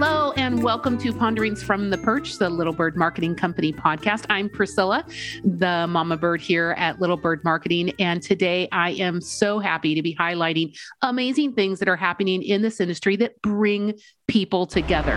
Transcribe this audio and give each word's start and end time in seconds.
Hello, 0.00 0.30
and 0.36 0.62
welcome 0.62 0.96
to 0.98 1.12
Ponderings 1.12 1.60
from 1.60 1.90
the 1.90 1.98
Perch, 1.98 2.38
the 2.38 2.48
Little 2.48 2.72
Bird 2.72 2.96
Marketing 2.96 3.34
Company 3.34 3.72
podcast. 3.72 4.26
I'm 4.30 4.48
Priscilla, 4.48 5.04
the 5.42 5.88
mama 5.88 6.16
bird 6.16 6.40
here 6.40 6.76
at 6.78 7.00
Little 7.00 7.16
Bird 7.16 7.42
Marketing. 7.42 7.92
And 7.98 8.22
today 8.22 8.68
I 8.70 8.90
am 8.92 9.20
so 9.20 9.58
happy 9.58 9.96
to 9.96 10.02
be 10.02 10.14
highlighting 10.14 10.78
amazing 11.02 11.54
things 11.54 11.80
that 11.80 11.88
are 11.88 11.96
happening 11.96 12.44
in 12.44 12.62
this 12.62 12.80
industry 12.80 13.16
that 13.16 13.42
bring 13.42 13.98
people 14.28 14.68
together. 14.68 15.16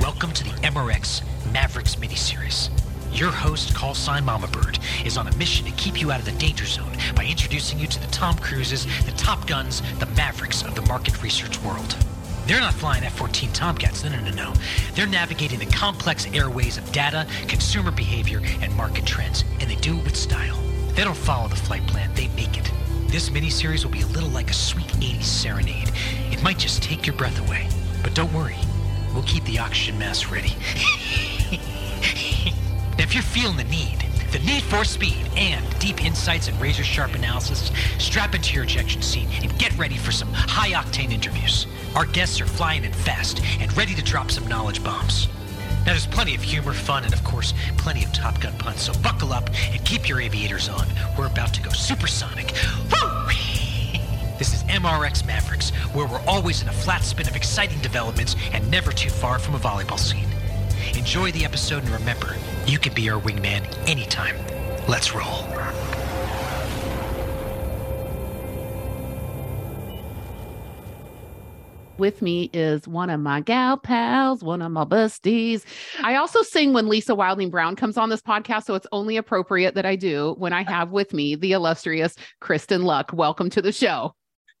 Welcome 0.00 0.30
to 0.30 0.44
the 0.44 0.50
MRX 0.62 1.24
Mavericks 1.52 1.96
miniseries. 1.96 2.70
Your 3.12 3.32
host, 3.32 3.74
call 3.74 3.94
sign 3.94 4.24
Mama 4.24 4.46
Bird, 4.46 4.78
is 5.04 5.18
on 5.18 5.26
a 5.26 5.36
mission 5.36 5.66
to 5.66 5.72
keep 5.72 6.00
you 6.00 6.12
out 6.12 6.20
of 6.20 6.26
the 6.26 6.32
danger 6.38 6.66
zone 6.66 6.96
by 7.16 7.24
introducing 7.24 7.80
you 7.80 7.88
to 7.88 8.00
the 8.00 8.06
Tom 8.12 8.36
Cruises, 8.38 8.86
the 9.06 9.12
Top 9.16 9.48
Guns, 9.48 9.82
the 9.98 10.06
Mavericks 10.06 10.62
of 10.62 10.76
the 10.76 10.82
market 10.82 11.20
research 11.20 11.60
world. 11.62 11.96
They're 12.46 12.60
not 12.60 12.74
flying 12.74 13.04
F 13.04 13.16
14 13.16 13.52
Tomcats, 13.52 14.04
no, 14.04 14.10
no, 14.10 14.20
no, 14.20 14.30
no. 14.30 14.54
They're 14.94 15.06
navigating 15.06 15.58
the 15.58 15.66
complex 15.66 16.26
airways 16.32 16.76
of 16.76 16.90
data, 16.92 17.26
consumer 17.46 17.90
behavior, 17.90 18.40
and 18.60 18.74
market 18.76 19.06
trends, 19.06 19.44
and 19.60 19.70
they 19.70 19.76
do 19.76 19.98
it 19.98 20.04
with 20.04 20.16
style. 20.16 20.58
They 20.94 21.04
don't 21.04 21.16
follow 21.16 21.48
the 21.48 21.56
flight 21.56 21.86
plan, 21.86 22.10
they 22.14 22.28
make 22.28 22.58
it. 22.58 22.70
This 23.06 23.30
miniseries 23.30 23.84
will 23.84 23.92
be 23.92 24.02
a 24.02 24.06
little 24.08 24.30
like 24.30 24.50
a 24.50 24.54
sweet 24.54 24.88
80s 24.88 25.22
serenade. 25.22 25.92
It 26.30 26.42
might 26.42 26.58
just 26.58 26.82
take 26.82 27.06
your 27.06 27.14
breath 27.16 27.38
away. 27.46 27.68
But 28.02 28.14
don't 28.14 28.32
worry, 28.32 28.56
we'll 29.14 29.22
keep 29.22 29.44
the 29.44 29.58
oxygen 29.58 29.98
mask 29.98 30.30
ready. 30.30 30.54
Now, 32.98 33.04
if 33.04 33.14
you're 33.14 33.22
feeling 33.22 33.56
the 33.56 33.64
need, 33.64 34.04
the 34.32 34.38
need 34.38 34.62
for 34.62 34.82
speed, 34.82 35.30
and 35.36 35.62
deep 35.78 36.02
insights 36.02 36.48
and 36.48 36.58
razor 36.58 36.82
sharp 36.82 37.14
analysis, 37.14 37.70
strap 37.98 38.34
into 38.34 38.54
your 38.54 38.64
ejection 38.64 39.02
seat 39.02 39.28
and 39.42 39.56
get 39.58 39.76
ready 39.76 39.98
for 39.98 40.10
some 40.10 40.32
high 40.32 40.70
octane 40.70 41.12
interviews. 41.12 41.66
Our 41.94 42.06
guests 42.06 42.40
are 42.40 42.46
flying 42.46 42.84
in 42.84 42.92
fast 42.92 43.42
and 43.60 43.76
ready 43.76 43.94
to 43.94 44.02
drop 44.02 44.30
some 44.30 44.46
knowledge 44.46 44.82
bombs. 44.82 45.28
Now, 45.84 45.92
there's 45.92 46.06
plenty 46.06 46.34
of 46.34 46.40
humor, 46.40 46.72
fun, 46.72 47.04
and 47.04 47.12
of 47.12 47.22
course, 47.24 47.52
plenty 47.76 48.04
of 48.04 48.12
Top 48.14 48.40
Gun 48.40 48.56
puns, 48.56 48.80
so 48.80 48.94
buckle 49.02 49.34
up 49.34 49.50
and 49.70 49.84
keep 49.84 50.08
your 50.08 50.20
aviators 50.20 50.68
on. 50.68 50.86
We're 51.18 51.26
about 51.26 51.52
to 51.54 51.62
go 51.62 51.70
supersonic. 51.70 52.52
Woo! 52.90 53.08
This 54.38 54.54
is 54.54 54.64
MRX 54.64 55.24
Mavericks, 55.24 55.70
where 55.94 56.06
we're 56.06 56.24
always 56.26 56.62
in 56.62 56.68
a 56.68 56.72
flat 56.72 57.04
spin 57.04 57.28
of 57.28 57.36
exciting 57.36 57.78
developments 57.80 58.34
and 58.52 58.68
never 58.72 58.90
too 58.90 59.10
far 59.10 59.38
from 59.38 59.54
a 59.54 59.58
volleyball 59.58 60.00
scene. 60.00 60.31
Enjoy 60.96 61.32
the 61.32 61.44
episode 61.44 61.82
and 61.82 61.92
remember, 61.92 62.36
you 62.66 62.78
can 62.78 62.94
be 62.94 63.08
our 63.10 63.20
wingman 63.20 63.66
anytime. 63.88 64.36
Let's 64.88 65.14
roll. 65.14 65.46
With 71.98 72.20
me 72.20 72.50
is 72.52 72.88
one 72.88 73.10
of 73.10 73.20
my 73.20 73.40
gal 73.40 73.76
pals, 73.76 74.42
one 74.42 74.60
of 74.60 74.72
my 74.72 74.84
besties. 74.84 75.62
I 76.02 76.16
also 76.16 76.42
sing 76.42 76.72
when 76.72 76.88
Lisa 76.88 77.14
Wilding 77.14 77.50
Brown 77.50 77.76
comes 77.76 77.96
on 77.96 78.08
this 78.08 78.20
podcast, 78.20 78.64
so 78.64 78.74
it's 78.74 78.88
only 78.90 79.16
appropriate 79.16 79.76
that 79.76 79.86
I 79.86 79.94
do 79.94 80.34
when 80.38 80.52
I 80.52 80.64
have 80.64 80.90
with 80.90 81.12
me 81.12 81.36
the 81.36 81.52
illustrious 81.52 82.16
Kristin 82.42 82.82
Luck. 82.82 83.12
Welcome 83.12 83.50
to 83.50 83.62
the 83.62 83.70
show. 83.70 84.16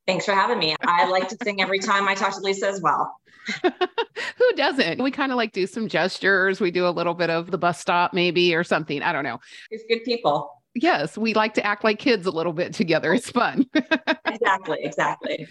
Thanks 0.06 0.24
for 0.24 0.34
having 0.34 0.58
me. 0.58 0.76
I 0.82 1.08
like 1.08 1.28
to 1.30 1.36
sing 1.42 1.60
every 1.60 1.78
time 1.78 2.06
I 2.06 2.14
talk 2.14 2.34
to 2.34 2.40
Lisa 2.40 2.68
as 2.68 2.80
well. 2.80 3.12
Who 3.62 4.52
doesn't? 4.56 5.02
We 5.02 5.10
kind 5.10 5.32
of 5.32 5.36
like 5.36 5.52
do 5.52 5.66
some 5.66 5.88
gestures. 5.88 6.60
We 6.60 6.70
do 6.70 6.86
a 6.86 6.90
little 6.90 7.14
bit 7.14 7.30
of 7.30 7.50
the 7.50 7.58
bus 7.58 7.80
stop, 7.80 8.12
maybe, 8.12 8.54
or 8.54 8.64
something. 8.64 9.02
I 9.02 9.12
don't 9.12 9.24
know. 9.24 9.38
It's 9.70 9.84
good 9.88 10.04
people. 10.04 10.62
Yes, 10.74 11.18
we 11.18 11.34
like 11.34 11.52
to 11.54 11.66
act 11.66 11.84
like 11.84 11.98
kids 11.98 12.26
a 12.26 12.30
little 12.30 12.54
bit 12.54 12.72
together. 12.72 13.12
It's 13.12 13.30
fun. 13.30 13.66
exactly, 14.26 14.78
exactly. 14.80 15.46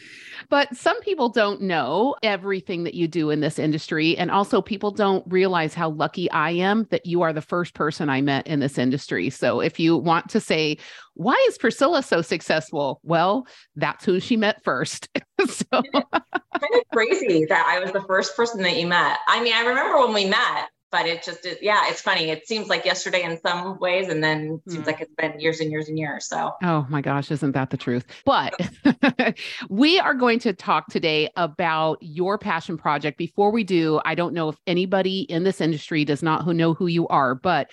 But 0.50 0.76
some 0.76 1.00
people 1.02 1.30
don't 1.30 1.62
know 1.62 2.16
everything 2.24 2.86
that 2.86 2.96
you 2.96 3.08
do 3.08 3.30
in 3.30 3.40
this 3.40 3.60
industry. 3.60 4.18
And 4.18 4.32
also, 4.32 4.64
people 4.64 4.90
don't 4.90 5.24
realize 5.28 5.76
how 5.76 5.92
lucky 5.92 6.30
I 6.32 6.52
am 6.52 6.88
that 6.90 7.06
you 7.06 7.22
are 7.22 7.34
the 7.34 7.42
first 7.42 7.76
person 7.76 8.10
I 8.10 8.22
met 8.22 8.48
in 8.48 8.62
this 8.62 8.80
industry. 8.80 9.30
So, 9.30 9.60
if 9.60 9.80
you 9.80 9.96
want 9.96 10.28
to 10.30 10.40
say, 10.40 10.78
why 11.14 11.36
is 11.48 11.58
Priscilla 11.58 12.02
so 12.02 12.24
successful? 12.24 13.00
Well, 13.04 13.46
that's 13.76 14.04
who 14.04 14.20
she 14.20 14.38
met 14.38 14.64
first. 14.64 15.08
so, 15.50 15.66
kind 15.72 16.76
of 16.76 16.82
crazy 16.94 17.46
that 17.46 17.66
I 17.68 17.80
was 17.80 17.92
the 17.92 18.02
first 18.02 18.36
person 18.36 18.62
that 18.64 18.78
you 18.78 18.88
met. 18.88 19.20
I 19.28 19.42
mean, 19.44 19.54
I 19.54 19.62
remember 19.62 20.00
when 20.00 20.14
we 20.14 20.26
met, 20.26 20.70
but 20.92 21.06
it 21.06 21.24
just 21.24 21.46
is, 21.46 21.58
yeah, 21.62 21.84
it's 21.88 22.02
funny. 22.02 22.30
It 22.30 22.48
seems 22.48 22.68
like 22.68 22.86
yesterday 22.86 23.24
in 23.24 23.40
some 23.42 23.80
ways, 23.80 24.10
and 24.10 24.24
then 24.24 24.62
seems 24.68 24.84
mm. 24.84 24.88
like 24.88 25.02
it's 25.02 25.14
been 25.16 25.40
years 25.40 25.60
and 25.62 25.72
years 25.72 25.88
and 25.88 25.98
years. 25.98 26.28
So, 26.28 26.52
oh 26.64 26.86
my 26.90 27.02
gosh, 27.02 27.32
isn't 27.32 27.54
that 27.54 27.70
the 27.70 27.78
truth? 27.78 28.06
But 28.26 28.54
we 29.70 30.00
are 30.00 30.14
going 30.14 30.40
to 30.40 30.54
talk 30.54 30.88
today 30.88 31.30
about 31.38 31.98
your 32.02 32.38
passion 32.38 32.78
project. 32.78 33.18
Before 33.18 33.52
we 33.52 33.64
do, 33.64 34.02
I 34.06 34.16
don't 34.16 34.34
know 34.34 34.50
if 34.50 34.58
anybody 34.68 35.22
in 35.22 35.44
this 35.44 35.62
industry 35.62 36.04
does 36.06 36.22
not 36.22 36.44
who 36.44 36.54
know 36.54 36.74
who 36.74 36.88
you 36.88 37.08
are, 37.08 37.36
but 37.36 37.72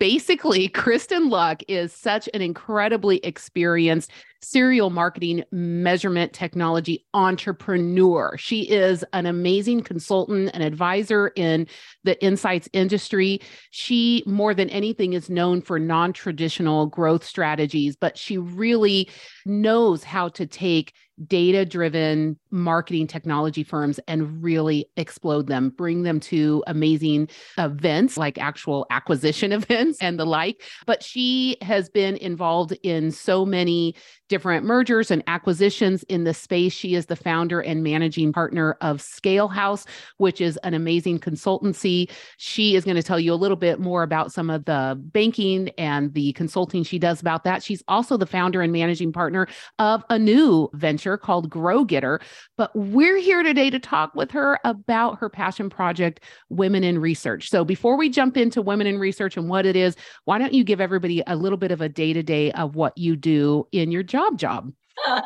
basically, 0.00 0.68
Kristin 0.74 1.30
Luck 1.30 1.62
is 1.68 1.92
such 1.92 2.28
an 2.34 2.42
incredibly 2.42 3.18
experienced 3.18 4.10
serial 4.42 4.90
marketing 4.90 5.44
measurement 5.50 6.32
technology 6.32 7.04
entrepreneur. 7.14 8.36
She 8.38 8.62
is 8.62 9.04
an 9.12 9.26
amazing 9.26 9.82
consultant 9.82 10.50
and 10.54 10.62
advisor 10.62 11.28
in 11.36 11.66
the 12.04 12.22
insights 12.22 12.68
industry. 12.72 13.40
She, 13.70 14.22
more 14.26 14.54
than 14.54 14.70
anything, 14.70 15.12
is 15.12 15.28
known 15.28 15.60
for 15.60 15.78
non 15.78 16.12
traditional 16.12 16.86
growth 16.86 17.24
strategies, 17.24 17.96
but 17.96 18.16
she 18.16 18.38
really 18.38 19.08
knows 19.44 20.04
how 20.04 20.28
to 20.30 20.46
take 20.46 20.94
data 21.26 21.66
driven 21.66 22.38
marketing 22.50 23.06
technology 23.06 23.62
firms 23.62 24.00
and 24.08 24.42
really 24.42 24.86
explode 24.96 25.46
them, 25.46 25.70
bring 25.70 26.02
them 26.02 26.18
to 26.18 26.64
amazing 26.66 27.28
events 27.58 28.16
like 28.16 28.38
actual 28.38 28.86
acquisition 28.90 29.52
events 29.52 29.98
and 30.00 30.18
the 30.18 30.24
like. 30.24 30.62
But 30.86 31.02
she 31.02 31.56
has 31.62 31.88
been 31.88 32.16
involved 32.16 32.76
in 32.82 33.10
so 33.10 33.44
many 33.44 33.94
different 34.30 34.64
mergers 34.64 35.10
and 35.10 35.22
acquisitions 35.26 36.04
in 36.04 36.22
the 36.22 36.32
space. 36.32 36.72
She 36.72 36.94
is 36.94 37.06
the 37.06 37.16
founder 37.16 37.60
and 37.60 37.82
managing 37.82 38.32
partner 38.32 38.78
of 38.80 38.98
ScaleHouse, 38.98 39.84
which 40.18 40.40
is 40.40 40.56
an 40.58 40.72
amazing 40.72 41.18
consultancy. 41.18 42.08
She 42.38 42.76
is 42.76 42.84
going 42.84 42.96
to 42.96 43.02
tell 43.02 43.18
you 43.18 43.32
a 43.32 43.34
little 43.34 43.56
bit 43.56 43.80
more 43.80 44.04
about 44.04 44.32
some 44.32 44.48
of 44.48 44.64
the 44.64 44.96
banking 44.98 45.70
and 45.70 46.14
the 46.14 46.32
consulting 46.34 46.84
she 46.84 46.98
does 46.98 47.20
about 47.20 47.42
that. 47.42 47.62
She's 47.62 47.82
also 47.88 48.16
the 48.16 48.24
founder 48.24 48.62
and 48.62 48.72
managing 48.72 49.12
partner 49.12 49.48
of 49.80 50.04
a 50.10 50.18
new 50.18 50.70
venture 50.74 51.18
called 51.18 51.50
Grow 51.50 51.84
Getter. 51.84 52.20
But 52.56 52.70
we're 52.76 53.18
here 53.18 53.42
today 53.42 53.68
to 53.68 53.80
talk 53.80 54.14
with 54.14 54.30
her 54.30 54.60
about 54.64 55.18
her 55.18 55.28
passion 55.28 55.68
project, 55.68 56.20
Women 56.50 56.84
in 56.84 57.00
Research. 57.00 57.50
So 57.50 57.64
before 57.64 57.96
we 57.96 58.08
jump 58.08 58.36
into 58.36 58.62
Women 58.62 58.86
in 58.86 59.00
Research 59.00 59.36
and 59.36 59.48
what 59.48 59.66
it 59.66 59.74
is, 59.74 59.96
why 60.24 60.38
don't 60.38 60.54
you 60.54 60.62
give 60.62 60.80
everybody 60.80 61.20
a 61.26 61.34
little 61.34 61.58
bit 61.58 61.72
of 61.72 61.80
a 61.80 61.88
day 61.88 62.12
to 62.12 62.22
day 62.22 62.52
of 62.52 62.76
what 62.76 62.96
you 62.96 63.16
do 63.16 63.66
in 63.72 63.90
your 63.90 64.04
job? 64.04 64.19
Job 64.20 64.38
job. 64.38 64.72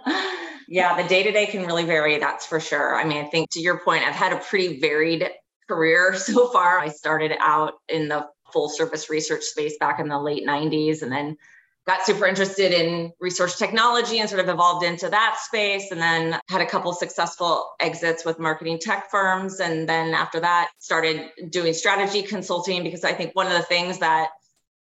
yeah, 0.68 1.00
the 1.00 1.08
day 1.08 1.22
to 1.22 1.32
day 1.32 1.46
can 1.46 1.66
really 1.66 1.84
vary, 1.84 2.18
that's 2.18 2.46
for 2.46 2.60
sure. 2.60 2.96
I 2.96 3.04
mean, 3.04 3.24
I 3.24 3.28
think 3.28 3.50
to 3.52 3.60
your 3.60 3.80
point, 3.80 4.04
I've 4.04 4.14
had 4.14 4.32
a 4.32 4.38
pretty 4.38 4.80
varied 4.80 5.28
career 5.68 6.14
so 6.18 6.48
far. 6.48 6.78
I 6.78 6.88
started 6.88 7.32
out 7.40 7.74
in 7.88 8.08
the 8.08 8.26
full 8.52 8.68
service 8.68 9.10
research 9.10 9.42
space 9.42 9.76
back 9.80 9.98
in 9.98 10.08
the 10.08 10.18
late 10.18 10.46
90s 10.46 11.02
and 11.02 11.10
then 11.10 11.36
got 11.86 12.06
super 12.06 12.26
interested 12.26 12.72
in 12.72 13.12
research 13.20 13.58
technology 13.58 14.18
and 14.18 14.30
sort 14.30 14.40
of 14.40 14.48
evolved 14.48 14.84
into 14.84 15.08
that 15.08 15.38
space 15.42 15.90
and 15.90 16.00
then 16.00 16.38
had 16.48 16.60
a 16.60 16.66
couple 16.66 16.92
successful 16.92 17.72
exits 17.80 18.24
with 18.24 18.38
marketing 18.38 18.78
tech 18.78 19.10
firms 19.10 19.60
and 19.60 19.88
then 19.88 20.14
after 20.14 20.40
that 20.40 20.70
started 20.78 21.28
doing 21.50 21.74
strategy 21.74 22.22
consulting 22.22 22.82
because 22.82 23.04
i 23.04 23.12
think 23.12 23.34
one 23.34 23.46
of 23.46 23.52
the 23.52 23.62
things 23.62 23.98
that 23.98 24.30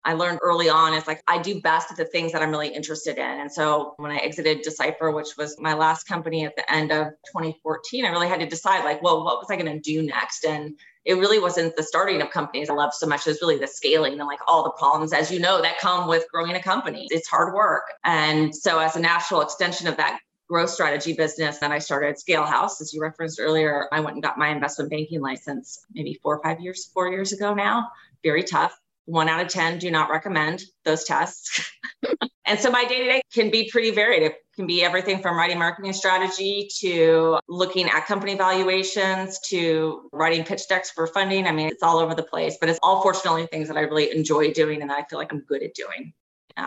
I 0.05 0.15
learned 0.15 0.39
early 0.43 0.69
on 0.69 0.95
is 0.95 1.07
like 1.07 1.23
I 1.29 1.39
do 1.39 1.61
best 1.61 1.91
at 1.91 1.97
the 1.97 2.05
things 2.05 2.33
that 2.33 2.43
I'm 2.43 2.51
really 2.51 2.69
interested 2.69 3.19
in. 3.19 3.25
And 3.41 3.53
so 3.53 3.95
when 3.99 4.11
I 4.11 4.17
exited 4.17 4.63
Decipher, 4.63 5.11
which 5.11 5.37
was 5.37 5.57
my 5.61 5.75
last 5.75 6.05
company 6.05 6.45
at 6.45 6.57
the 6.57 6.71
end 6.73 6.91
of 6.91 7.09
2014, 7.27 8.05
I 8.05 8.09
really 8.09 8.29
had 8.29 8.41
to 8.41 8.47
decide 8.47 8.85
like, 8.85 9.03
well, 9.03 9.25
what 9.25 9.39
was 9.39 9.49
I 9.51 9.57
going 9.57 9.73
to 9.73 9.79
do 9.79 10.03
next? 10.03 10.45
And 10.45 10.79
it 11.05 11.15
really 11.15 11.39
wasn't 11.39 11.77
the 11.77 11.83
starting 11.83 12.23
of 12.23 12.31
companies 12.31 12.71
I 12.71 12.75
love 12.75 12.95
so 12.95 13.07
much. 13.07 13.27
It 13.27 13.31
was 13.31 13.43
really 13.43 13.59
the 13.59 13.67
scaling 13.67 14.15
and 14.15 14.27
like 14.27 14.41
all 14.47 14.65
the 14.65 14.71
problems, 14.71 15.13
as 15.13 15.31
you 15.31 15.39
know, 15.39 15.61
that 15.61 15.79
come 15.79 16.09
with 16.09 16.25
growing 16.33 16.55
a 16.55 16.63
company. 16.63 17.07
It's 17.11 17.29
hard 17.29 17.55
work. 17.55 17.85
And 18.05 18.55
so 18.55 18.79
as 18.79 18.97
a 18.97 19.01
natural 19.01 19.43
extension 19.43 19.87
of 19.87 19.97
that 19.99 20.21
growth 20.49 20.71
strategy 20.71 21.13
business, 21.13 21.59
then 21.59 21.73
I 21.73 21.79
started 21.79 22.17
ScaleHouse, 22.17 22.81
as 22.81 22.93
you 22.93 23.01
referenced 23.01 23.39
earlier. 23.41 23.87
I 23.93 24.01
went 24.01 24.15
and 24.15 24.23
got 24.23 24.37
my 24.37 24.49
investment 24.49 24.91
banking 24.91 25.21
license 25.21 25.87
maybe 25.93 26.19
four 26.23 26.37
or 26.37 26.43
five 26.43 26.61
years, 26.61 26.87
four 26.87 27.09
years 27.09 27.33
ago 27.33 27.55
now. 27.55 27.89
Very 28.23 28.43
tough 28.43 28.79
one 29.11 29.29
out 29.29 29.41
of 29.41 29.49
10 29.49 29.79
do 29.79 29.91
not 29.91 30.09
recommend 30.09 30.63
those 30.85 31.05
tests. 31.05 31.69
and 32.47 32.59
so 32.61 32.71
my 32.71 32.85
day 32.85 32.99
to 32.99 33.05
day 33.05 33.23
can 33.33 33.51
be 33.51 33.69
pretty 33.71 33.91
varied. 33.91 34.23
It 34.23 34.37
can 34.55 34.67
be 34.67 34.85
everything 34.85 35.21
from 35.21 35.37
writing 35.37 35.59
marketing 35.59 35.93
strategy 35.93 36.69
to 36.79 37.41
looking 37.49 37.89
at 37.89 38.07
company 38.07 38.37
valuations 38.37 39.41
to 39.49 40.09
writing 40.13 40.45
pitch 40.45 40.69
decks 40.69 40.93
for 40.93 41.09
funding. 41.09 41.47
I 41.47 41.53
mean, 41.53 41.69
it's 41.69 41.83
all 41.83 41.99
over 41.99 42.15
the 42.15 42.23
place, 42.23 42.57
but 42.61 42.69
it's 42.69 42.79
all 42.85 43.03
fortunately 43.03 43.47
things 43.47 43.67
that 43.67 43.77
I 43.77 43.81
really 43.81 44.15
enjoy 44.15 44.53
doing 44.53 44.81
and 44.81 44.93
I 44.93 45.03
feel 45.11 45.19
like 45.19 45.33
I'm 45.33 45.41
good 45.41 45.63
at 45.63 45.75
doing. 45.75 46.13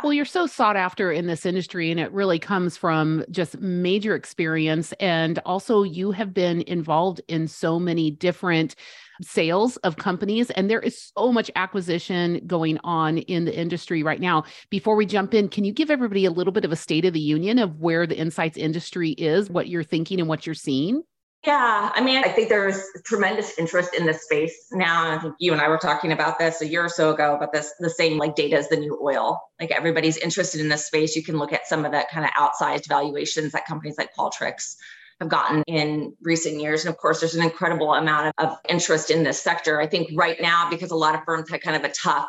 Well, 0.01 0.13
you're 0.13 0.25
so 0.25 0.47
sought 0.47 0.75
after 0.75 1.11
in 1.11 1.27
this 1.27 1.45
industry, 1.45 1.91
and 1.91 1.99
it 1.99 2.11
really 2.11 2.39
comes 2.39 2.77
from 2.77 3.23
just 3.29 3.59
major 3.59 4.15
experience. 4.15 4.93
And 4.93 5.39
also, 5.45 5.83
you 5.83 6.11
have 6.11 6.33
been 6.33 6.61
involved 6.63 7.21
in 7.27 7.47
so 7.47 7.79
many 7.79 8.09
different 8.09 8.75
sales 9.21 9.77
of 9.77 9.97
companies, 9.97 10.49
and 10.51 10.69
there 10.69 10.79
is 10.79 11.11
so 11.17 11.31
much 11.31 11.51
acquisition 11.55 12.41
going 12.47 12.79
on 12.83 13.19
in 13.19 13.45
the 13.45 13.57
industry 13.57 14.03
right 14.03 14.19
now. 14.19 14.43
Before 14.69 14.95
we 14.95 15.05
jump 15.05 15.33
in, 15.33 15.49
can 15.49 15.63
you 15.63 15.73
give 15.73 15.91
everybody 15.91 16.25
a 16.25 16.31
little 16.31 16.53
bit 16.53 16.65
of 16.65 16.71
a 16.71 16.75
state 16.75 17.05
of 17.05 17.13
the 17.13 17.19
union 17.19 17.59
of 17.59 17.79
where 17.79 18.07
the 18.07 18.17
insights 18.17 18.57
industry 18.57 19.11
is, 19.11 19.49
what 19.49 19.67
you're 19.67 19.83
thinking, 19.83 20.19
and 20.19 20.29
what 20.29 20.45
you're 20.45 20.55
seeing? 20.55 21.03
Yeah, 21.45 21.91
I 21.93 21.99
mean, 21.99 22.23
I 22.23 22.29
think 22.29 22.47
there's 22.47 22.81
tremendous 23.03 23.59
interest 23.59 23.93
in 23.93 24.05
this 24.05 24.23
space 24.23 24.67
now. 24.71 25.11
I 25.11 25.19
think 25.19 25.35
you 25.39 25.51
and 25.51 25.61
I 25.61 25.67
were 25.67 25.77
talking 25.77 26.13
about 26.13 26.39
this 26.39 26.61
a 26.61 26.67
year 26.67 26.85
or 26.85 26.89
so 26.89 27.13
ago, 27.13 27.35
but 27.37 27.51
this 27.51 27.73
the 27.79 27.89
same 27.89 28.17
like 28.17 28.35
data 28.35 28.57
is 28.57 28.69
the 28.69 28.77
new 28.77 28.97
oil. 29.03 29.41
Like 29.59 29.69
everybody's 29.71 30.15
interested 30.15 30.61
in 30.61 30.69
this 30.69 30.85
space. 30.85 31.17
You 31.17 31.23
can 31.23 31.37
look 31.37 31.51
at 31.51 31.67
some 31.67 31.83
of 31.83 31.91
that 31.91 32.09
kind 32.09 32.25
of 32.25 32.31
outsized 32.31 32.87
valuations 32.87 33.51
that 33.51 33.65
companies 33.65 33.97
like 33.97 34.15
Qualtrics 34.17 34.75
have 35.23 35.29
gotten 35.29 35.63
in 35.67 36.13
recent 36.21 36.61
years. 36.61 36.85
And 36.85 36.93
of 36.93 36.99
course, 36.99 37.19
there's 37.19 37.35
an 37.35 37.43
incredible 37.43 37.93
amount 37.93 38.33
of, 38.37 38.49
of 38.49 38.57
interest 38.69 39.09
in 39.09 39.23
this 39.23 39.41
sector. 39.41 39.81
I 39.81 39.87
think 39.87 40.09
right 40.15 40.39
now, 40.39 40.69
because 40.69 40.91
a 40.91 40.95
lot 40.95 41.15
of 41.15 41.21
firms 41.25 41.49
had 41.49 41.61
kind 41.61 41.75
of 41.75 41.83
a 41.83 41.93
tough 41.93 42.27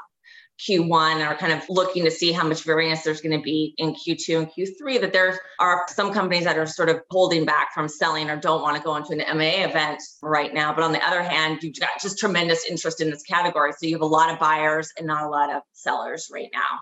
Q1 0.61 1.15
and 1.15 1.23
are 1.23 1.37
kind 1.37 1.53
of 1.53 1.63
looking 1.69 2.05
to 2.05 2.13
see 2.13 2.31
how 2.31 2.47
much 2.47 2.63
variance 2.63 3.03
there's 3.03 3.21
going 3.21 3.37
to 3.37 3.43
be 3.43 3.75
in 3.77 3.93
Q2 3.95 4.39
and 4.39 4.49
Q3, 4.49 5.01
that 5.01 5.13
there 5.13 5.41
are 5.59 5.83
some 5.89 6.13
companies 6.13 6.45
that 6.45 6.57
are 6.57 6.67
sort 6.67 6.89
of 6.89 7.01
holding 7.11 7.45
back 7.45 7.75
from 7.75 7.89
selling 7.89 8.31
or 8.31 8.37
don't 8.37 8.63
want 8.63 8.77
to 8.77 8.83
go 8.83 8.95
into 8.95 9.13
an 9.13 9.37
MA 9.37 9.65
event 9.67 10.01
right 10.23 10.55
now. 10.55 10.73
But 10.73 10.85
on 10.85 10.93
the 10.93 11.05
other 11.05 11.25
hand, 11.25 11.63
you've 11.63 11.75
got 11.81 11.91
just 12.01 12.19
tremendous 12.19 12.65
interest 12.71 13.01
in 13.01 13.11
this 13.11 13.25
category. 13.25 13.73
So 13.73 13.87
you 13.87 13.97
have 13.97 14.03
a 14.03 14.07
lot 14.07 14.33
of 14.33 14.39
buyers 14.39 14.93
and 14.97 15.09
not 15.09 15.25
a 15.25 15.29
lot 15.29 15.53
of 15.53 15.63
sellers 15.73 16.29
right 16.33 16.51
now. 16.53 16.79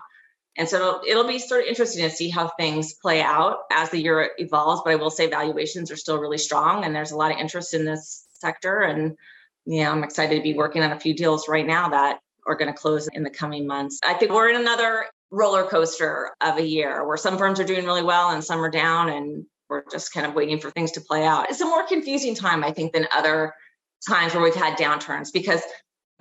And 0.57 0.69
so 0.69 0.77
it'll, 0.77 1.01
it'll 1.07 1.27
be 1.27 1.39
sort 1.39 1.61
of 1.61 1.67
interesting 1.67 2.07
to 2.07 2.15
see 2.15 2.29
how 2.29 2.47
things 2.59 2.93
play 2.93 3.21
out 3.21 3.59
as 3.71 3.89
the 3.89 4.01
year 4.01 4.31
evolves. 4.37 4.81
But 4.83 4.91
I 4.91 4.95
will 4.95 5.09
say 5.09 5.27
valuations 5.27 5.91
are 5.91 5.95
still 5.95 6.19
really 6.19 6.37
strong 6.37 6.83
and 6.83 6.95
there's 6.95 7.11
a 7.11 7.17
lot 7.17 7.31
of 7.31 7.37
interest 7.37 7.73
in 7.73 7.85
this 7.85 8.25
sector. 8.33 8.81
And 8.81 9.17
yeah, 9.65 9.91
I'm 9.91 10.03
excited 10.03 10.35
to 10.35 10.43
be 10.43 10.53
working 10.53 10.83
on 10.83 10.91
a 10.91 10.99
few 10.99 11.15
deals 11.15 11.47
right 11.47 11.65
now 11.65 11.89
that 11.89 12.19
are 12.45 12.55
going 12.55 12.71
to 12.71 12.77
close 12.77 13.07
in 13.07 13.23
the 13.23 13.29
coming 13.29 13.65
months. 13.65 13.99
I 14.05 14.13
think 14.13 14.31
we're 14.31 14.49
in 14.49 14.59
another 14.59 15.05
roller 15.31 15.63
coaster 15.63 16.31
of 16.41 16.57
a 16.57 16.63
year 16.63 17.07
where 17.07 17.17
some 17.17 17.37
firms 17.37 17.59
are 17.59 17.63
doing 17.63 17.85
really 17.85 18.03
well 18.03 18.29
and 18.29 18.43
some 18.43 18.63
are 18.63 18.69
down 18.69 19.09
and 19.09 19.45
we're 19.69 19.83
just 19.91 20.13
kind 20.13 20.27
of 20.27 20.35
waiting 20.35 20.59
for 20.59 20.69
things 20.69 20.91
to 20.91 21.01
play 21.01 21.25
out. 21.25 21.49
It's 21.49 21.61
a 21.61 21.65
more 21.65 21.87
confusing 21.87 22.35
time, 22.35 22.63
I 22.63 22.71
think, 22.71 22.93
than 22.93 23.07
other 23.11 23.53
times 24.07 24.33
where 24.33 24.43
we've 24.43 24.53
had 24.53 24.77
downturns 24.77 25.33
because 25.33 25.61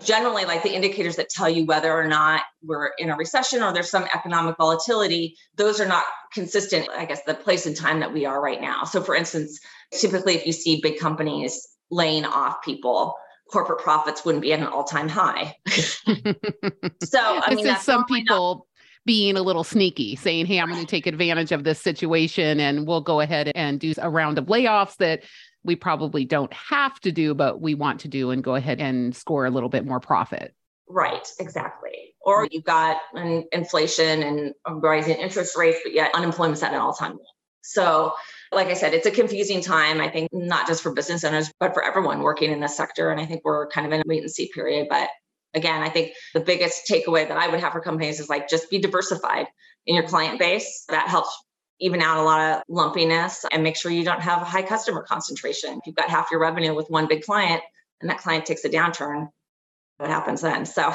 generally 0.03 0.44
like 0.44 0.62
the 0.62 0.75
indicators 0.75 1.17
that 1.17 1.29
tell 1.29 1.49
you 1.49 1.65
whether 1.65 1.93
or 1.93 2.06
not 2.06 2.43
we're 2.62 2.91
in 2.99 3.11
a 3.11 3.17
recession 3.17 3.62
or 3.62 3.73
there's 3.73 3.91
some 3.91 4.06
economic 4.15 4.56
volatility 4.56 5.37
those 5.56 5.81
are 5.81 5.87
not 5.87 6.05
consistent 6.33 6.89
i 6.97 7.05
guess 7.05 7.23
the 7.25 7.35
place 7.35 7.67
and 7.67 7.77
time 7.77 8.00
that 8.00 8.12
we 8.12 8.25
are 8.25 8.43
right 8.43 8.61
now 8.61 8.83
so 8.85 9.00
for 9.00 9.15
instance 9.15 9.61
typically 9.93 10.35
if 10.35 10.47
you 10.47 10.53
see 10.53 10.81
big 10.81 10.99
companies 10.99 11.69
laying 11.91 12.25
off 12.25 12.62
people 12.65 13.15
corporate 13.53 13.81
profits 13.81 14.25
wouldn't 14.25 14.43
be 14.43 14.53
at 14.53 14.61
an 14.61 14.67
all-time 14.67 15.09
high. 15.09 15.55
so 17.05 17.21
I 17.21 17.55
mean, 17.55 17.77
some 17.77 18.05
people 18.06 18.67
being 19.05 19.37
a 19.37 19.43
little 19.43 19.65
sneaky, 19.65 20.17
saying, 20.17 20.47
"Hey, 20.47 20.59
I'm 20.59 20.69
going 20.69 20.81
to 20.81 20.87
take 20.87 21.06
advantage 21.06 21.53
of 21.53 21.65
this 21.65 21.81
situation, 21.81 22.59
and 22.59 22.87
we'll 22.87 23.03
go 23.03 23.21
ahead 23.21 23.53
and 23.55 23.79
do 23.79 23.93
a 23.99 24.11
round 24.11 24.38
of 24.38 24.47
layoffs 24.47 24.97
that." 24.97 25.23
We 25.64 25.76
probably 25.76 26.25
don't 26.25 26.53
have 26.53 26.99
to 27.00 27.12
do, 27.12 27.35
but 27.35 27.61
we 27.61 27.75
want 27.75 28.00
to 28.00 28.09
do 28.09 28.31
and 28.31 28.43
go 28.43 28.55
ahead 28.55 28.81
and 28.81 29.14
score 29.14 29.47
a 29.47 29.50
little 29.50 29.69
bit 29.69 29.85
more 29.85 30.00
profit. 30.00 30.55
Right, 30.88 31.26
exactly. 31.38 32.14
Or 32.25 32.47
you've 32.50 32.64
got 32.64 32.99
an 33.14 33.44
inflation 33.53 34.23
and 34.23 34.55
rising 34.82 35.17
interest 35.17 35.56
rates, 35.56 35.79
but 35.82 35.93
yet 35.93 36.14
unemployment's 36.14 36.62
at 36.62 36.73
an 36.73 36.81
all 36.81 36.93
time 36.93 37.12
low. 37.12 37.25
So 37.62 38.12
like 38.50 38.69
I 38.69 38.75
said, 38.75 38.93
it's 38.93 39.06
a 39.06 39.11
confusing 39.11 39.61
time, 39.61 40.00
I 40.00 40.09
think, 40.09 40.29
not 40.32 40.67
just 40.67 40.82
for 40.82 40.93
business 40.93 41.25
owners, 41.25 41.50
but 41.61 41.75
for 41.75 41.85
everyone 41.85 42.20
working 42.20 42.50
in 42.50 42.61
this 42.61 42.76
sector. 42.76 43.11
And 43.11 43.20
I 43.20 43.26
think 43.26 43.43
we're 43.44 43.69
kind 43.69 43.87
of 43.87 43.93
in 43.93 44.00
a 44.00 44.05
wait 44.06 44.23
and 44.23 44.31
see 44.31 44.50
period. 44.53 44.88
But 44.91 45.09
again, 45.55 45.82
I 45.82 45.88
think 45.88 46.12
the 46.35 46.41
biggest 46.41 46.88
takeaway 46.91 47.26
that 47.26 47.38
I 47.38 47.49
would 47.49 47.61
have 47.61 47.73
for 47.73 47.81
companies 47.81 48.20
is 48.20 48.29
like 48.29 48.49
just 48.49 48.69
be 48.69 48.79
diversified 48.79 49.47
in 49.87 49.94
your 49.94 50.06
client 50.06 50.38
base. 50.38 50.85
That 50.88 51.09
helps 51.09 51.37
even 51.81 52.01
out 52.01 52.19
a 52.19 52.23
lot 52.23 52.41
of 52.41 52.63
lumpiness 52.69 53.45
and 53.51 53.63
make 53.63 53.77
sure 53.77 53.91
you 53.91 54.05
don't 54.05 54.21
have 54.21 54.43
a 54.43 54.45
high 54.47 54.63
customer 54.63 55.03
concentration. 55.03 55.73
If 55.73 55.81
you've 55.87 55.97
got 55.97 56.09
half 56.09 56.31
your 56.31 56.41
revenue 56.41 56.75
with 56.75 56.89
one 56.89 57.09
big 57.09 57.23
client 57.23 57.63
and 58.01 58.11
that 58.11 58.19
client 58.19 58.47
takes 58.47 58.65
a 58.65 58.69
downturn, 58.69 59.29
what 59.99 60.11
happens 60.11 60.41
then. 60.41 60.67
So, 60.67 60.93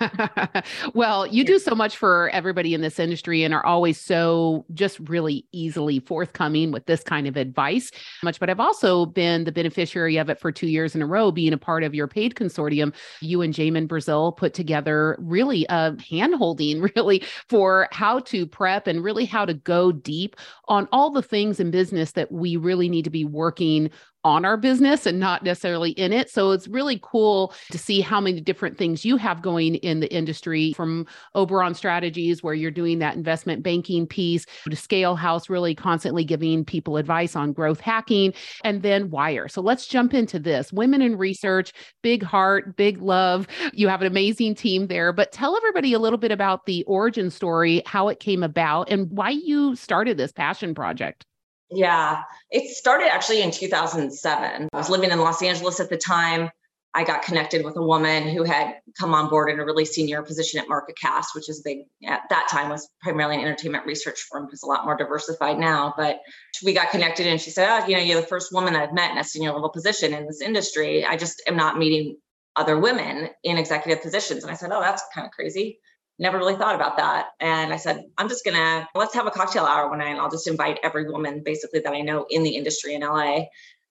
well, 0.94 1.26
you 1.26 1.44
do 1.44 1.58
so 1.58 1.74
much 1.74 1.96
for 1.96 2.28
everybody 2.30 2.74
in 2.74 2.82
this 2.82 2.98
industry 2.98 3.44
and 3.44 3.54
are 3.54 3.64
always 3.64 4.00
so 4.00 4.66
just 4.74 4.98
really 5.00 5.46
easily 5.52 6.00
forthcoming 6.00 6.70
with 6.70 6.84
this 6.86 7.02
kind 7.02 7.26
of 7.26 7.36
advice. 7.36 7.90
Much, 8.22 8.38
but 8.38 8.50
I've 8.50 8.60
also 8.60 9.06
been 9.06 9.44
the 9.44 9.52
beneficiary 9.52 10.18
of 10.18 10.28
it 10.28 10.38
for 10.38 10.52
two 10.52 10.66
years 10.66 10.94
in 10.94 11.02
a 11.02 11.06
row, 11.06 11.30
being 11.30 11.52
a 11.52 11.58
part 11.58 11.82
of 11.82 11.94
your 11.94 12.06
paid 12.06 12.34
consortium. 12.34 12.92
You 13.20 13.42
and 13.42 13.54
Jamin 13.54 13.88
Brazil 13.88 14.32
put 14.32 14.54
together 14.54 15.16
really 15.18 15.64
a 15.68 15.96
hand 16.10 16.34
holding, 16.34 16.82
really, 16.96 17.24
for 17.48 17.88
how 17.90 18.18
to 18.20 18.46
prep 18.46 18.86
and 18.86 19.02
really 19.02 19.24
how 19.24 19.44
to 19.44 19.54
go 19.54 19.92
deep 19.92 20.36
on 20.68 20.88
all 20.92 21.10
the 21.10 21.22
things 21.22 21.58
in 21.58 21.70
business 21.70 22.12
that 22.12 22.30
we 22.30 22.56
really 22.56 22.88
need 22.88 23.04
to 23.04 23.10
be 23.10 23.24
working 23.24 23.90
on 24.24 24.44
our 24.44 24.56
business 24.56 25.06
and 25.06 25.18
not 25.18 25.42
necessarily 25.42 25.90
in 25.92 26.12
it. 26.12 26.30
So 26.30 26.52
it's 26.52 26.68
really 26.68 27.00
cool 27.02 27.52
to 27.70 27.78
see 27.78 28.00
how 28.00 28.20
many 28.20 28.40
different 28.40 28.78
things 28.78 29.04
you 29.04 29.16
have 29.16 29.42
going 29.42 29.76
in 29.76 30.00
the 30.00 30.12
industry 30.14 30.72
from 30.74 31.06
Oberon 31.34 31.74
Strategies, 31.74 32.42
where 32.42 32.54
you're 32.54 32.70
doing 32.70 32.98
that 33.00 33.16
investment 33.16 33.62
banking 33.62 34.06
piece, 34.06 34.44
to 34.64 34.70
ScaleHouse, 34.70 35.48
really 35.48 35.74
constantly 35.74 36.24
giving 36.24 36.64
people 36.64 36.96
advice 36.96 37.34
on 37.34 37.52
growth 37.52 37.80
hacking, 37.80 38.32
and 38.64 38.82
then 38.82 39.10
WIRe. 39.10 39.48
So 39.48 39.60
let's 39.60 39.86
jump 39.86 40.14
into 40.14 40.38
this. 40.38 40.72
Women 40.72 41.02
in 41.02 41.16
research, 41.16 41.72
big 42.02 42.22
heart, 42.22 42.76
big 42.76 43.02
love. 43.02 43.46
You 43.72 43.88
have 43.88 44.00
an 44.00 44.06
amazing 44.06 44.54
team 44.54 44.86
there, 44.86 45.12
but 45.12 45.32
tell 45.32 45.56
everybody 45.56 45.92
a 45.92 45.98
little 45.98 46.18
bit 46.18 46.32
about 46.32 46.66
the 46.66 46.84
origin 46.84 47.30
story, 47.30 47.82
how 47.86 48.08
it 48.08 48.20
came 48.20 48.42
about, 48.42 48.90
and 48.90 49.10
why 49.10 49.30
you 49.30 49.74
started 49.74 50.16
this 50.16 50.32
passion 50.32 50.74
project. 50.74 51.26
Yeah, 51.74 52.22
it 52.50 52.74
started 52.74 53.12
actually 53.12 53.42
in 53.42 53.50
2007. 53.50 54.68
I 54.72 54.76
was 54.76 54.90
living 54.90 55.10
in 55.10 55.20
Los 55.20 55.42
Angeles 55.42 55.80
at 55.80 55.88
the 55.88 55.96
time. 55.96 56.50
I 56.94 57.04
got 57.04 57.22
connected 57.22 57.64
with 57.64 57.76
a 57.76 57.82
woman 57.82 58.28
who 58.28 58.42
had 58.42 58.74
come 58.98 59.14
on 59.14 59.30
board 59.30 59.48
in 59.48 59.58
a 59.58 59.64
really 59.64 59.86
senior 59.86 60.22
position 60.22 60.60
at 60.60 60.66
MarketCast, 60.68 61.34
which 61.34 61.48
is 61.48 61.62
big 61.62 61.78
at 62.06 62.22
that 62.28 62.48
time 62.50 62.68
was 62.68 62.86
primarily 63.00 63.36
an 63.36 63.40
entertainment 63.40 63.86
research 63.86 64.26
firm. 64.30 64.48
It's 64.52 64.62
a 64.62 64.66
lot 64.66 64.84
more 64.84 64.96
diversified 64.96 65.58
now. 65.58 65.94
But 65.96 66.20
we 66.62 66.74
got 66.74 66.90
connected 66.90 67.26
and 67.26 67.40
she 67.40 67.50
said, 67.50 67.68
Oh, 67.70 67.86
you 67.86 67.96
know, 67.96 68.02
you're 68.02 68.20
the 68.20 68.26
first 68.26 68.52
woman 68.52 68.76
I've 68.76 68.92
met 68.92 69.12
in 69.12 69.18
a 69.18 69.24
senior 69.24 69.52
level 69.52 69.70
position 69.70 70.12
in 70.12 70.26
this 70.26 70.42
industry. 70.42 71.06
I 71.06 71.16
just 71.16 71.42
am 71.46 71.56
not 71.56 71.78
meeting 71.78 72.18
other 72.56 72.78
women 72.78 73.30
in 73.42 73.56
executive 73.56 74.02
positions. 74.02 74.42
And 74.42 74.52
I 74.52 74.54
said, 74.54 74.70
Oh, 74.70 74.80
that's 74.80 75.02
kind 75.14 75.26
of 75.26 75.32
crazy 75.32 75.78
never 76.18 76.38
really 76.38 76.56
thought 76.56 76.74
about 76.74 76.96
that. 76.98 77.28
And 77.40 77.72
I 77.72 77.76
said, 77.76 78.04
I'm 78.18 78.28
just 78.28 78.44
gonna 78.44 78.88
let's 78.94 79.14
have 79.14 79.26
a 79.26 79.30
cocktail 79.30 79.64
hour 79.64 79.88
one 79.88 79.98
night 79.98 80.10
and 80.10 80.20
I'll 80.20 80.30
just 80.30 80.46
invite 80.46 80.78
every 80.82 81.10
woman 81.10 81.42
basically 81.44 81.80
that 81.80 81.92
I 81.92 82.00
know 82.00 82.26
in 82.30 82.42
the 82.42 82.56
industry 82.56 82.94
in 82.94 83.02
LA. 83.02 83.44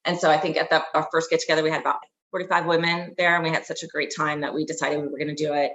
And 0.05 0.17
so 0.17 0.29
I 0.29 0.37
think 0.37 0.57
at 0.57 0.69
the, 0.69 0.83
our 0.93 1.07
first 1.11 1.29
get 1.29 1.39
together, 1.39 1.63
we 1.63 1.69
had 1.69 1.81
about 1.81 1.99
45 2.31 2.65
women 2.65 3.13
there 3.17 3.35
and 3.35 3.43
we 3.43 3.49
had 3.49 3.65
such 3.65 3.83
a 3.83 3.87
great 3.87 4.13
time 4.15 4.41
that 4.41 4.53
we 4.53 4.65
decided 4.65 5.01
we 5.01 5.07
were 5.07 5.17
going 5.17 5.35
to 5.35 5.35
do 5.35 5.53
it. 5.53 5.73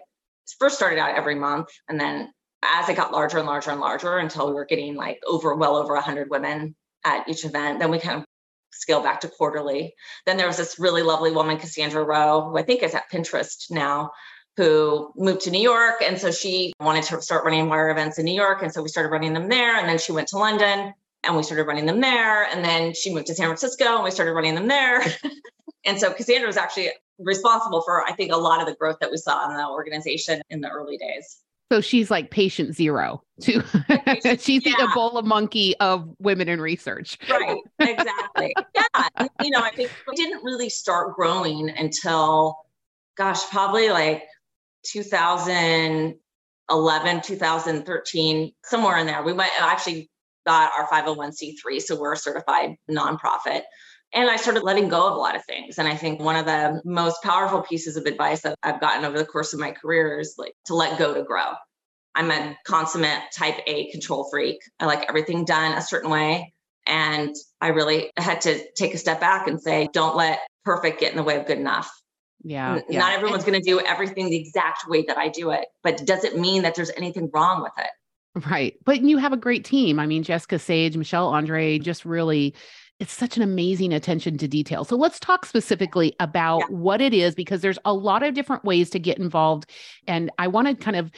First 0.59 0.77
started 0.77 0.99
out 0.99 1.17
every 1.17 1.35
month. 1.35 1.69
And 1.89 2.01
then 2.01 2.33
as 2.63 2.89
it 2.89 2.97
got 2.97 3.13
larger 3.13 3.39
and 3.39 3.47
larger 3.47 3.71
and 3.71 3.81
larger 3.81 4.19
until 4.19 4.49
we 4.49 4.55
were 4.55 4.65
getting 4.65 4.97
like 4.97 5.21
over 5.27 5.55
well 5.55 5.77
over 5.77 5.95
100 5.95 6.31
women 6.31 6.75
at 7.05 7.29
each 7.29 7.45
event, 7.45 7.79
then 7.79 7.91
we 7.91 8.01
kind 8.01 8.21
of 8.21 8.25
scale 8.73 9.03
back 9.03 9.21
to 9.21 9.29
quarterly. 9.29 9.95
Then 10.25 10.37
there 10.37 10.47
was 10.47 10.57
this 10.57 10.79
really 10.79 11.03
lovely 11.03 11.31
woman, 11.31 11.59
Cassandra 11.59 12.05
Rowe, 12.05 12.51
who 12.51 12.59
I 12.59 12.63
think 12.63 12.83
is 12.83 12.95
at 12.95 13.11
Pinterest 13.11 13.71
now, 13.71 14.11
who 14.57 15.13
moved 15.17 15.43
to 15.43 15.51
New 15.51 15.61
York. 15.61 15.97
And 16.03 16.19
so 16.19 16.31
she 16.31 16.73
wanted 16.81 17.05
to 17.05 17.21
start 17.21 17.45
running 17.45 17.69
WIRe 17.69 17.91
events 17.91 18.19
in 18.19 18.25
New 18.25 18.35
York. 18.35 18.63
And 18.63 18.73
so 18.73 18.83
we 18.83 18.89
started 18.89 19.11
running 19.11 19.35
them 19.35 19.49
there. 19.49 19.77
And 19.77 19.89
then 19.89 19.99
she 19.99 20.13
went 20.13 20.29
to 20.29 20.39
London 20.39 20.95
and 21.25 21.37
we 21.37 21.43
started 21.43 21.67
running 21.67 21.87
them 21.87 22.01
there. 22.01 22.45
And 22.45 22.65
then 22.65 22.95
she 22.95 23.13
moved 23.13 23.27
to 23.27 23.35
San 23.35 23.47
Francisco 23.47 23.97
and 23.97 24.05
we 24.05 24.11
started 24.11 24.33
running 24.33 24.55
them 24.55 24.69
there. 24.69 25.03
and 25.85 25.99
so 25.99 26.13
Cassandra 26.13 26.47
was 26.47 26.57
actually 26.57 26.91
responsible 27.19 27.83
for, 27.83 28.05
I 28.05 28.13
think, 28.13 28.33
a 28.33 28.37
lot 28.37 28.61
of 28.61 28.67
the 28.67 28.75
growth 28.75 28.97
that 29.01 29.11
we 29.11 29.19
saw 29.19 29.51
in 29.51 29.57
the 29.57 29.69
organization 29.69 30.41
in 30.49 30.61
the 30.61 30.69
early 30.69 30.97
days. 30.97 31.43
So 31.71 31.81
she's 31.81 32.13
like 32.13 32.31
patient 32.31 32.77
zero 32.77 33.25
to 33.41 33.61
she's 34.39 34.65
yeah. 34.65 34.73
the 34.79 34.87
Ebola 34.87 35.25
monkey 35.25 35.77
of 35.79 36.09
women 36.21 36.49
in 36.49 36.61
research. 36.61 37.19
Right. 37.29 37.59
Exactly. 37.81 38.55
yeah. 38.75 39.09
You 39.43 39.51
know, 39.51 39.61
I 39.61 39.71
think 39.73 39.91
we 40.07 40.15
didn't 40.15 40.45
really 40.45 40.69
start 40.69 41.17
growing 41.17 41.69
until 41.71 42.57
gosh, 43.17 43.49
probably 43.51 43.91
like 43.91 44.23
2011, 44.91 47.21
2013, 47.23 48.53
somewhere 48.65 48.99
in 48.99 49.07
there. 49.07 49.23
We 49.23 49.33
went 49.33 49.53
actually 49.61 50.11
got 50.47 50.73
our 50.79 50.87
501c3, 50.89 51.83
so 51.83 52.01
we're 52.01 52.13
a 52.13 52.17
certified 52.17 52.77
nonprofit. 52.91 53.63
And 54.15 54.31
I 54.31 54.37
started 54.37 54.63
letting 54.63 54.89
go 54.89 55.09
of 55.09 55.15
a 55.15 55.19
lot 55.19 55.35
of 55.35 55.45
things. 55.45 55.79
And 55.79 55.89
I 55.89 55.97
think 55.97 56.21
one 56.21 56.37
of 56.37 56.47
the 56.47 56.81
most 56.85 57.23
powerful 57.23 57.63
pieces 57.63 57.97
of 57.97 58.07
advice 58.07 58.43
that 58.43 58.55
I've 58.63 58.81
gotten 58.81 59.05
over 59.05 59.19
the 59.19 59.27
course 59.27 59.53
of 59.53 59.61
my 59.61 59.73
career 59.73 60.21
is 60.21 60.37
like 60.39 60.55
to 60.67 60.75
let 60.75 60.99
go 60.99 61.13
to 61.13 61.25
grow. 61.25 61.53
I'm 62.15 62.31
a 62.31 62.57
consummate 62.65 63.21
type 63.35 63.59
A 63.67 63.91
control 63.91 64.29
freak. 64.31 64.59
I 64.81 64.87
like 64.87 65.07
everything 65.09 65.45
done 65.45 65.77
a 65.77 65.83
certain 65.83 66.11
way. 66.11 66.55
And 66.87 67.35
I 67.61 67.69
really 67.69 68.11
had 68.17 68.41
to 68.43 68.65
take 68.73 68.95
a 68.95 68.99
step 68.99 69.21
back 69.21 69.49
and 69.49 69.61
say, 69.61 69.89
don't 69.93 70.17
let 70.17 70.41
perfect 70.65 71.01
get 71.01 71.11
in 71.11 71.17
the 71.17 71.25
way 71.25 71.37
of 71.37 71.47
good 71.47 71.59
enough. 71.59 71.91
Yeah. 72.47 72.79
yeah. 72.89 73.01
Not 73.01 73.13
everyone's 73.13 73.43
going 73.43 73.61
to 73.61 73.65
do 73.69 73.81
everything 73.81 74.31
the 74.31 74.37
exact 74.37 74.89
way 74.89 75.03
that 75.09 75.19
I 75.19 75.29
do 75.29 75.51
it, 75.51 75.67
but 75.83 76.07
does 76.07 76.23
it 76.23 76.39
mean 76.39 76.63
that 76.63 76.77
there's 76.77 76.93
anything 76.97 77.29
wrong 77.35 77.61
with 77.61 77.73
it? 77.77 78.47
Right. 78.49 78.77
But 78.85 79.03
you 79.03 79.17
have 79.19 79.33
a 79.33 79.37
great 79.37 79.65
team. 79.65 79.99
I 79.99 80.07
mean, 80.07 80.23
Jessica 80.23 80.61
Sage, 80.61 80.97
Michelle 80.97 81.27
Andre, 81.29 81.81
just 81.81 82.05
really 82.05 82.55
it's 83.01 83.13
such 83.13 83.37
an 83.37 83.43
amazing 83.43 83.93
attention 83.93 84.39
to 84.39 84.49
detail. 84.49 84.85
So 84.85 84.97
let's 84.97 85.19
talk 85.19 85.45
specifically 85.45 86.15
about 86.21 86.61
yeah. 86.61 86.67
what 86.77 87.01
it 87.01 87.13
is 87.13 87.35
because 87.35 87.63
there's 87.63 87.81
a 87.85 87.93
lot 87.93 88.23
of 88.23 88.33
different 88.33 88.65
ways 88.65 88.91
to 88.91 89.01
get 89.01 89.19
involved 89.19 89.69
and 90.07 90.31
I 90.39 90.47
want 90.47 90.69
to 90.69 90.75
kind 90.77 90.97
of 90.97 91.11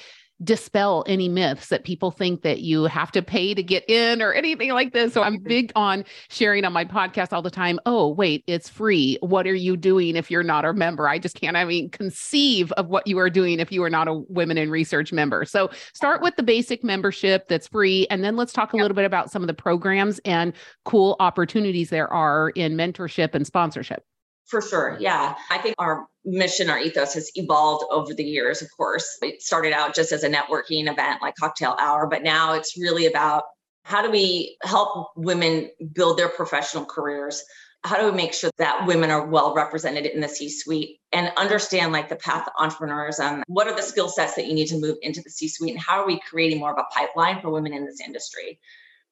dispel 0.45 1.05
any 1.07 1.29
myths 1.29 1.69
that 1.69 1.85
people 1.85 2.11
think 2.11 2.43
that 2.43 2.61
you 2.61 2.85
have 2.85 3.11
to 3.13 3.23
pay 3.23 3.55
to 3.55 3.63
get 3.63 3.89
in 3.91 4.23
or 4.23 4.33
anything 4.33 4.73
like 4.73 4.93
this. 4.93 5.13
So 5.13 5.23
I'm 5.23 5.37
mm-hmm. 5.37 5.49
big 5.49 5.73
on 5.75 6.05
sharing 6.29 6.65
on 6.65 6.73
my 6.73 6.85
podcast 6.85 7.33
all 7.33 7.43
the 7.43 7.51
time. 7.51 7.81
Oh, 7.87 8.09
wait, 8.09 8.45
it's 8.47 8.69
free. 8.69 9.19
What 9.21 9.47
are 9.47 9.55
you 9.55 9.77
doing 9.77 10.17
if 10.17 10.31
you're 10.31 10.43
not 10.43 10.65
a 10.65 10.73
member? 10.73 11.09
I 11.09 11.19
just 11.19 11.35
can't, 11.35 11.57
I 11.57 11.65
mean, 11.65 11.91
conceive 11.91 12.71
of 12.73 12.87
what 12.87 13.07
you 13.07 13.19
are 13.19 13.31
doing 13.31 13.59
if 13.59 13.73
you 13.73 13.83
are 13.83 13.91
not 13.91 14.09
a 14.09 14.15
Women 14.29 14.59
in 14.59 14.71
Research 14.71 15.13
member. 15.13 15.45
So 15.45 15.71
start 15.93 16.23
with 16.23 16.37
the 16.37 16.43
basic 16.43 16.85
membership 16.85 17.49
that's 17.49 17.69
free. 17.69 18.07
And 18.09 18.23
then 18.23 18.37
let's 18.37 18.53
talk 18.53 18.73
a 18.73 18.77
little 18.77 18.95
bit 18.95 19.05
about 19.05 19.31
some 19.31 19.43
of 19.43 19.49
the 19.49 19.55
programs 19.55 20.21
and 20.25 20.53
cool 20.85 21.17
opportunities 21.19 21.91
there 21.91 22.13
are 22.13 22.51
in 22.51 22.77
mentorship 22.77 23.35
and 23.35 23.47
sponsorship. 23.47 24.05
For 24.49 24.63
sure. 24.63 24.97
Yeah. 24.99 25.35
I 25.51 25.59
think 25.59 25.75
our 25.79 26.07
mission, 26.25 26.71
our 26.71 26.79
ethos 26.79 27.15
has 27.15 27.31
evolved 27.35 27.85
over 27.91 28.15
the 28.15 28.25
years, 28.25 28.63
of 28.63 28.69
course. 28.75 29.19
It 29.21 29.43
started 29.43 29.75
out 29.75 29.95
just 29.95 30.11
as 30.11 30.25
a 30.25 30.31
networking 30.31 30.91
event 30.91 31.21
like 31.21 31.35
Cocktail 31.37 31.77
Hour, 31.79 32.07
but 32.07 32.23
now 32.23 32.55
it's 32.55 32.77
really 32.79 33.07
about 33.07 33.45
how 33.85 34.03
do 34.03 34.11
we 34.11 34.57
help 34.63 35.11
women 35.17 35.71
build 35.93 36.19
their 36.19 36.31
professional 36.31 36.87
careers? 36.87 37.43
How 37.85 37.99
do 38.01 38.07
we 38.07 38.17
make 38.17 38.33
sure 38.33 38.51
that 38.59 38.87
women 38.87 39.11
are 39.11 39.27
well 39.27 39.55
represented 39.55 40.07
in 40.07 40.21
the 40.21 40.29
C 40.29 40.49
suite 40.49 40.99
and 41.13 41.31
understand 41.37 41.93
like 41.93 42.09
the 42.09 42.17
path 42.17 42.49
entrepreneurs 42.59 43.19
and 43.19 43.45
what 43.47 43.67
are 43.67 43.77
the 43.77 43.83
skill 43.83 44.09
sets 44.09 44.35
that 44.35 44.47
you 44.47 44.55
need 44.55 44.67
to 44.69 44.81
move 44.81 44.97
into 45.03 45.23
the 45.23 45.31
C 45.31 45.49
suite 45.49 45.73
and 45.73 45.81
how 45.81 46.01
are 46.01 46.07
we 46.07 46.21
creating 46.21 46.59
more 46.59 46.73
of 46.73 46.79
a 46.79 46.95
pipeline 46.95 47.41
for 47.41 47.51
women 47.51 47.73
in 47.73 47.85
this 47.85 48.01
industry? 48.01 48.59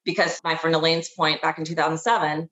Because 0.03 0.39
my 0.43 0.55
friend 0.55 0.75
Elaine's 0.75 1.09
point 1.09 1.41
back 1.41 1.59
in 1.59 1.65
2007, 1.65 2.49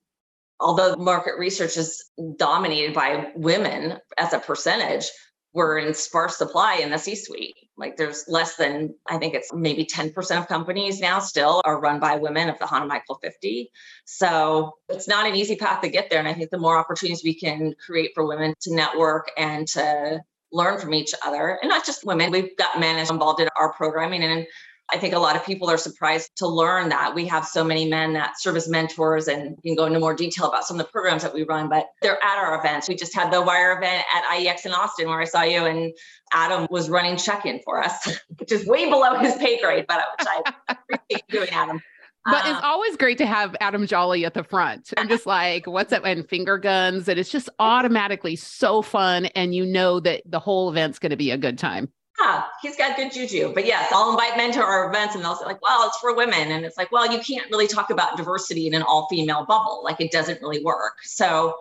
although 0.60 0.96
market 0.96 1.38
research 1.38 1.76
is 1.76 2.04
dominated 2.36 2.94
by 2.94 3.32
women 3.34 3.98
as 4.18 4.32
a 4.32 4.38
percentage, 4.38 5.10
we're 5.52 5.78
in 5.78 5.94
sparse 5.94 6.36
supply 6.36 6.76
in 6.76 6.90
the 6.90 6.98
C 6.98 7.14
suite. 7.14 7.56
Like 7.78 7.96
there's 7.96 8.24
less 8.28 8.56
than, 8.56 8.94
I 9.08 9.18
think 9.18 9.34
it's 9.34 9.52
maybe 9.54 9.86
10% 9.86 10.38
of 10.38 10.48
companies 10.48 11.00
now 11.00 11.18
still 11.18 11.62
are 11.64 11.80
run 11.80 11.98
by 11.98 12.16
women 12.16 12.48
of 12.48 12.58
the 12.58 12.66
Honomichl 12.66 13.20
50. 13.22 13.70
So 14.04 14.72
it's 14.88 15.08
not 15.08 15.26
an 15.26 15.34
easy 15.34 15.56
path 15.56 15.80
to 15.82 15.88
get 15.88 16.10
there. 16.10 16.18
And 16.18 16.28
I 16.28 16.34
think 16.34 16.50
the 16.50 16.58
more 16.58 16.78
opportunities 16.78 17.24
we 17.24 17.34
can 17.34 17.74
create 17.84 18.10
for 18.14 18.26
women 18.26 18.54
to 18.62 18.74
network 18.74 19.30
and 19.38 19.66
to 19.68 20.20
learn 20.52 20.78
from 20.78 20.94
each 20.94 21.14
other, 21.24 21.58
and 21.60 21.68
not 21.68 21.84
just 21.84 22.04
women, 22.04 22.30
we've 22.30 22.56
got 22.56 22.78
men 22.78 22.98
involved 22.98 23.40
in 23.40 23.48
our 23.56 23.72
programming. 23.72 24.22
And 24.22 24.46
I 24.92 24.98
think 24.98 25.14
a 25.14 25.18
lot 25.18 25.34
of 25.34 25.44
people 25.44 25.68
are 25.68 25.76
surprised 25.76 26.30
to 26.36 26.46
learn 26.46 26.90
that 26.90 27.14
we 27.14 27.26
have 27.26 27.44
so 27.44 27.64
many 27.64 27.88
men 27.88 28.12
that 28.12 28.40
serve 28.40 28.56
as 28.56 28.68
mentors 28.68 29.26
and 29.26 29.60
can 29.62 29.74
go 29.74 29.86
into 29.86 29.98
more 29.98 30.14
detail 30.14 30.46
about 30.46 30.64
some 30.64 30.78
of 30.78 30.86
the 30.86 30.92
programs 30.92 31.22
that 31.22 31.34
we 31.34 31.42
run, 31.42 31.68
but 31.68 31.86
they're 32.02 32.22
at 32.24 32.38
our 32.38 32.58
events. 32.58 32.88
We 32.88 32.94
just 32.94 33.14
had 33.14 33.32
the 33.32 33.42
WIRe 33.42 33.78
event 33.78 34.04
at 34.14 34.24
IIEX 34.24 34.64
in 34.64 34.72
Austin 34.72 35.08
where 35.08 35.20
I 35.20 35.24
saw 35.24 35.42
you 35.42 35.64
and 35.64 35.92
Adam 36.32 36.68
was 36.70 36.88
running 36.88 37.16
check-in 37.16 37.60
for 37.64 37.82
us, 37.82 38.18
which 38.38 38.52
is 38.52 38.66
way 38.66 38.88
below 38.88 39.18
his 39.18 39.34
pay 39.34 39.60
grade, 39.60 39.86
but 39.88 40.04
which 40.18 40.28
I 40.28 40.52
appreciate 40.68 41.28
doing, 41.28 41.48
Adam. 41.50 41.80
But 42.24 42.44
it's 42.46 42.58
um, 42.58 42.64
always 42.64 42.96
great 42.96 43.18
to 43.18 43.26
have 43.26 43.54
Adam 43.60 43.86
Jolly 43.86 44.24
at 44.24 44.34
the 44.34 44.42
front. 44.42 44.92
I'm 44.96 45.08
just 45.08 45.26
like, 45.26 45.66
what's 45.66 45.92
up? 45.92 46.04
And 46.04 46.28
finger 46.28 46.58
guns. 46.58 47.08
And 47.08 47.18
it's 47.18 47.30
just 47.30 47.48
automatically 47.58 48.36
so 48.36 48.82
fun. 48.82 49.26
And 49.26 49.54
you 49.54 49.64
know 49.64 50.00
that 50.00 50.22
the 50.26 50.40
whole 50.40 50.68
event's 50.68 50.98
going 50.98 51.10
to 51.10 51.16
be 51.16 51.30
a 51.30 51.38
good 51.38 51.58
time 51.58 51.88
yeah, 52.18 52.44
he's 52.62 52.76
got 52.76 52.96
good 52.96 53.12
juju. 53.12 53.52
But 53.54 53.66
yes, 53.66 53.90
I'll 53.92 54.10
invite 54.10 54.36
men 54.36 54.52
to 54.52 54.60
our 54.60 54.88
events 54.88 55.14
and 55.14 55.24
they'll 55.24 55.36
say, 55.36 55.44
like, 55.44 55.60
well, 55.62 55.86
it's 55.86 55.98
for 55.98 56.14
women. 56.14 56.50
And 56.52 56.64
it's 56.64 56.76
like, 56.76 56.90
well, 56.92 57.10
you 57.10 57.20
can't 57.20 57.50
really 57.50 57.66
talk 57.66 57.90
about 57.90 58.16
diversity 58.16 58.66
in 58.66 58.74
an 58.74 58.82
all 58.82 59.06
female 59.08 59.44
bubble. 59.44 59.82
Like, 59.84 60.00
it 60.00 60.10
doesn't 60.10 60.40
really 60.40 60.62
work. 60.64 60.94
So 61.02 61.54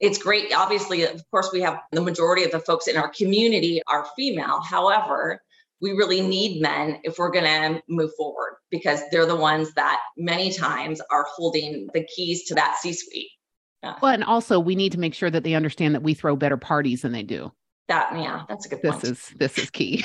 it's 0.00 0.18
great. 0.18 0.52
Obviously, 0.52 1.04
of 1.04 1.22
course, 1.30 1.50
we 1.52 1.60
have 1.60 1.80
the 1.92 2.00
majority 2.00 2.44
of 2.44 2.50
the 2.50 2.58
folks 2.58 2.88
in 2.88 2.96
our 2.96 3.08
community 3.10 3.80
are 3.86 4.06
female. 4.16 4.60
However, 4.60 5.40
we 5.80 5.92
really 5.92 6.20
need 6.20 6.60
men 6.60 7.00
if 7.04 7.18
we're 7.18 7.30
going 7.30 7.44
to 7.44 7.82
move 7.88 8.10
forward 8.16 8.56
because 8.70 9.00
they're 9.10 9.26
the 9.26 9.36
ones 9.36 9.72
that 9.74 10.00
many 10.16 10.52
times 10.52 11.00
are 11.10 11.26
holding 11.28 11.88
the 11.94 12.04
keys 12.04 12.44
to 12.44 12.54
that 12.54 12.76
C 12.80 12.92
suite. 12.92 13.30
Yeah. 13.82 13.96
Well, 14.00 14.12
and 14.12 14.24
also 14.24 14.60
we 14.60 14.76
need 14.76 14.92
to 14.92 14.98
make 14.98 15.14
sure 15.14 15.30
that 15.30 15.42
they 15.42 15.54
understand 15.54 15.94
that 15.94 16.02
we 16.02 16.14
throw 16.14 16.36
better 16.36 16.56
parties 16.56 17.02
than 17.02 17.12
they 17.12 17.24
do. 17.24 17.52
That 17.92 18.16
yeah, 18.16 18.44
that's 18.48 18.64
a 18.64 18.70
good 18.70 18.80
this 18.80 18.92
point. 18.92 19.04
is 19.04 19.34
this 19.36 19.58
is 19.58 19.68
key. 19.68 20.02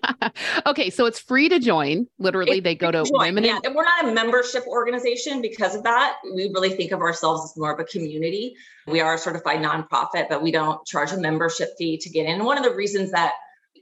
okay, 0.66 0.88
so 0.88 1.04
it's 1.04 1.18
free 1.18 1.50
to 1.50 1.58
join. 1.58 2.06
Literally, 2.18 2.56
it's 2.58 2.64
they 2.64 2.74
go 2.74 2.90
to, 2.90 3.04
to 3.04 3.10
women. 3.12 3.44
Yeah, 3.44 3.58
and 3.62 3.74
we're 3.74 3.84
not 3.84 4.08
a 4.08 4.12
membership 4.12 4.66
organization 4.66 5.42
because 5.42 5.74
of 5.74 5.82
that. 5.82 6.16
We 6.34 6.50
really 6.54 6.70
think 6.70 6.92
of 6.92 7.00
ourselves 7.00 7.44
as 7.44 7.58
more 7.58 7.74
of 7.74 7.78
a 7.78 7.84
community. 7.84 8.54
We 8.86 9.02
are 9.02 9.12
a 9.12 9.18
certified 9.18 9.58
nonprofit, 9.58 10.30
but 10.30 10.42
we 10.42 10.50
don't 10.50 10.82
charge 10.86 11.12
a 11.12 11.18
membership 11.18 11.68
fee 11.76 11.98
to 11.98 12.08
get 12.08 12.24
in. 12.24 12.36
And 12.36 12.46
one 12.46 12.56
of 12.56 12.64
the 12.64 12.74
reasons 12.74 13.10
that 13.10 13.34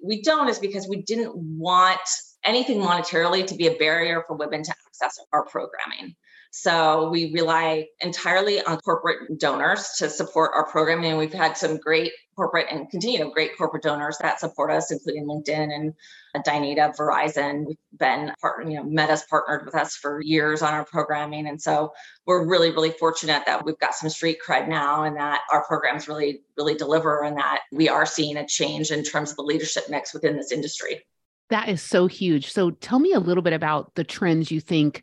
we 0.05 0.21
don't 0.21 0.49
is 0.49 0.59
because 0.59 0.89
we 0.89 1.03
didn't 1.03 1.33
want 1.37 2.01
anything 2.45 2.81
monetarily 2.81 3.47
to 3.47 3.55
be 3.55 3.69
a 3.69 3.77
barrier 3.77 4.25
for 4.27 4.35
women 4.35 4.65
to 4.65 4.75
access 4.89 5.17
our 5.33 5.45
programming. 5.45 6.17
So 6.51 7.09
we 7.11 7.33
rely 7.33 7.87
entirely 8.01 8.61
on 8.63 8.79
corporate 8.79 9.39
donors 9.39 9.91
to 9.99 10.11
support 10.11 10.51
our 10.57 10.67
programming. 10.67 11.11
And 11.11 11.19
we've 11.19 11.33
had 11.33 11.57
some 11.57 11.77
great 11.77 12.11
corporate 12.39 12.69
and 12.71 12.89
continue 12.89 13.19
to 13.19 13.31
great 13.31 13.59
corporate 13.59 13.83
donors 13.83 14.17
that 14.19 14.39
support 14.39 14.71
us, 14.71 14.93
including 14.93 15.27
LinkedIn 15.27 15.75
and 15.75 15.93
uh, 16.37 16.43
Dynata, 16.43 16.97
Verizon. 16.97 17.67
We've 17.67 17.77
been 17.99 18.33
partner, 18.41 18.71
you 18.71 18.77
know, 18.77 18.85
Meta's 18.85 19.25
partnered 19.29 19.65
with 19.67 19.75
us 19.75 19.97
for 19.97 20.21
years 20.21 20.63
on 20.63 20.73
our 20.73 20.85
programming. 20.85 21.49
And 21.49 21.61
so 21.61 21.93
we're 22.27 22.47
really, 22.47 22.71
really 22.71 22.93
fortunate 22.93 23.43
that 23.47 23.65
we've 23.65 23.79
got 23.81 23.95
some 23.95 24.09
street 24.09 24.39
cred 24.47 24.69
now 24.69 25.03
and 25.03 25.17
that 25.17 25.41
our 25.53 25.65
programs 25.65 26.07
really, 26.07 26.43
really 26.57 26.77
deliver 26.77 27.25
and 27.25 27.37
that 27.37 27.63
we 27.73 27.89
are 27.89 28.07
seeing 28.07 28.37
a 28.37 28.47
change 28.47 28.93
in 28.93 29.03
terms 29.03 29.31
of 29.31 29.37
the 29.37 29.43
leadership 29.43 29.91
mix 29.91 30.15
within 30.15 30.37
this 30.37 30.53
industry. 30.53 31.05
That 31.51 31.69
is 31.69 31.83
so 31.83 32.07
huge. 32.07 32.53
So 32.53 32.71
tell 32.71 33.01
me 33.01 33.15
a 33.15 33.19
little 33.19 33.43
bit 33.43 33.53
about 33.53 33.97
the 33.97 34.05
trends 34.05 34.53
you 34.53 34.61
think 34.61 35.03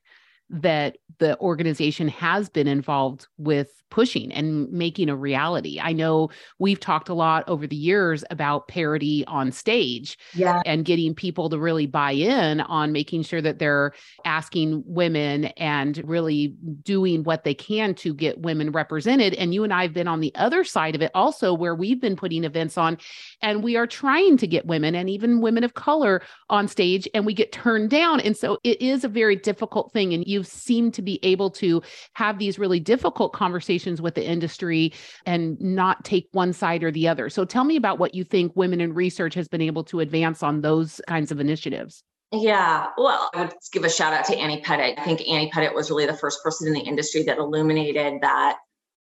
that 0.50 0.98
the 1.20 1.40
organization 1.40 2.08
has 2.08 2.50
been 2.50 2.68
involved 2.68 3.28
with 3.38 3.70
pushing 3.90 4.32
and 4.34 4.70
making 4.72 5.10
a 5.10 5.16
reality. 5.16 5.80
I 5.80 5.94
know 5.94 6.30
we've 6.60 6.80
talked 6.80 7.08
a 7.08 7.14
lot 7.14 7.48
over 7.48 7.66
the 7.66 7.76
years 7.76 8.26
about 8.30 8.68
parity 8.68 9.24
on 9.26 9.52
stage 9.52 10.18
yeah. 10.34 10.62
and 10.66 10.84
getting 10.84 11.16
people 11.16 11.50
to 11.50 11.58
really 11.58 11.86
buy 11.86 12.12
in 12.12 12.60
on 12.62 12.92
making 12.92 13.24
sure 13.24 13.42
that 13.42 13.60
they're 13.60 13.94
asking 14.26 14.84
women 14.86 15.46
and 15.56 16.02
really 16.04 16.56
doing 16.84 17.24
what 17.24 17.46
they 17.46 17.54
can 17.54 17.94
to 17.96 18.14
get 18.14 18.42
women 18.42 18.72
represented. 18.72 19.34
And 19.36 19.54
you 19.54 19.64
and 19.64 19.72
I 19.72 19.84
have 19.84 19.94
been 19.94 20.10
on 20.10 20.20
the 20.20 20.34
other 20.36 20.66
side 20.66 20.96
of 20.96 21.02
it 21.02 21.12
also, 21.14 21.54
where 21.54 21.76
we've 21.76 22.02
been 22.02 22.18
putting 22.18 22.44
events 22.44 22.78
on 22.78 22.98
and 23.42 23.64
we 23.64 23.78
are 23.78 23.88
trying 23.88 24.36
to 24.38 24.48
get 24.48 24.66
women 24.66 24.96
and 24.96 25.10
even 25.10 25.42
women 25.42 25.64
of 25.64 25.76
color 25.76 26.22
on 26.50 26.68
stage 26.68 27.08
and 27.14 27.26
we 27.26 27.34
get 27.34 27.54
turned 27.54 27.92
down. 27.92 28.20
And 28.20 28.36
so 28.36 28.58
it 28.64 28.82
is 28.82 29.04
a 29.06 29.10
very 29.10 29.38
difficult 29.38 29.94
thing. 29.94 30.14
And 30.14 30.28
you've 30.36 30.46
seemed 30.46 30.94
to 30.94 31.02
be 31.02 31.20
able 31.24 31.50
to 31.50 31.82
have 32.14 32.38
these 32.38 32.60
really 32.60 32.80
difficult 32.80 33.34
conversations 33.34 34.02
with 34.02 34.14
the 34.14 34.24
industry 34.24 34.94
and 35.26 35.60
not 35.60 36.06
take 36.06 36.28
one 36.34 36.54
side 36.54 36.84
or 36.84 36.92
the 36.92 37.08
other. 37.08 37.30
So 37.30 37.46
tell 37.46 37.64
me 37.64 37.76
about 37.76 37.98
what 37.98 38.14
you 38.14 38.24
think 38.24 38.52
Women 38.56 38.82
in 38.82 38.94
Research 38.94 39.34
has 39.34 39.48
been 39.48 39.62
able 39.62 39.84
to 39.86 40.02
advance 40.02 40.44
on 40.44 40.62
those 40.62 41.02
kinds 41.08 41.32
of 41.32 41.40
initiatives. 41.40 42.04
Yeah, 42.32 42.88
well, 42.98 43.30
I 43.34 43.46
would 43.46 43.54
give 43.72 43.86
a 43.86 43.90
shout 43.90 44.12
out 44.12 44.26
to 44.26 44.38
Annie 44.38 44.62
Pettit. 44.62 45.00
I 45.00 45.04
think 45.06 45.22
Annie 45.28 45.50
Pettit 45.52 45.74
was 45.74 45.90
really 45.90 46.06
the 46.06 46.18
first 46.18 46.44
person 46.44 46.68
in 46.68 46.74
the 46.74 46.82
industry 46.82 47.24
that 47.24 47.38
illuminated 47.38 48.22
that 48.22 48.58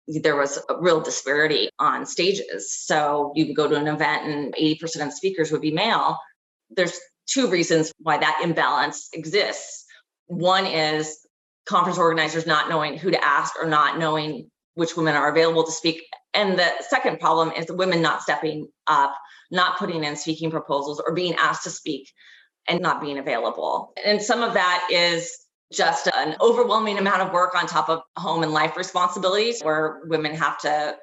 there 0.08 0.36
was 0.36 0.60
a 0.70 0.80
real 0.80 1.02
disparity 1.02 1.70
on 1.80 2.06
stages. 2.06 2.72
So 2.86 3.32
you 3.34 3.48
would 3.48 3.56
go 3.56 3.68
to 3.68 3.76
an 3.76 3.88
event 3.88 4.28
and 4.28 4.54
80% 4.54 5.08
of 5.08 5.14
speakers 5.14 5.52
would 5.52 5.62
be 5.62 5.72
male. 5.72 6.20
There's 6.70 7.00
two 7.28 7.48
reasons 7.50 7.92
why 7.98 8.20
that 8.20 8.42
imbalance 8.44 9.10
exists. 9.14 9.85
One 10.28 10.66
is 10.66 11.20
conference 11.66 11.98
organizers 11.98 12.46
not 12.46 12.70
knowing 12.70 12.98
who 12.98 13.12
to 13.12 13.24
ask 13.24 13.54
or 13.62 13.68
not 13.68 14.00
knowing 14.00 14.50
which 14.76 14.96
women 14.96 15.16
are 15.16 15.32
available 15.32 15.64
to 15.64 15.72
speak. 15.72 16.04
And 16.34 16.60
the 16.60 16.70
second 16.90 17.20
problem 17.20 17.52
is 17.52 17.66
the 17.66 17.76
women 17.76 18.02
not 18.02 18.22
stepping 18.22 18.68
up, 18.88 19.16
not 19.52 19.78
putting 19.78 20.04
in 20.04 20.16
speaking 20.16 20.52
proposals 20.52 21.02
or 21.06 21.14
being 21.14 21.36
asked 21.36 21.64
to 21.64 21.70
speak 21.70 22.12
and 22.68 22.82
not 22.82 23.02
being 23.02 23.18
available. 23.18 23.94
And 24.04 24.22
some 24.22 24.44
of 24.44 24.54
that 24.54 24.88
is 24.92 25.32
just 25.72 26.08
an 26.08 26.36
overwhelming 26.42 26.98
amount 26.98 27.22
of 27.22 27.34
work 27.34 27.56
on 27.56 27.68
top 27.68 27.90
of 27.90 28.02
home 28.18 28.44
and 28.44 28.52
life 28.52 28.78
responsibilities 28.78 29.62
where 29.62 30.02
women 30.06 30.36
have 30.36 30.58
to 30.60 30.96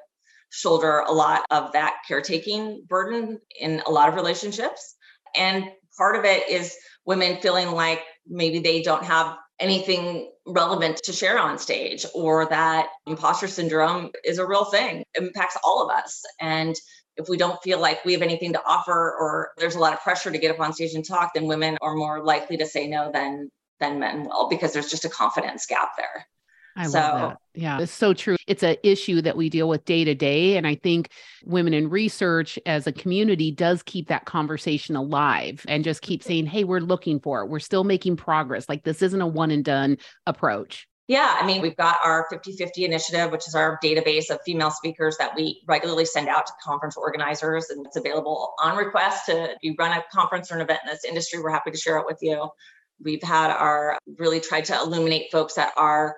shoulder 0.51 0.99
a 0.99 1.11
lot 1.11 1.43
of 1.49 1.71
that 1.73 1.95
caretaking 2.07 2.85
burden 2.87 3.39
in 3.59 3.81
a 3.87 3.91
lot 3.91 4.07
of 4.07 4.15
relationships. 4.15 4.95
And 5.35 5.65
part 5.97 6.15
of 6.15 6.25
it 6.25 6.47
is 6.47 6.75
women 7.05 7.37
feeling 7.41 7.71
like 7.71 8.01
maybe 8.27 8.59
they 8.59 8.81
don't 8.81 9.03
have 9.03 9.37
anything 9.59 10.29
relevant 10.45 10.97
to 10.97 11.13
share 11.13 11.39
on 11.39 11.57
stage 11.57 12.05
or 12.13 12.47
that 12.47 12.89
imposter 13.07 13.47
syndrome 13.47 14.09
is 14.25 14.37
a 14.37 14.45
real 14.45 14.65
thing 14.65 14.99
it 14.99 15.23
impacts 15.23 15.57
all 15.63 15.83
of 15.83 15.95
us. 15.95 16.23
And 16.41 16.75
if 17.15 17.29
we 17.29 17.37
don't 17.37 17.61
feel 17.61 17.79
like 17.79 18.03
we 18.03 18.13
have 18.13 18.21
anything 18.21 18.53
to 18.53 18.63
offer 18.65 18.91
or 18.91 19.51
there's 19.57 19.75
a 19.75 19.79
lot 19.79 19.93
of 19.93 20.01
pressure 20.01 20.31
to 20.31 20.37
get 20.37 20.51
up 20.51 20.59
on 20.59 20.73
stage 20.73 20.95
and 20.95 21.05
talk 21.05 21.31
then 21.33 21.45
women 21.45 21.77
are 21.81 21.95
more 21.95 22.23
likely 22.23 22.57
to 22.57 22.65
say 22.65 22.87
no 22.87 23.11
than 23.11 23.49
than 23.79 23.99
men 23.99 24.23
will 24.23 24.49
because 24.49 24.73
there's 24.73 24.89
just 24.89 25.05
a 25.05 25.09
confidence 25.09 25.65
gap 25.65 25.91
there 25.97 26.27
I 26.75 26.87
so, 26.87 26.99
love 26.99 27.29
that. 27.29 27.37
Yeah, 27.53 27.79
it's 27.79 27.91
so 27.91 28.13
true. 28.13 28.35
It's 28.47 28.63
an 28.63 28.77
issue 28.83 29.21
that 29.21 29.37
we 29.37 29.49
deal 29.49 29.69
with 29.69 29.85
day 29.85 30.03
to 30.03 30.15
day. 30.15 30.57
And 30.57 30.65
I 30.65 30.75
think 30.75 31.09
women 31.45 31.73
in 31.73 31.89
research 31.89 32.57
as 32.65 32.87
a 32.87 32.91
community 32.91 33.51
does 33.51 33.83
keep 33.83 34.07
that 34.07 34.25
conversation 34.25 34.95
alive 34.95 35.63
and 35.67 35.83
just 35.83 36.01
keep 36.01 36.23
saying, 36.23 36.47
hey, 36.47 36.63
we're 36.63 36.79
looking 36.79 37.19
for 37.19 37.41
it. 37.41 37.49
We're 37.49 37.59
still 37.59 37.83
making 37.83 38.17
progress. 38.17 38.67
Like 38.67 38.83
this 38.83 39.01
isn't 39.01 39.21
a 39.21 39.27
one 39.27 39.51
and 39.51 39.63
done 39.63 39.97
approach. 40.25 40.87
Yeah, 41.07 41.37
I 41.39 41.45
mean, 41.45 41.61
we've 41.61 41.75
got 41.75 41.97
our 42.03 42.27
50 42.29 42.53
50 42.53 42.85
initiative, 42.85 43.29
which 43.29 43.45
is 43.47 43.55
our 43.55 43.77
database 43.83 44.29
of 44.29 44.39
female 44.45 44.71
speakers 44.71 45.17
that 45.17 45.35
we 45.35 45.61
regularly 45.67 46.05
send 46.05 46.29
out 46.29 46.45
to 46.45 46.53
conference 46.63 46.95
organizers, 46.95 47.69
and 47.69 47.85
it's 47.85 47.97
available 47.97 48.53
on 48.63 48.77
request 48.77 49.25
to 49.25 49.51
if 49.51 49.57
you 49.61 49.75
run 49.77 49.91
a 49.91 50.01
conference 50.13 50.49
or 50.49 50.55
an 50.55 50.61
event 50.61 50.79
in 50.85 50.91
this 50.91 51.03
industry. 51.03 51.41
We're 51.41 51.49
happy 51.49 51.71
to 51.71 51.77
share 51.77 51.97
it 51.97 52.05
with 52.05 52.19
you. 52.21 52.47
We've 53.03 53.21
had 53.21 53.51
our 53.51 53.99
really 54.17 54.39
tried 54.39 54.65
to 54.65 54.79
illuminate 54.79 55.29
folks 55.29 55.55
that 55.55 55.73
are 55.75 56.15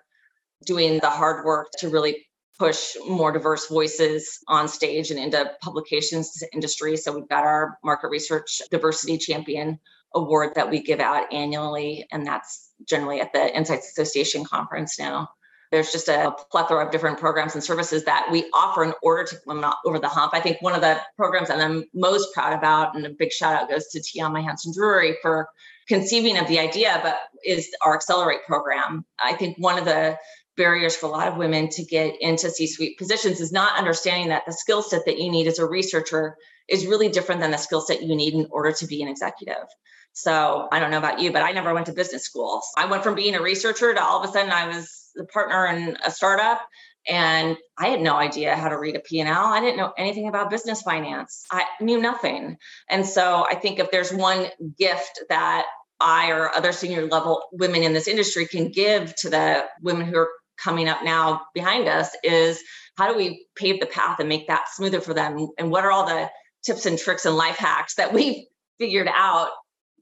doing 0.66 1.00
the 1.00 1.10
hard 1.10 1.46
work 1.46 1.68
to 1.80 1.90
really 1.90 2.26
push 2.58 2.96
more 3.08 3.32
diverse 3.32 3.68
voices 3.68 4.40
on 4.48 4.68
stage 4.68 5.12
and 5.12 5.20
into 5.20 5.52
publications 5.62 6.42
industry. 6.54 6.96
So 6.96 7.14
we've 7.14 7.28
got 7.28 7.44
our 7.44 7.78
market 7.84 8.08
research 8.10 8.62
diversity 8.72 9.18
champion 9.18 9.80
award 10.14 10.54
that 10.56 10.70
we 10.70 10.82
give 10.82 11.02
out 11.02 11.34
annually, 11.34 12.08
and 12.12 12.26
that's 12.26 12.72
generally 12.88 13.20
at 13.20 13.34
the 13.34 13.56
Insights 13.56 13.90
Association 13.90 14.46
conference 14.46 14.98
now. 14.98 15.30
There's 15.72 15.92
just 15.92 16.08
a 16.08 16.34
plethora 16.52 16.86
of 16.86 16.92
different 16.92 17.20
programs 17.20 17.56
and 17.56 17.64
services 17.64 18.06
that 18.06 18.30
we 18.32 18.50
offer 18.54 18.86
in 18.86 18.94
order 19.04 19.26
to 19.26 19.38
come 19.46 19.66
over 19.86 20.00
the 20.00 20.08
hump. 20.08 20.34
I 20.34 20.40
think 20.40 20.62
one 20.62 20.74
of 20.74 20.80
the 20.82 21.02
programs 21.18 21.50
that 21.50 21.60
I'm 21.60 21.84
most 21.94 22.34
proud 22.34 22.54
about, 22.54 22.96
and 22.96 23.06
a 23.06 23.10
big 23.10 23.34
shout 23.34 23.62
out 23.62 23.70
goes 23.70 23.88
to 23.88 24.00
Tiama 24.00 24.42
Hanson 24.42 24.72
Drury 24.74 25.18
for 25.22 25.50
conceiving 25.90 26.38
of 26.38 26.48
the 26.48 26.60
idea, 26.60 27.00
but 27.04 27.18
is 27.44 27.70
our 27.82 27.96
Accelerate 27.96 28.46
program. 28.48 29.04
I 29.20 29.34
think 29.34 29.58
one 29.58 29.78
of 29.78 29.84
the 29.84 30.18
barriers 30.58 30.96
for 30.96 31.08
a 31.08 31.10
lot 31.10 31.28
of 31.28 31.38
women 31.38 31.70
to 31.70 31.84
get 31.84 32.22
into 32.22 32.50
C 32.50 32.68
suite 32.68 32.98
positions 32.98 33.40
is 33.42 33.52
not 33.52 33.78
understanding 33.78 34.30
that 34.30 34.46
the 34.46 34.54
skill 34.54 34.82
set 34.82 35.06
that 35.06 35.20
you 35.20 35.32
need 35.32 35.48
as 35.48 35.60
a 35.60 35.66
researcher 35.66 36.38
is 36.68 36.88
really 36.88 37.10
different 37.10 37.42
than 37.42 37.52
the 37.52 37.58
skill 37.58 37.82
set 37.82 38.02
you 38.02 38.16
need 38.16 38.34
in 38.34 38.48
order 38.52 38.72
to 38.72 38.88
be 38.88 39.02
an 39.02 39.08
executive. 39.08 39.66
So 40.14 40.68
I 40.72 40.80
don't 40.80 40.92
know 40.92 40.98
about 40.98 41.20
you, 41.20 41.32
but 41.34 41.44
I 41.44 41.52
never 41.52 41.74
went 41.74 41.88
to 41.88 41.94
business 41.94 42.24
school. 42.24 42.62
I 42.78 42.86
went 42.86 43.04
from 43.04 43.16
being 43.16 43.36
a 43.36 43.42
researcher 43.42 43.94
to 43.94 44.02
all 44.02 44.24
of 44.24 44.30
a 44.30 44.32
sudden 44.32 44.52
I 44.52 44.68
was 44.68 45.12
the 45.16 45.26
partner 45.26 45.68
in 45.68 45.98
a 46.06 46.10
startup 46.10 46.62
and 47.08 47.58
I 47.78 47.90
had 47.90 48.02
no 48.02 48.16
idea 48.16 48.56
how 48.56 48.70
to 48.70 48.80
read 48.80 48.96
a 48.96 49.00
P&L. 49.00 49.28
I 49.28 49.60
didn't 49.60 49.78
know 49.78 49.94
anything 49.98 50.28
about 50.28 50.50
business 50.50 50.82
finance. 50.82 51.46
I 51.52 51.66
knew 51.82 52.02
nothing. 52.02 52.58
And 52.90 53.06
so 53.06 53.46
I 53.48 53.56
think 53.56 53.80
if 53.80 53.92
there's 53.92 54.12
one 54.12 54.48
gift 54.78 55.20
that 55.30 55.66
I 56.00 56.32
or 56.32 56.54
other 56.54 56.72
senior 56.72 57.08
level 57.08 57.44
women 57.52 57.84
in 57.84 57.94
this 57.94 58.08
industry 58.08 58.48
can 58.48 58.72
give 58.72 59.16
to 59.18 59.30
the 59.30 59.66
women 59.82 60.08
who 60.08 60.18
are 60.18 60.30
coming 60.64 60.88
up 60.88 61.04
now 61.04 61.42
behind 61.54 61.88
us 61.88 62.10
is 62.24 62.62
how 62.98 63.12
do 63.12 63.18
we 63.18 63.46
pave 63.56 63.80
the 63.80 63.86
path 63.86 64.20
and 64.20 64.30
make 64.30 64.48
that 64.48 64.66
smoother 64.74 65.02
for 65.02 65.14
them? 65.14 65.50
And 65.58 65.72
what 65.72 65.84
are 65.84 65.92
all 65.92 66.06
the 66.06 66.30
tips 66.66 66.86
and 66.86 66.98
tricks 66.98 67.26
and 67.26 67.36
life 67.36 67.58
hacks 67.58 67.96
that 67.96 68.14
we've 68.14 68.44
figured 68.80 69.10
out 69.14 69.52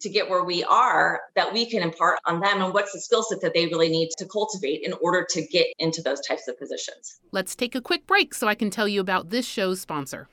to 0.02 0.10
get 0.10 0.30
where 0.30 0.44
we 0.44 0.64
are 0.66 1.22
that 1.36 1.54
we 1.54 1.66
can 1.66 1.82
impart 1.82 2.20
on 2.26 2.42
them 2.42 2.62
and 2.62 2.74
what's 2.74 2.92
the 2.92 3.00
skill 3.00 3.24
set 3.24 3.40
that 3.42 3.54
they 3.54 3.68
really 3.68 3.90
need 3.90 4.10
to 4.18 4.26
cultivate 4.26 4.82
in 4.84 4.94
order 5.02 5.26
to 5.30 5.46
get 5.48 5.68
into 5.80 6.02
those 6.02 6.20
types 6.22 6.48
of 6.48 6.60
positions. 6.60 7.20
Let's 7.32 7.56
take 7.56 7.74
a 7.74 7.82
quick 7.82 8.06
break 8.06 8.34
so 8.34 8.48
I 8.48 8.56
can 8.56 8.70
tell 8.70 8.88
you 8.88 9.00
about 9.00 9.30
this 9.30 9.46
show's 9.46 9.80
sponsor. 9.80 10.28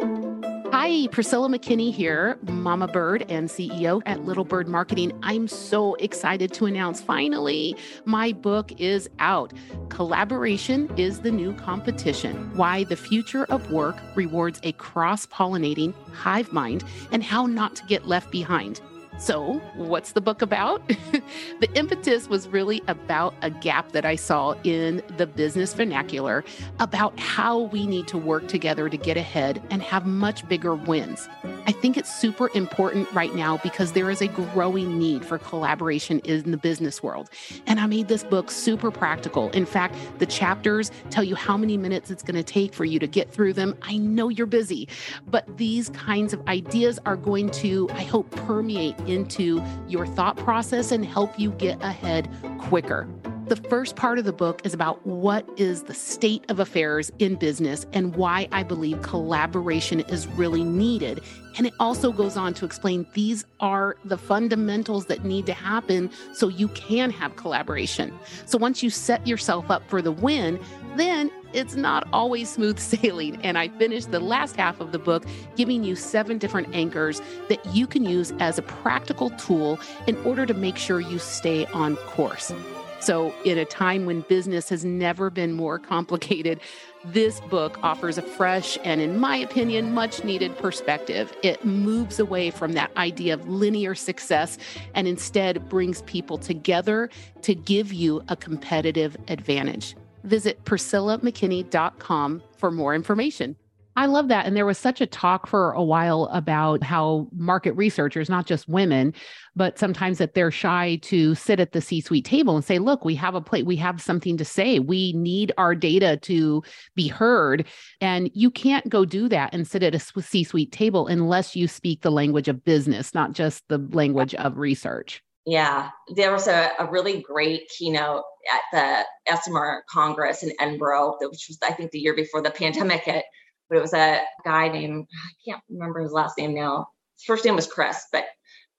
Hi, 0.91 1.07
Priscilla 1.07 1.49
McKinney 1.49 1.95
here, 1.95 2.37
Mama 2.49 2.89
Bird 2.89 3.25
and 3.29 3.49
CEO 3.49 4.03
at 4.07 4.25
Little 4.25 4.45
Bird 4.45 4.67
Marketing. 4.67 5.17
I'm 5.23 5.47
so 5.47 5.95
excited 5.95 6.53
to 6.55 6.67
announce 6.67 7.01
finally 7.01 7.77
my 8.07 8.33
book 8.33 8.73
is 8.81 9.09
out. 9.21 9.53
Collaboration 9.89 10.91
is 10.97 11.21
the 11.21 11.31
new 11.31 11.53
competition. 11.55 12.51
Why 12.57 12.83
the 12.83 12.97
future 12.97 13.45
of 13.51 13.71
work 13.71 13.99
rewards 14.17 14.59
a 14.65 14.73
cross 14.73 15.27
pollinating 15.27 15.95
hive 16.13 16.53
mind 16.53 16.83
and 17.13 17.23
how 17.23 17.47
not 17.47 17.77
to 17.77 17.87
get 17.87 18.09
left 18.09 18.33
behind. 18.33 18.81
So, 19.21 19.61
what's 19.75 20.13
the 20.13 20.23
book 20.23 20.41
about? 20.41 20.89
the 21.61 21.69
impetus 21.75 22.27
was 22.27 22.49
really 22.49 22.83
about 22.89 23.35
a 23.43 23.51
gap 23.51 23.93
that 23.93 24.07
I 24.07 24.17
saw 24.17 24.55
in 24.65 25.03
the 25.19 25.27
business 25.27 25.75
vernacular 25.75 26.43
about 26.79 27.21
how 27.21 27.59
we 27.59 27.87
need 27.87 28.09
to 28.09 28.17
work 28.17 28.49
together 28.49 28.89
to 28.89 28.97
get 28.97 29.19
ahead 29.19 29.63
and 29.69 29.83
have 29.83 30.07
much 30.07 30.49
bigger 30.49 30.75
wins. 30.75 31.29
I 31.67 31.73
think 31.73 31.99
it's 31.99 32.13
super 32.13 32.49
important 32.55 33.13
right 33.13 33.35
now 33.35 33.59
because 33.59 33.93
there 33.93 34.11
is 34.11 34.23
a 34.23 34.29
growing 34.29 34.99
need 34.99 35.23
for 35.23 35.37
collaboration 35.37 36.21
in 36.21 36.51
the 36.51 36.57
business 36.57 37.03
world. 37.03 37.29
And 37.67 37.79
I 37.79 37.85
made 37.85 38.09
this 38.09 38.25
book 38.25 38.51
super 38.51 38.91
practical. 38.91 39.51
In 39.51 39.67
fact, 39.67 39.97
the 40.19 40.27
chapters 40.27 40.91
tell 41.11 41.25
you 41.25 41.35
how 41.35 41.59
many 41.59 41.77
minutes 41.77 42.11
it's 42.11 42.23
going 42.23 42.37
to 42.37 42.43
take 42.43 42.73
for 42.73 42.87
you 42.87 42.99
to 42.99 43.07
get 43.07 43.31
through 43.31 43.53
them. 43.53 43.77
I 43.83 43.99
know 43.99 44.31
you're 44.31 44.47
busy, 44.47 44.89
but 45.27 45.59
these 45.59 45.91
kinds 45.91 46.33
of 46.33 46.41
ideas 46.49 46.99
are 47.05 47.17
going 47.17 47.51
to, 47.51 47.91
I 47.93 48.05
hope, 48.05 48.31
permeate 48.31 48.97
into 49.11 49.63
your 49.89 50.07
thought 50.07 50.37
process 50.37 50.93
and 50.93 51.05
help 51.05 51.39
you 51.39 51.51
get 51.53 51.83
ahead 51.83 52.31
quicker. 52.59 53.09
The 53.51 53.57
first 53.69 53.97
part 53.97 54.21
of 54.21 54.25
the 54.25 54.33
book 54.33 54.61
is 54.65 54.75
about 54.75 55.05
what 55.05 55.45
is 55.57 55.83
the 55.83 55.93
state 55.93 56.49
of 56.49 56.61
affairs 56.61 57.11
in 57.19 57.35
business 57.35 57.85
and 57.93 58.15
why 58.15 58.47
I 58.53 58.63
believe 58.63 59.03
collaboration 59.03 60.03
is 60.03 60.29
really 60.29 60.63
needed. 60.63 61.21
And 61.59 61.67
it 61.67 61.75
also 61.81 62.13
goes 62.13 62.37
on 62.37 62.55
to 62.55 62.65
explain 62.65 63.09
these 63.13 63.45
are 63.59 63.97
the 64.05 64.17
fundamentals 64.17 65.07
that 65.07 65.25
need 65.25 65.47
to 65.47 65.53
happen 65.53 66.13
so 66.33 66.47
you 66.47 66.69
can 66.69 67.11
have 67.11 67.35
collaboration. 67.35 68.17
So 68.47 68.57
once 68.57 68.85
you 68.85 68.89
set 68.89 69.27
yourself 69.27 69.69
up 69.69 69.83
for 69.91 70.01
the 70.01 70.13
win, 70.13 70.61
then 70.95 71.29
it's 71.53 71.75
not 71.75 72.07
always 72.13 72.51
smooth 72.51 72.79
sailing. 73.03 73.35
And 73.43 73.59
I 73.59 73.67
finished 73.67 74.13
the 74.13 74.21
last 74.21 74.55
half 74.55 74.79
of 74.79 74.93
the 74.93 75.01
book 75.01 75.25
giving 75.57 75.83
you 75.83 75.97
seven 75.97 76.39
different 76.39 76.73
anchors 76.73 77.21
that 77.49 77.67
you 77.75 77.89
can 77.89 78.05
use 78.05 78.33
as 78.39 78.59
a 78.59 78.63
practical 78.63 79.31
tool 79.31 79.81
in 80.07 80.17
order 80.19 80.47
to 80.47 80.55
make 80.55 80.77
sure 80.77 81.01
you 81.01 81.19
stay 81.19 81.67
on 81.67 81.97
course. 81.97 82.53
So, 83.01 83.35
in 83.45 83.57
a 83.59 83.65
time 83.65 84.05
when 84.05 84.21
business 84.23 84.69
has 84.69 84.85
never 84.85 85.31
been 85.31 85.53
more 85.53 85.79
complicated, 85.79 86.61
this 87.05 87.41
book 87.41 87.79
offers 87.83 88.19
a 88.19 88.23
fresh 88.23 88.77
and, 88.85 89.01
in 89.01 89.19
my 89.19 89.37
opinion, 89.37 89.95
much 89.95 90.23
needed 90.23 90.57
perspective. 90.59 91.35
It 91.43 91.65
moves 91.65 92.21
away 92.21 92.51
from 92.51 92.73
that 92.75 92.95
idea 92.99 93.35
of 93.35 93.49
linear 93.49 93.95
success 93.95 94.59
and 94.95 95.09
instead 95.09 95.69
brings 95.69 96.03
people 96.03 96.37
together 96.37 97.09
to 97.43 97.55
give 97.55 97.93
you 97.93 98.23
a 98.29 98.37
competitive 98.37 99.17
advantage. 99.29 99.97
Visit 100.25 100.63
PriscillaMcKinney.com 100.65 102.43
for 102.59 102.71
more 102.71 102.95
information. 102.95 103.57
I 103.97 104.07
love 104.07 104.29
that. 104.29 104.47
And 104.47 104.57
there 104.57 104.67
was 104.67 104.79
such 104.79 105.01
a 105.01 105.07
talk 105.07 105.47
for 105.47 105.73
a 105.73 105.83
while 105.83 106.31
about 106.33 106.83
how 106.83 107.29
market 107.33 107.73
researchers, 107.73 108.29
not 108.31 108.47
just 108.47 108.69
women, 108.69 109.13
but 109.57 109.79
sometimes 109.79 110.19
that 110.19 110.35
they're 110.35 110.53
shy 110.53 111.01
to 111.03 111.35
sit 111.35 111.61
at 111.61 111.73
the 111.73 111.81
C 111.81 112.01
suite 112.01 112.25
table 112.25 112.55
and 112.55 112.65
say, 112.65 112.79
look, 112.79 113.05
we 113.05 113.15
have 113.17 113.35
a 113.35 113.41
plate, 113.41 113.67
we 113.67 113.77
have 113.77 114.01
something 114.01 114.37
to 114.37 114.45
say. 114.45 114.79
We 114.79 115.13
need 115.15 115.53
our 115.59 115.75
data 115.75 116.17
to 116.19 116.63
be 116.95 117.09
heard. 117.09 117.67
And 118.01 118.31
you 118.33 118.51
can't 118.51 118.89
go 118.89 119.05
do 119.05 119.29
that 119.29 119.53
and 119.53 119.67
sit 119.67 119.83
at 119.83 119.95
a 119.95 119.99
C 119.99 120.45
suite 120.45 120.73
table 120.73 121.09
unless 121.09 121.57
you 121.57 121.67
speak 121.67 122.03
the 122.03 122.13
language 122.13 122.49
of 122.49 122.65
business, 122.65 123.13
not 123.13 123.33
just 123.33 123.67
the 123.69 123.79
language 123.91 124.35
of 124.37 124.57
research. 124.57 125.23
Yeah, 125.47 125.89
there 126.15 126.33
was 126.33 126.47
a, 126.47 126.71
a 126.79 126.89
really 126.91 127.23
great 127.23 127.69
keynote 127.77 128.23
at 128.53 128.61
the 128.73 129.33
ESOMAR 129.33 129.83
Congress 129.91 130.43
in 130.43 130.53
Edinburgh, 130.61 131.17
which 131.21 131.47
was, 131.49 131.59
I 131.63 131.73
think, 131.73 131.91
the 131.91 131.99
year 131.99 132.15
before 132.15 132.43
the 132.43 132.51
pandemic 132.51 133.03
hit 133.03 133.25
but 133.71 133.79
it 133.79 133.83
was 133.83 133.95
a 133.95 134.21
guy 134.45 134.69
named, 134.69 135.07
I 135.15 135.51
can't 135.51 135.63
remember 135.71 136.01
his 136.01 136.13
last 136.13 136.37
name 136.37 136.55
now. 136.55 136.89
His 137.17 137.25
first 137.25 137.45
name 137.45 137.57
was 137.57 137.69
Chris, 137.69 138.05
but 138.13 138.27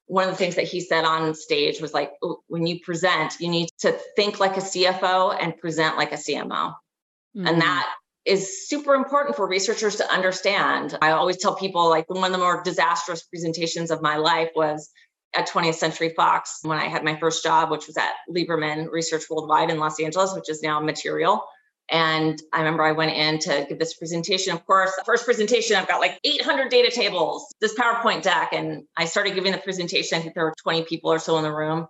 one 0.06 0.26
of 0.26 0.32
the 0.32 0.36
things 0.36 0.56
that 0.56 0.68
he 0.68 0.82
said 0.82 1.06
on 1.06 1.34
stage 1.34 1.80
was 1.80 1.94
like, 1.94 2.12
when 2.48 2.68
you 2.68 2.82
present, 2.82 3.36
you 3.40 3.50
need 3.50 3.70
to 3.80 3.98
think 4.18 4.42
like 4.42 4.58
a 4.58 4.62
CFO 4.62 5.38
and 5.42 5.58
present 5.58 5.96
like 5.96 6.12
a 6.12 6.18
CMO. 6.18 6.50
Mm-hmm. 6.50 7.48
And 7.48 7.62
that 7.62 7.90
is 8.26 8.68
super 8.68 8.94
important 8.94 9.38
for 9.38 9.48
researchers 9.48 9.96
to 9.96 10.12
understand. 10.12 10.98
I 11.02 11.12
always 11.12 11.38
tell 11.38 11.56
people 11.56 11.90
like 11.90 12.10
one 12.10 12.26
of 12.26 12.32
the 12.34 12.38
more 12.38 12.62
disastrous 12.62 13.24
presentations 13.24 13.90
of 13.90 14.02
my 14.02 14.18
life 14.18 14.50
was 14.54 14.92
at 15.34 15.48
20th 15.48 15.76
Century 15.76 16.10
Fox 16.10 16.60
when 16.64 16.78
I 16.78 16.88
had 16.88 17.06
my 17.06 17.18
first 17.18 17.42
job, 17.42 17.72
which 17.72 17.88
was 17.88 17.96
at 17.96 18.12
Lieberman 18.30 18.92
Research 18.92 19.24
Worldwide 19.30 19.70
in 19.70 19.80
Los 19.80 20.00
Angeles, 20.02 20.36
which 20.36 20.50
is 20.50 20.62
now 20.62 20.82
Material 20.82 21.42
And 21.90 22.42
I 22.54 22.60
remember 22.60 22.84
I 22.84 22.94
went 22.94 23.12
in 23.12 23.40
to 23.40 23.66
give 23.68 23.80
this 23.80 23.94
presentation. 23.96 24.54
Of 24.54 24.66
course, 24.66 24.92
first 25.06 25.26
presentation, 25.26 25.76
I've 25.76 25.88
got 25.88 26.00
like 26.00 26.18
800 26.24 26.70
data 26.70 26.90
tables, 26.90 27.54
this 27.60 27.76
PowerPoint 27.76 28.22
deck. 28.22 28.54
And 28.54 28.84
I 28.96 29.06
started 29.06 29.36
giving 29.36 29.52
the 29.52 29.58
presentation. 29.58 30.18
I 30.18 30.22
think 30.22 30.34
there 30.34 30.46
were 30.46 30.56
20 30.64 30.84
people 30.84 31.12
or 31.12 31.20
so 31.20 31.38
in 31.38 31.44
the 31.44 31.54
room. 31.54 31.88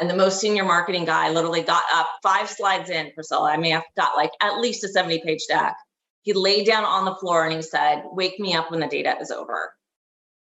And 0.00 0.08
the 0.08 0.16
most 0.16 0.40
senior 0.40 0.64
marketing 0.64 1.04
guy 1.04 1.30
literally 1.30 1.62
got 1.62 1.82
up 1.92 2.08
five 2.22 2.48
slides 2.48 2.88
in, 2.88 3.12
Priscilla. 3.14 3.50
I 3.50 3.58
mean, 3.58 3.74
I've 3.74 3.82
got 3.96 4.16
like 4.16 4.32
at 4.40 4.58
least 4.58 4.84
a 4.84 4.88
70 4.88 5.22
page 5.22 5.46
deck. 5.48 5.76
He 6.22 6.32
laid 6.32 6.66
down 6.66 6.84
on 6.84 7.04
the 7.04 7.14
floor 7.14 7.44
and 7.44 7.54
he 7.54 7.62
said, 7.62 8.04
Wake 8.06 8.40
me 8.40 8.54
up 8.54 8.70
when 8.70 8.80
the 8.80 8.86
data 8.86 9.16
is 9.20 9.30
over. 9.30 9.74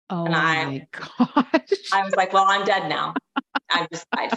Oh 0.09 0.25
and 0.25 0.35
I, 0.35 0.65
my 0.65 0.87
gosh. 0.93 1.79
I 1.93 2.05
was 2.05 2.17
like, 2.17 2.33
Well, 2.33 2.47
I'm 2.49 2.65
dead 2.65 2.89
now. 2.89 3.15
I 3.71 3.87
just 3.93 4.07
died. 4.11 4.31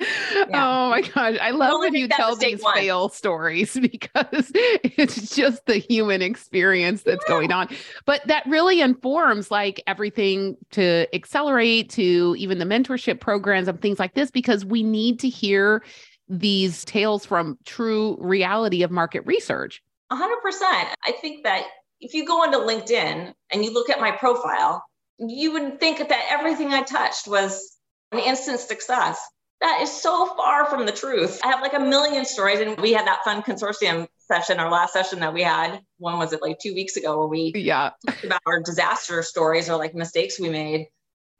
Yeah. 0.48 0.66
Oh 0.66 0.90
my 0.90 1.02
gosh. 1.02 1.36
I 1.40 1.50
love 1.50 1.80
when 1.80 1.94
you 1.94 2.08
tell 2.08 2.36
these 2.36 2.62
one. 2.62 2.74
fail 2.74 3.08
stories 3.08 3.74
because 3.80 4.52
it's 4.54 5.34
just 5.34 5.66
the 5.66 5.78
human 5.78 6.22
experience 6.22 7.02
that's 7.02 7.24
yeah. 7.26 7.34
going 7.34 7.52
on. 7.52 7.68
But 8.06 8.24
that 8.26 8.46
really 8.46 8.80
informs 8.80 9.50
like 9.50 9.82
everything 9.86 10.56
to 10.70 11.06
accelerate 11.12 11.90
to 11.90 12.36
even 12.38 12.58
the 12.58 12.64
mentorship 12.64 13.20
programs 13.20 13.68
and 13.68 13.80
things 13.82 13.98
like 13.98 14.14
this 14.14 14.30
because 14.30 14.64
we 14.64 14.82
need 14.82 15.18
to 15.20 15.28
hear 15.28 15.82
these 16.28 16.84
tales 16.84 17.26
from 17.26 17.58
true 17.64 18.16
reality 18.20 18.82
of 18.82 18.90
market 18.90 19.26
research. 19.26 19.82
100%. 20.12 20.18
I 20.62 21.12
think 21.20 21.44
that 21.44 21.64
if 22.00 22.14
you 22.14 22.24
go 22.24 22.42
onto 22.42 22.58
LinkedIn 22.58 23.32
and 23.50 23.64
you 23.64 23.72
look 23.72 23.90
at 23.90 24.00
my 24.00 24.12
profile, 24.12 24.84
you 25.18 25.52
would 25.52 25.80
think 25.80 25.98
that 25.98 26.26
everything 26.30 26.72
I 26.72 26.82
touched 26.82 27.26
was 27.26 27.76
an 28.12 28.20
instant 28.20 28.60
success 28.60 29.20
that 29.60 29.80
is 29.82 29.90
so 29.90 30.26
far 30.36 30.66
from 30.66 30.86
the 30.86 30.92
truth. 30.92 31.40
I 31.42 31.48
have 31.48 31.60
like 31.60 31.74
a 31.74 31.80
million 31.80 32.24
stories, 32.24 32.60
and 32.60 32.78
we 32.80 32.92
had 32.92 33.06
that 33.06 33.24
fun 33.24 33.42
consortium 33.42 34.06
session, 34.18 34.58
our 34.60 34.70
last 34.70 34.92
session 34.92 35.18
that 35.20 35.34
we 35.34 35.42
had. 35.42 35.80
One 35.98 36.18
was 36.18 36.32
it 36.32 36.42
like 36.42 36.58
two 36.60 36.74
weeks 36.74 36.96
ago, 36.96 37.18
where 37.18 37.26
we 37.26 37.52
yeah 37.56 37.90
talked 38.06 38.24
about 38.24 38.40
our 38.46 38.60
disaster 38.60 39.22
stories 39.22 39.68
or 39.68 39.76
like 39.76 39.94
mistakes 39.94 40.38
we 40.38 40.48
made. 40.48 40.86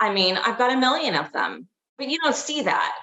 I 0.01 0.13
mean, 0.13 0.37
I've 0.37 0.59
got 0.59 0.73
a 0.73 0.77
million 0.77 1.15
of 1.15 1.33
them, 1.33 1.69
but 1.97 2.09
you 2.09 2.19
don't 2.23 2.35
see 2.35 2.63
that. 2.63 2.95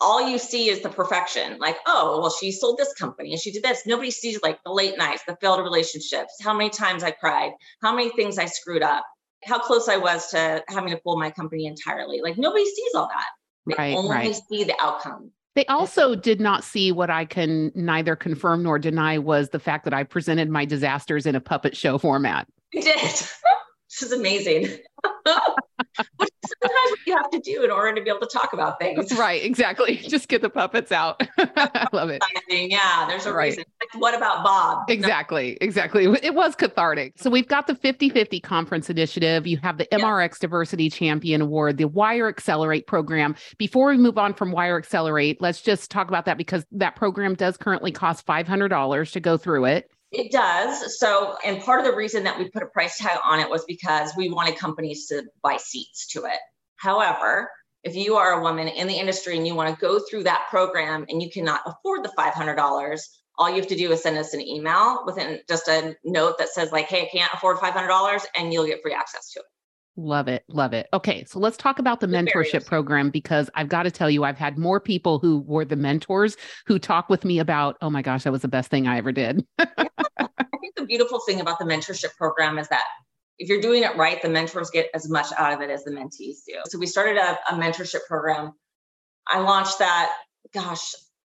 All 0.00 0.28
you 0.28 0.38
see 0.38 0.68
is 0.68 0.80
the 0.80 0.88
perfection. 0.88 1.58
Like, 1.58 1.76
oh, 1.86 2.20
well, 2.20 2.30
she 2.30 2.52
sold 2.52 2.78
this 2.78 2.94
company 2.94 3.32
and 3.32 3.40
she 3.40 3.50
did 3.50 3.64
this. 3.64 3.84
Nobody 3.84 4.12
sees 4.12 4.40
like 4.42 4.60
the 4.64 4.70
late 4.70 4.96
nights, 4.96 5.22
the 5.26 5.36
failed 5.40 5.60
relationships, 5.60 6.34
how 6.40 6.54
many 6.54 6.70
times 6.70 7.02
I 7.02 7.10
cried, 7.10 7.50
how 7.82 7.94
many 7.94 8.10
things 8.10 8.38
I 8.38 8.44
screwed 8.44 8.82
up, 8.82 9.04
how 9.44 9.58
close 9.58 9.88
I 9.88 9.96
was 9.96 10.28
to 10.28 10.62
having 10.68 10.90
to 10.90 11.00
pull 11.02 11.18
my 11.18 11.30
company 11.30 11.66
entirely. 11.66 12.20
Like, 12.22 12.38
nobody 12.38 12.64
sees 12.64 12.94
all 12.94 13.08
that 13.08 13.26
they 13.68 13.74
right, 13.78 13.96
only 13.96 14.10
right. 14.10 14.34
see 14.48 14.64
the 14.64 14.74
outcome. 14.80 15.30
They 15.54 15.66
also 15.66 16.14
did 16.14 16.40
not 16.40 16.62
see 16.62 16.92
what 16.92 17.10
I 17.10 17.24
can 17.24 17.72
neither 17.74 18.14
confirm 18.14 18.62
nor 18.62 18.78
deny 18.78 19.18
was 19.18 19.48
the 19.48 19.58
fact 19.58 19.84
that 19.84 19.94
I 19.94 20.04
presented 20.04 20.48
my 20.48 20.64
disasters 20.64 21.26
in 21.26 21.34
a 21.34 21.40
puppet 21.40 21.76
show 21.76 21.98
format. 21.98 22.46
You 22.72 22.82
did. 22.82 23.00
this 23.00 23.32
is 24.02 24.12
amazing. 24.12 24.78
Which 26.16 26.30
sometimes 26.46 26.98
you 27.06 27.16
have 27.16 27.30
to 27.30 27.38
do 27.40 27.62
in 27.64 27.70
order 27.70 27.94
to 27.94 28.02
be 28.02 28.10
able 28.10 28.20
to 28.20 28.28
talk 28.32 28.52
about 28.52 28.78
things. 28.78 29.12
Right, 29.18 29.42
exactly. 29.42 29.96
Just 30.08 30.28
get 30.28 30.42
the 30.42 30.50
puppets 30.50 30.92
out. 30.92 31.20
I 31.38 31.86
love 31.92 32.10
it. 32.10 32.22
Yeah, 32.48 33.06
there's 33.08 33.26
a 33.26 33.32
right. 33.32 33.50
reason. 33.50 33.64
Like, 33.80 34.00
what 34.00 34.14
about 34.14 34.44
Bob? 34.44 34.88
Exactly, 34.88 35.52
no. 35.52 35.58
exactly. 35.60 36.04
It 36.22 36.34
was 36.34 36.54
cathartic. 36.54 37.14
So 37.16 37.30
we've 37.30 37.48
got 37.48 37.66
the 37.66 37.74
50 37.74 38.10
50 38.10 38.40
conference 38.40 38.90
initiative. 38.90 39.46
You 39.46 39.58
have 39.58 39.78
the 39.78 39.86
MRX 39.86 40.38
Diversity 40.38 40.90
Champion 40.90 41.42
Award, 41.42 41.78
the 41.78 41.88
WIRe 41.88 42.28
Accelerate 42.28 42.86
program. 42.86 43.34
Before 43.58 43.88
we 43.88 43.96
move 43.96 44.18
on 44.18 44.34
from 44.34 44.52
WIRe 44.52 44.78
Accelerate, 44.78 45.40
let's 45.40 45.60
just 45.60 45.90
talk 45.90 46.08
about 46.08 46.24
that 46.26 46.38
because 46.38 46.64
that 46.72 46.96
program 46.96 47.34
does 47.34 47.56
currently 47.56 47.92
cost 47.92 48.26
$500 48.26 49.12
to 49.12 49.20
go 49.20 49.36
through 49.36 49.66
it. 49.66 49.90
It 50.10 50.32
does. 50.32 50.98
So, 50.98 51.36
and 51.44 51.62
part 51.62 51.80
of 51.80 51.86
the 51.86 51.94
reason 51.94 52.24
that 52.24 52.38
we 52.38 52.48
put 52.48 52.62
a 52.62 52.66
price 52.66 52.98
tag 52.98 53.18
on 53.24 53.40
it 53.40 53.50
was 53.50 53.64
because 53.66 54.12
we 54.16 54.30
wanted 54.30 54.56
companies 54.56 55.06
to 55.08 55.24
buy 55.42 55.58
seats 55.58 56.06
to 56.12 56.24
it. 56.24 56.38
However, 56.76 57.50
if 57.84 57.94
you 57.94 58.16
are 58.16 58.40
a 58.40 58.42
woman 58.42 58.68
in 58.68 58.86
the 58.86 58.94
industry 58.98 59.36
and 59.36 59.46
you 59.46 59.54
want 59.54 59.74
to 59.74 59.80
go 59.80 60.00
through 60.00 60.24
that 60.24 60.46
program 60.48 61.04
and 61.08 61.22
you 61.22 61.30
cannot 61.30 61.60
afford 61.66 62.04
the 62.04 62.12
$500, 62.18 63.00
all 63.38 63.50
you 63.50 63.56
have 63.56 63.68
to 63.68 63.76
do 63.76 63.92
is 63.92 64.02
send 64.02 64.16
us 64.18 64.34
an 64.34 64.40
email 64.40 65.04
with 65.04 65.18
just 65.48 65.68
a 65.68 65.94
note 66.04 66.38
that 66.38 66.48
says 66.48 66.72
like, 66.72 66.86
"Hey, 66.86 67.02
I 67.02 67.08
can't 67.16 67.32
afford 67.32 67.58
$500," 67.58 68.26
and 68.36 68.52
you'll 68.52 68.66
get 68.66 68.82
free 68.82 68.94
access 68.94 69.30
to 69.32 69.40
it. 69.40 69.46
Love 69.98 70.28
it. 70.28 70.44
Love 70.48 70.74
it. 70.74 70.86
Okay. 70.94 71.24
So 71.24 71.40
let's 71.40 71.56
talk 71.56 71.80
about 71.80 71.98
the 71.98 72.06
mentorship 72.06 72.64
program 72.64 73.10
because 73.10 73.50
I've 73.56 73.68
got 73.68 73.82
to 73.82 73.90
tell 73.90 74.08
you, 74.08 74.22
I've 74.22 74.38
had 74.38 74.56
more 74.56 74.78
people 74.78 75.18
who 75.18 75.40
were 75.40 75.64
the 75.64 75.74
mentors 75.74 76.36
who 76.66 76.78
talk 76.78 77.08
with 77.08 77.24
me 77.24 77.40
about, 77.40 77.76
oh 77.82 77.90
my 77.90 78.00
gosh, 78.00 78.22
that 78.22 78.30
was 78.30 78.42
the 78.42 78.48
best 78.48 78.70
thing 78.70 78.86
I 78.86 78.98
ever 78.98 79.10
did. 79.10 79.44
yeah. 79.58 79.64
I 80.18 80.56
think 80.60 80.76
the 80.76 80.86
beautiful 80.86 81.18
thing 81.26 81.40
about 81.40 81.58
the 81.58 81.64
mentorship 81.64 82.14
program 82.16 82.58
is 82.58 82.68
that 82.68 82.84
if 83.40 83.48
you're 83.48 83.60
doing 83.60 83.82
it 83.82 83.96
right, 83.96 84.22
the 84.22 84.28
mentors 84.28 84.70
get 84.70 84.88
as 84.94 85.10
much 85.10 85.26
out 85.36 85.52
of 85.52 85.60
it 85.62 85.70
as 85.70 85.82
the 85.82 85.90
mentees 85.90 86.44
do. 86.46 86.60
So 86.66 86.78
we 86.78 86.86
started 86.86 87.16
a, 87.16 87.36
a 87.52 87.58
mentorship 87.58 88.06
program. 88.06 88.52
I 89.26 89.40
launched 89.40 89.80
that, 89.80 90.12
gosh, 90.54 90.94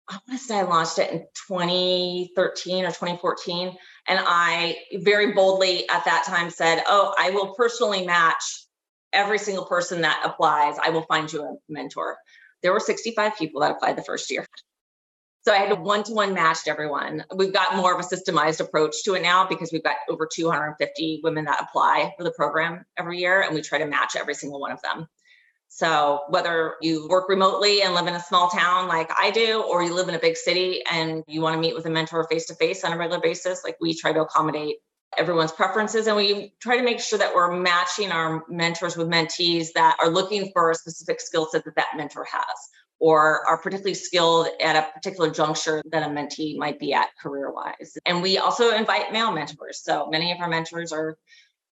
I 0.08 0.20
want 0.28 0.38
to 0.40 0.46
say 0.46 0.60
I 0.60 0.62
launched 0.62 1.00
it 1.00 1.10
in 1.10 1.18
2013 1.48 2.84
or 2.84 2.88
2014. 2.88 3.76
And 4.08 4.18
I 4.22 4.78
very 4.94 5.32
boldly 5.32 5.88
at 5.88 6.04
that 6.04 6.24
time 6.26 6.50
said, 6.50 6.82
Oh, 6.86 7.14
I 7.18 7.30
will 7.30 7.54
personally 7.54 8.04
match 8.04 8.66
every 9.12 9.38
single 9.38 9.64
person 9.64 10.00
that 10.02 10.22
applies. 10.24 10.76
I 10.82 10.90
will 10.90 11.02
find 11.02 11.32
you 11.32 11.42
a 11.42 11.54
mentor. 11.68 12.16
There 12.62 12.72
were 12.72 12.80
65 12.80 13.36
people 13.36 13.60
that 13.60 13.72
applied 13.72 13.96
the 13.96 14.04
first 14.04 14.30
year. 14.30 14.46
So 15.44 15.52
I 15.52 15.56
had 15.56 15.80
one 15.80 16.04
to 16.04 16.12
one 16.12 16.34
matched 16.34 16.68
everyone. 16.68 17.24
We've 17.34 17.52
got 17.52 17.74
more 17.74 17.92
of 17.92 17.98
a 17.98 18.08
systemized 18.08 18.60
approach 18.60 19.02
to 19.04 19.14
it 19.14 19.22
now 19.22 19.46
because 19.46 19.72
we've 19.72 19.82
got 19.82 19.96
over 20.08 20.28
250 20.32 21.20
women 21.24 21.46
that 21.46 21.60
apply 21.60 22.14
for 22.16 22.22
the 22.22 22.30
program 22.30 22.84
every 22.96 23.18
year, 23.18 23.42
and 23.42 23.52
we 23.52 23.60
try 23.60 23.78
to 23.78 23.86
match 23.86 24.14
every 24.14 24.34
single 24.34 24.60
one 24.60 24.70
of 24.70 24.80
them. 24.82 25.08
So 25.74 26.20
whether 26.28 26.74
you 26.82 27.08
work 27.08 27.30
remotely 27.30 27.80
and 27.80 27.94
live 27.94 28.06
in 28.06 28.12
a 28.12 28.20
small 28.20 28.50
town 28.50 28.88
like 28.88 29.10
I 29.18 29.30
do, 29.30 29.62
or 29.62 29.82
you 29.82 29.94
live 29.94 30.06
in 30.06 30.14
a 30.14 30.18
big 30.18 30.36
city 30.36 30.82
and 30.90 31.24
you 31.26 31.40
want 31.40 31.54
to 31.54 31.60
meet 31.60 31.74
with 31.74 31.86
a 31.86 31.90
mentor 31.90 32.24
face 32.28 32.44
to 32.48 32.54
face 32.54 32.84
on 32.84 32.92
a 32.92 32.98
regular 32.98 33.22
basis, 33.22 33.64
like 33.64 33.78
we 33.80 33.94
try 33.94 34.12
to 34.12 34.20
accommodate 34.20 34.76
everyone's 35.16 35.50
preferences 35.50 36.08
and 36.08 36.16
we 36.16 36.52
try 36.60 36.76
to 36.76 36.82
make 36.82 37.00
sure 37.00 37.18
that 37.18 37.34
we're 37.34 37.56
matching 37.56 38.12
our 38.12 38.44
mentors 38.50 38.98
with 38.98 39.08
mentees 39.08 39.68
that 39.74 39.96
are 39.98 40.10
looking 40.10 40.50
for 40.52 40.70
a 40.70 40.74
specific 40.74 41.22
skill 41.22 41.46
set 41.50 41.64
that 41.64 41.74
that 41.74 41.96
mentor 41.96 42.24
has 42.24 42.68
or 43.00 43.40
are 43.48 43.56
particularly 43.56 43.94
skilled 43.94 44.48
at 44.62 44.76
a 44.76 44.92
particular 44.92 45.30
juncture 45.30 45.82
that 45.90 46.02
a 46.02 46.06
mentee 46.06 46.56
might 46.56 46.78
be 46.78 46.92
at 46.92 47.08
career 47.20 47.50
wise. 47.50 47.96
And 48.04 48.22
we 48.22 48.36
also 48.36 48.74
invite 48.74 49.10
male 49.10 49.32
mentors. 49.32 49.82
So 49.82 50.08
many 50.10 50.32
of 50.32 50.38
our 50.38 50.48
mentors 50.48 50.92
are 50.92 51.16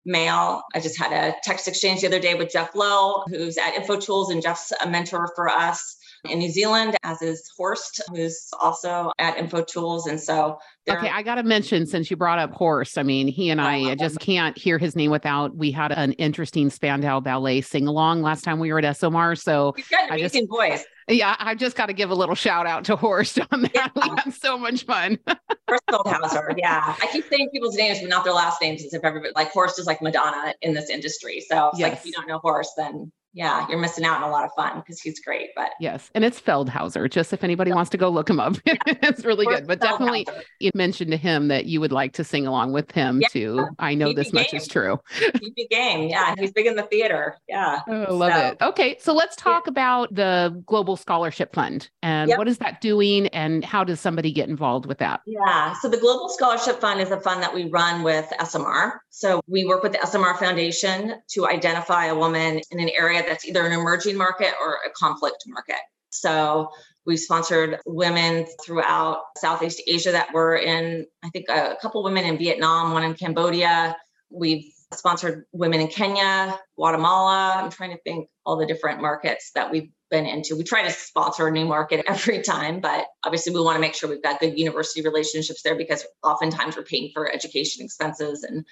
male. 0.06 0.64
I 0.74 0.80
just 0.80 0.98
had 0.98 1.12
a 1.12 1.36
text 1.44 1.68
exchange 1.68 2.02
the 2.02 2.08
other 2.08 2.20
day 2.20 2.36
with 2.36 2.52
Jeff 2.52 2.76
Lowe, 2.76 3.24
who's 3.28 3.58
at 3.58 3.74
InfoTools, 3.74 4.32
and 4.32 4.42
Jeff's 4.42 4.72
a 4.84 4.88
mentor 4.88 5.32
for 5.36 5.50
us 5.50 5.98
in 6.26 6.40
New 6.40 6.50
Zealand, 6.50 6.98
as 7.04 7.22
is 7.22 7.50
Horst, 7.58 8.02
who's 8.14 8.50
also 8.60 9.12
at 9.20 9.38
InfoTools. 9.38 10.08
And 10.08 10.20
so, 10.20 10.58
okay, 10.90 11.10
I 11.10 11.24
got 11.24 11.36
to 11.36 11.44
mention 11.44 11.86
since 11.86 12.10
you 12.10 12.18
brought 12.18 12.40
up 12.40 12.52
Horst, 12.52 12.98
I 12.98 13.04
mean, 13.04 13.28
he 13.28 13.50
and 13.50 13.62
I, 13.62 13.92
I 13.92 13.96
just 13.96 14.20
can't 14.20 14.58
hear 14.58 14.78
his 14.78 14.96
name 14.96 15.12
without. 15.12 15.56
We 15.56 15.72
had 15.72 15.92
an 15.92 16.14
interesting 16.14 16.70
Spandau 16.70 17.20
Ballet 17.20 17.62
sing 17.62 17.88
along 17.88 18.22
last 18.22 18.44
time 18.44 18.60
we 18.60 18.72
were 18.72 18.80
at 18.80 18.86
ESOMAR. 18.86 19.38
So, 19.38 19.74
he's 19.76 19.88
got 19.88 20.06
an 20.10 20.20
amazing 20.20 20.42
just, 20.42 20.50
voice. 20.50 20.86
Yeah, 21.08 21.36
I 21.38 21.54
just 21.54 21.76
got 21.76 21.86
to 21.88 21.94
give 21.94 22.10
a 22.10 22.16
little 22.16 22.34
shout 22.34 22.66
out 22.66 22.86
to 22.86 22.96
Horst 22.96 23.40
on 23.52 23.62
that. 23.62 23.72
Yeah. 23.76 23.90
We 23.96 24.10
had 24.24 24.34
so 24.34 24.58
much 24.58 24.86
fun. 24.86 25.20
Horst 25.68 25.84
Feldhaeuser. 25.90 26.56
Yeah. 26.58 26.96
I 27.00 27.08
keep 27.12 27.26
saying 27.30 27.50
people's 27.52 27.76
names, 27.76 28.00
but 28.00 28.10
not 28.10 28.24
their 28.24 28.34
last 28.34 28.60
names 28.62 28.84
as 28.84 28.94
if 28.94 29.04
everybody 29.04 29.32
like 29.36 29.52
Horst 29.52 29.78
is 29.78 29.86
like 29.86 30.02
Madonna 30.02 30.54
in 30.62 30.74
this 30.74 30.90
industry. 30.90 31.42
So 31.48 31.70
it's 31.70 31.80
yes. 31.80 31.90
like 31.90 32.00
if 32.00 32.06
you 32.06 32.12
don't 32.12 32.28
know 32.28 32.40
Horst, 32.40 32.72
then 32.76 33.12
yeah, 33.36 33.68
you're 33.70 33.78
missing 33.78 34.06
out 34.06 34.24
on 34.24 34.30
a 34.30 34.32
lot 34.32 34.46
of 34.46 34.52
fun 34.56 34.80
because 34.80 35.02
he's 35.02 35.20
great. 35.20 35.50
But 35.58 35.72
yes, 35.80 36.10
and 36.16 36.24
it's 36.24 36.40
Feldhaeuser. 36.40 37.10
Just 37.10 37.34
if 37.34 37.44
anybody 37.44 37.74
wants 37.74 37.90
to 37.90 37.98
go 37.98 38.10
look 38.10 38.30
him 38.30 38.40
up, 38.40 38.56
it's 38.66 39.26
really 39.26 39.46
good. 39.46 39.68
But 39.68 39.82
definitely, 39.82 40.26
you 40.60 40.72
mentioned 40.74 41.12
to 41.12 41.18
him 41.18 41.50
that 41.50 41.66
you 41.66 41.82
would 41.82 41.92
like 41.92 42.14
to 42.14 42.24
sing 42.24 42.48
along 42.48 42.72
with 42.72 42.92
him 42.92 43.22
yeah. 43.22 43.28
too. 43.28 43.68
I 43.78 43.94
know 43.94 44.14
this 44.14 44.32
much 44.32 44.54
is 44.54 44.68
true. 44.68 45.02
he's 45.20 45.52
big 45.56 45.70
game. 45.70 46.08
Yeah, 46.08 46.34
he's 46.40 46.54
big 46.54 46.66
in 46.66 46.78
the 46.78 46.84
theater. 46.84 47.36
Yeah, 47.50 47.82
oh, 47.90 48.16
love 48.16 48.32
so, 48.32 48.40
it. 48.40 48.58
Okay, 48.62 48.98
so 49.00 49.14
let's 49.14 49.36
talk 49.36 49.64
yeah. 49.66 49.72
about 49.72 50.16
the 50.16 50.64
Global 50.66 50.96
Scholarship 50.96 51.54
Fund 51.54 51.90
and 52.02 52.30
yep. 52.30 52.38
what 52.38 52.48
is 52.48 52.60
that 52.60 52.80
doing, 52.80 53.28
and 53.28 53.66
how 53.66 53.84
does 53.84 54.00
somebody 54.00 54.32
get 54.32 54.48
involved 54.48 54.86
with 54.86 55.00
that? 55.00 55.20
Yeah, 55.26 55.74
so 55.82 55.90
the 55.90 55.98
Global 55.98 56.30
Scholarship 56.30 56.80
Fund 56.80 57.02
is 57.02 57.12
a 57.12 57.20
fund 57.20 57.44
that 57.44 57.54
we 57.54 57.66
run 57.66 58.02
with 58.02 58.32
ESOMAR. 58.40 59.00
So 59.10 59.42
we 59.48 59.66
work 59.66 59.84
with 59.84 59.92
the 59.92 60.00
ESOMAR 60.00 60.38
Foundation 60.38 61.16
to 61.32 61.48
identify 61.48 62.06
a 62.06 62.16
woman 62.16 62.62
in 62.72 62.80
an 62.80 62.90
area 62.98 63.25
that's 63.28 63.46
either 63.46 63.66
an 63.66 63.72
emerging 63.72 64.18
market 64.18 64.54
or 64.62 64.80
a 64.86 64.92
conflict 64.92 65.44
market. 65.48 65.80
So 66.10 66.70
we've 67.06 67.20
sponsored 67.20 67.80
women 67.86 68.48
throughout 68.64 69.20
Southeast 69.38 69.82
Asia 69.88 70.12
that 70.12 70.34
were 70.34 70.56
in, 70.56 71.06
I 71.24 71.30
think, 71.30 71.46
a 71.50 71.76
couple 71.82 72.04
women 72.04 72.26
in 72.26 72.38
Vietnam, 72.38 72.94
one 72.94 73.04
in 73.04 73.14
Cambodia. 73.14 73.96
We've 74.30 74.72
sponsored 74.94 75.46
women 75.52 75.82
in 75.82 75.88
Kenya, 75.88 76.58
Guatemala. 76.78 77.56
I'm 77.58 77.70
trying 77.70 77.92
to 77.92 78.02
think 78.04 78.30
all 78.46 78.58
the 78.58 78.66
different 78.66 79.02
markets 79.02 79.52
that 79.56 79.72
we've 79.72 79.90
been 80.10 80.26
into. 80.26 80.56
We 80.56 80.64
try 80.64 80.84
to 80.84 80.92
sponsor 80.92 81.48
a 81.48 81.52
new 81.52 81.66
market 81.66 82.06
every 82.08 82.42
time, 82.42 82.80
but 82.80 83.06
obviously 83.24 83.54
we 83.54 83.62
want 83.62 83.76
to 83.76 83.82
make 83.82 83.96
sure 83.96 84.10
we've 84.10 84.24
got 84.24 84.40
good 84.40 84.58
university 84.58 85.02
relationships 85.02 85.62
there 85.64 85.76
because 85.76 86.06
oftentimes 86.24 86.78
we're 86.78 86.84
paying 86.84 87.12
for 87.14 87.32
education 87.32 87.84
expenses 87.84 88.44
and 88.44 88.66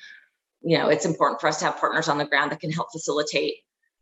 you 0.65 0.77
know, 0.77 0.87
it's 0.87 1.05
important 1.05 1.41
for 1.41 1.47
us 1.47 1.59
to 1.59 1.65
have 1.65 1.77
partners 1.77 2.07
on 2.07 2.17
the 2.17 2.25
ground 2.25 2.51
that 2.51 2.61
can 2.61 2.71
help 2.71 2.87
facilitate 2.93 3.55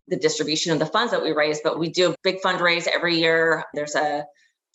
the 0.07 0.17
distribution 0.17 0.71
of 0.71 0.79
the 0.79 0.85
funds 0.85 1.11
that 1.11 1.23
we 1.23 1.31
raise. 1.31 1.61
But 1.63 1.79
we 1.79 1.89
do 1.89 2.11
a 2.11 2.15
big 2.23 2.41
fundraise 2.41 2.87
every 2.87 3.17
year. 3.17 3.63
There's 3.73 3.95
a 3.95 4.25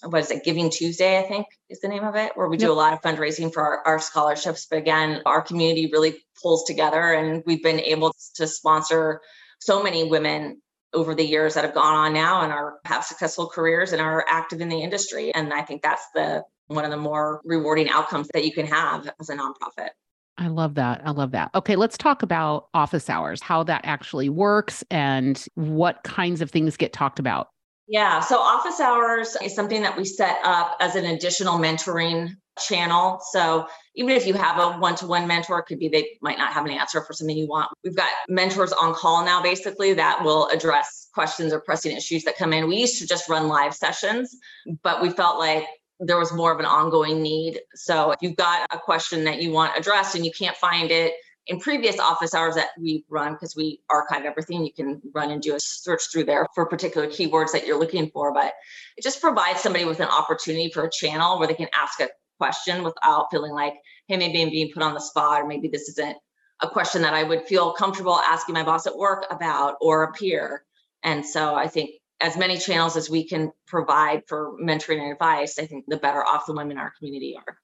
what 0.02 0.20
is 0.20 0.30
it, 0.30 0.44
Giving 0.44 0.70
Tuesday, 0.70 1.18
I 1.18 1.22
think 1.22 1.46
is 1.70 1.80
the 1.80 1.88
name 1.88 2.04
of 2.04 2.16
it, 2.16 2.32
where 2.34 2.48
we 2.48 2.56
do 2.56 2.70
a 2.70 2.74
lot 2.74 2.92
of 2.92 3.00
fundraising 3.00 3.52
for 3.52 3.62
our, 3.62 3.86
our, 3.86 3.98
scholarships. 3.98 4.66
But 4.68 4.78
again, 4.78 5.22
our 5.24 5.40
community 5.40 5.88
really 5.90 6.22
pulls 6.42 6.64
together 6.64 7.14
and 7.14 7.42
we've 7.46 7.62
been 7.62 7.80
able 7.80 8.14
to 8.34 8.46
sponsor 8.46 9.22
so 9.58 9.82
many 9.82 10.04
women 10.04 10.60
over 10.92 11.14
the 11.14 11.24
years 11.24 11.54
that 11.54 11.64
have 11.64 11.74
gone 11.74 11.94
on 11.94 12.12
now 12.12 12.42
and 12.42 12.52
are 12.52 12.78
have 12.84 13.04
successful 13.04 13.48
careers 13.48 13.92
and 13.92 14.02
are 14.02 14.24
active 14.28 14.60
in 14.60 14.68
the 14.68 14.82
industry. 14.82 15.34
And 15.34 15.52
I 15.52 15.62
think 15.62 15.82
that's 15.82 16.06
the 16.14 16.44
one 16.66 16.84
of 16.84 16.90
the 16.90 16.96
more 16.96 17.40
rewarding 17.44 17.88
outcomes 17.88 18.28
that 18.34 18.44
you 18.44 18.52
can 18.52 18.66
have 18.66 19.10
as 19.20 19.30
a 19.30 19.36
nonprofit. 19.36 19.90
I 20.38 20.48
love 20.48 20.74
that. 20.74 21.00
I 21.04 21.12
love 21.12 21.30
that. 21.32 21.50
Okay, 21.54 21.76
let's 21.76 21.96
talk 21.96 22.22
about 22.22 22.68
office 22.74 23.08
hours, 23.08 23.40
how 23.40 23.62
that 23.64 23.80
actually 23.84 24.28
works 24.28 24.84
and 24.90 25.42
what 25.54 26.02
kinds 26.04 26.40
of 26.42 26.50
things 26.50 26.76
get 26.76 26.92
talked 26.92 27.18
about. 27.18 27.48
Yeah, 27.88 28.20
so 28.20 28.38
office 28.38 28.80
hours 28.80 29.36
is 29.42 29.54
something 29.54 29.82
that 29.82 29.96
we 29.96 30.04
set 30.04 30.38
up 30.44 30.76
as 30.80 30.96
an 30.96 31.04
additional 31.04 31.58
mentoring 31.58 32.30
channel. 32.58 33.20
So 33.30 33.66
even 33.94 34.16
if 34.16 34.26
you 34.26 34.34
have 34.34 34.58
a 34.58 34.78
one-to-one 34.78 35.26
mentor, 35.26 35.60
it 35.60 35.66
could 35.66 35.78
be 35.78 35.88
they 35.88 36.18
might 36.20 36.38
not 36.38 36.52
have 36.52 36.64
an 36.64 36.72
answer 36.72 37.02
for 37.02 37.12
something 37.12 37.36
you 37.36 37.46
want. 37.46 37.70
We've 37.84 37.94
got 37.94 38.10
mentors 38.28 38.72
on 38.72 38.92
call 38.94 39.24
now, 39.24 39.42
basically, 39.42 39.94
that 39.94 40.24
will 40.24 40.48
address 40.48 41.08
questions 41.14 41.52
or 41.52 41.60
pressing 41.60 41.96
issues 41.96 42.24
that 42.24 42.36
come 42.36 42.52
in. 42.52 42.66
We 42.66 42.76
used 42.76 42.98
to 43.00 43.06
just 43.06 43.28
run 43.28 43.48
live 43.48 43.74
sessions, 43.74 44.34
but 44.82 45.00
we 45.00 45.10
felt 45.10 45.38
like 45.38 45.66
there 46.00 46.18
was 46.18 46.32
more 46.32 46.52
of 46.52 46.60
an 46.60 46.66
ongoing 46.66 47.22
need. 47.22 47.60
So 47.74 48.10
if 48.10 48.18
you've 48.20 48.36
got 48.36 48.66
a 48.72 48.78
question 48.78 49.24
that 49.24 49.40
you 49.40 49.50
want 49.50 49.78
addressed 49.78 50.14
and 50.14 50.24
you 50.24 50.32
can't 50.32 50.56
find 50.56 50.90
it 50.90 51.14
in 51.46 51.60
previous 51.60 51.98
office 52.00 52.34
hours 52.34 52.56
that 52.56 52.70
we 52.78 53.04
run, 53.08 53.34
because 53.34 53.54
we 53.54 53.80
archive 53.88 54.24
everything, 54.24 54.64
you 54.64 54.72
can 54.72 55.00
run 55.14 55.30
and 55.30 55.40
do 55.40 55.54
a 55.54 55.60
search 55.60 56.02
through 56.10 56.24
there 56.24 56.46
for 56.54 56.66
particular 56.66 57.06
keywords 57.06 57.52
that 57.52 57.66
you're 57.66 57.78
looking 57.78 58.10
for. 58.10 58.34
But 58.34 58.52
it 58.96 59.04
just 59.04 59.20
provides 59.20 59.60
somebody 59.60 59.84
with 59.84 60.00
an 60.00 60.08
opportunity 60.08 60.70
for 60.70 60.84
a 60.84 60.90
channel 60.90 61.38
where 61.38 61.46
they 61.46 61.54
can 61.54 61.68
ask 61.72 62.00
a 62.00 62.08
question 62.38 62.82
without 62.82 63.28
feeling 63.30 63.52
like, 63.52 63.74
hey, 64.08 64.16
maybe 64.16 64.42
I'm 64.42 64.50
being 64.50 64.72
put 64.74 64.82
on 64.82 64.94
the 64.94 65.00
spot, 65.00 65.42
or 65.42 65.46
maybe 65.46 65.68
this 65.68 65.88
isn't 65.88 66.16
a 66.62 66.68
question 66.68 67.02
that 67.02 67.14
I 67.14 67.22
would 67.22 67.46
feel 67.46 67.72
comfortable 67.72 68.16
asking 68.16 68.54
my 68.54 68.64
boss 68.64 68.86
at 68.86 68.96
work 68.96 69.24
about 69.30 69.76
or 69.80 70.02
a 70.02 70.12
peer. 70.12 70.64
And 71.02 71.24
so 71.24 71.54
I 71.54 71.68
think 71.68 71.90
as 72.20 72.36
many 72.36 72.58
channels 72.58 72.96
as 72.96 73.10
we 73.10 73.28
can 73.28 73.52
provide 73.66 74.22
for 74.26 74.56
mentoring 74.60 75.00
and 75.00 75.12
advice, 75.12 75.58
I 75.58 75.66
think 75.66 75.84
the 75.86 75.98
better 75.98 76.24
off 76.24 76.46
the 76.46 76.54
women 76.54 76.72
in 76.72 76.78
our 76.78 76.92
community 76.98 77.36
are. 77.36 77.56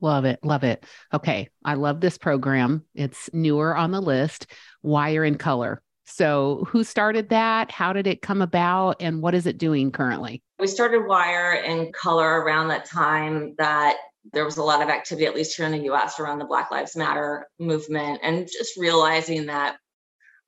Love 0.00 0.24
it. 0.24 0.40
Love 0.42 0.64
it. 0.64 0.84
Okay. 1.12 1.50
I 1.64 1.74
love 1.74 2.00
this 2.00 2.16
program. 2.16 2.84
It's 2.94 3.28
newer 3.32 3.76
on 3.76 3.90
the 3.90 4.00
list, 4.00 4.46
WIRe 4.82 5.26
in 5.26 5.36
Color. 5.36 5.82
So, 6.06 6.66
who 6.68 6.82
started 6.82 7.28
that? 7.28 7.70
How 7.70 7.92
did 7.92 8.06
it 8.06 8.20
come 8.20 8.42
about? 8.42 8.96
And 9.00 9.22
what 9.22 9.34
is 9.34 9.46
it 9.46 9.58
doing 9.58 9.92
currently? 9.92 10.42
We 10.58 10.66
started 10.66 11.06
WIRe 11.06 11.62
in 11.64 11.92
Color 11.92 12.40
around 12.40 12.68
that 12.68 12.84
time 12.84 13.54
that 13.58 13.96
there 14.32 14.44
was 14.44 14.56
a 14.56 14.62
lot 14.62 14.82
of 14.82 14.88
activity, 14.88 15.26
at 15.26 15.34
least 15.34 15.56
here 15.56 15.66
in 15.66 15.72
the 15.72 15.90
US, 15.92 16.18
around 16.18 16.38
the 16.38 16.46
Black 16.46 16.70
Lives 16.70 16.96
Matter 16.96 17.46
movement, 17.58 18.20
and 18.22 18.46
just 18.46 18.76
realizing 18.76 19.46
that 19.46 19.76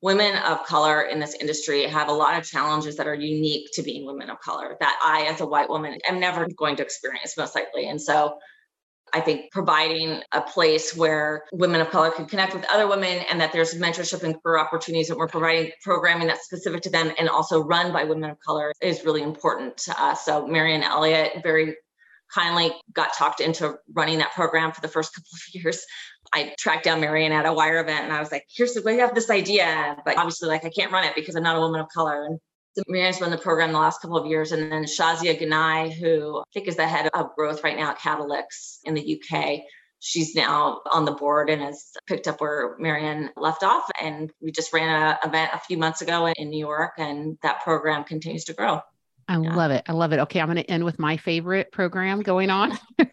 women 0.03 0.35
of 0.43 0.65
color 0.65 1.03
in 1.03 1.17
this 1.17 1.33
industry 1.35 1.85
have 1.87 2.09
a 2.09 2.11
lot 2.11 2.37
of 2.37 2.43
challenges 2.43 2.97
that 2.97 3.07
are 3.07 3.15
unique 3.15 3.69
to 3.71 3.81
being 3.81 4.05
women 4.05 4.29
of 4.29 4.37
color 4.41 4.75
that 4.81 4.99
I, 5.01 5.31
as 5.31 5.39
a 5.39 5.45
white 5.45 5.69
woman, 5.69 5.97
am 6.09 6.19
never 6.19 6.45
going 6.57 6.75
to 6.75 6.83
experience, 6.83 7.37
most 7.37 7.55
likely. 7.55 7.87
And 7.87 7.99
so 7.99 8.37
I 9.13 9.21
think 9.21 9.49
providing 9.53 10.21
a 10.33 10.41
place 10.41 10.93
where 10.93 11.45
women 11.53 11.79
of 11.79 11.89
color 11.89 12.11
can 12.11 12.25
connect 12.25 12.53
with 12.53 12.65
other 12.65 12.85
women 12.85 13.23
and 13.29 13.39
that 13.39 13.53
there's 13.53 13.75
mentorship 13.75 14.23
and 14.23 14.35
career 14.43 14.59
opportunities 14.59 15.09
and 15.09 15.17
we're 15.17 15.27
providing 15.29 15.71
programming 15.81 16.27
that's 16.27 16.43
specific 16.43 16.81
to 16.81 16.89
them 16.89 17.13
and 17.17 17.29
also 17.29 17.63
run 17.63 17.93
by 17.93 18.03
women 18.03 18.29
of 18.29 18.37
color 18.45 18.73
is 18.81 19.05
really 19.05 19.21
important 19.21 19.77
to 19.77 20.03
us. 20.03 20.25
So 20.25 20.45
Marion 20.45 20.83
Elliott 20.83 21.43
very 21.43 21.77
kindly 22.33 22.73
got 22.93 23.13
talked 23.13 23.39
into 23.39 23.75
running 23.93 24.19
that 24.19 24.33
program 24.33 24.71
for 24.71 24.81
the 24.81 24.87
first 24.87 25.13
couple 25.15 25.29
of 25.33 25.61
years. 25.61 25.85
I 26.33 26.53
tracked 26.57 26.85
down 26.85 26.99
Marion 26.99 27.31
at 27.31 27.45
a 27.45 27.53
WIRe 27.53 27.81
event 27.81 28.05
and 28.05 28.13
I 28.13 28.19
was 28.19 28.31
like, 28.31 28.45
here's 28.53 28.73
the 28.73 28.81
way 28.81 28.95
I 28.95 29.05
have 29.05 29.15
this 29.15 29.29
idea. 29.29 29.97
But 30.03 30.17
obviously, 30.17 30.49
like 30.49 30.65
I 30.65 30.69
can't 30.69 30.91
run 30.91 31.03
it 31.03 31.15
because 31.15 31.35
I'm 31.35 31.43
not 31.43 31.57
a 31.57 31.59
woman 31.59 31.79
of 31.79 31.87
color. 31.89 32.25
And 32.25 32.39
so 32.75 32.83
Marion's 32.87 33.21
run 33.21 33.29
the 33.29 33.37
program 33.37 33.71
the 33.71 33.79
last 33.79 34.01
couple 34.01 34.17
of 34.17 34.25
years. 34.25 34.51
And 34.51 34.71
then 34.71 34.85
Shazia 34.85 35.39
Ganai, 35.39 35.93
who 35.93 36.39
I 36.39 36.43
think 36.53 36.67
is 36.67 36.75
the 36.75 36.87
head 36.87 37.09
of 37.13 37.35
growth 37.35 37.63
right 37.63 37.77
now 37.77 37.91
at 37.91 37.99
Catalyx 37.99 38.79
in 38.83 38.95
the 38.95 39.21
UK. 39.21 39.59
She's 39.99 40.35
now 40.35 40.81
on 40.91 41.05
the 41.05 41.11
board 41.11 41.49
and 41.49 41.61
has 41.61 41.91
picked 42.07 42.27
up 42.27 42.41
where 42.41 42.75
Marion 42.79 43.29
left 43.37 43.63
off. 43.63 43.89
And 44.01 44.31
we 44.41 44.51
just 44.51 44.73
ran 44.73 44.89
an 44.89 45.17
event 45.23 45.51
a 45.53 45.59
few 45.59 45.77
months 45.77 46.01
ago 46.01 46.27
in 46.27 46.49
New 46.49 46.59
York, 46.59 46.93
and 46.97 47.37
that 47.41 47.63
program 47.63 48.03
continues 48.03 48.43
to 48.45 48.53
grow. 48.53 48.81
I 49.27 49.39
yeah. 49.39 49.55
love 49.55 49.71
it. 49.71 49.83
I 49.87 49.93
love 49.93 50.13
it. 50.13 50.19
Okay, 50.19 50.39
I'm 50.39 50.47
going 50.47 50.57
to 50.57 50.69
end 50.69 50.83
with 50.83 50.99
my 50.99 51.17
favorite 51.17 51.71
program 51.71 52.21
going 52.21 52.49
on. 52.49 52.77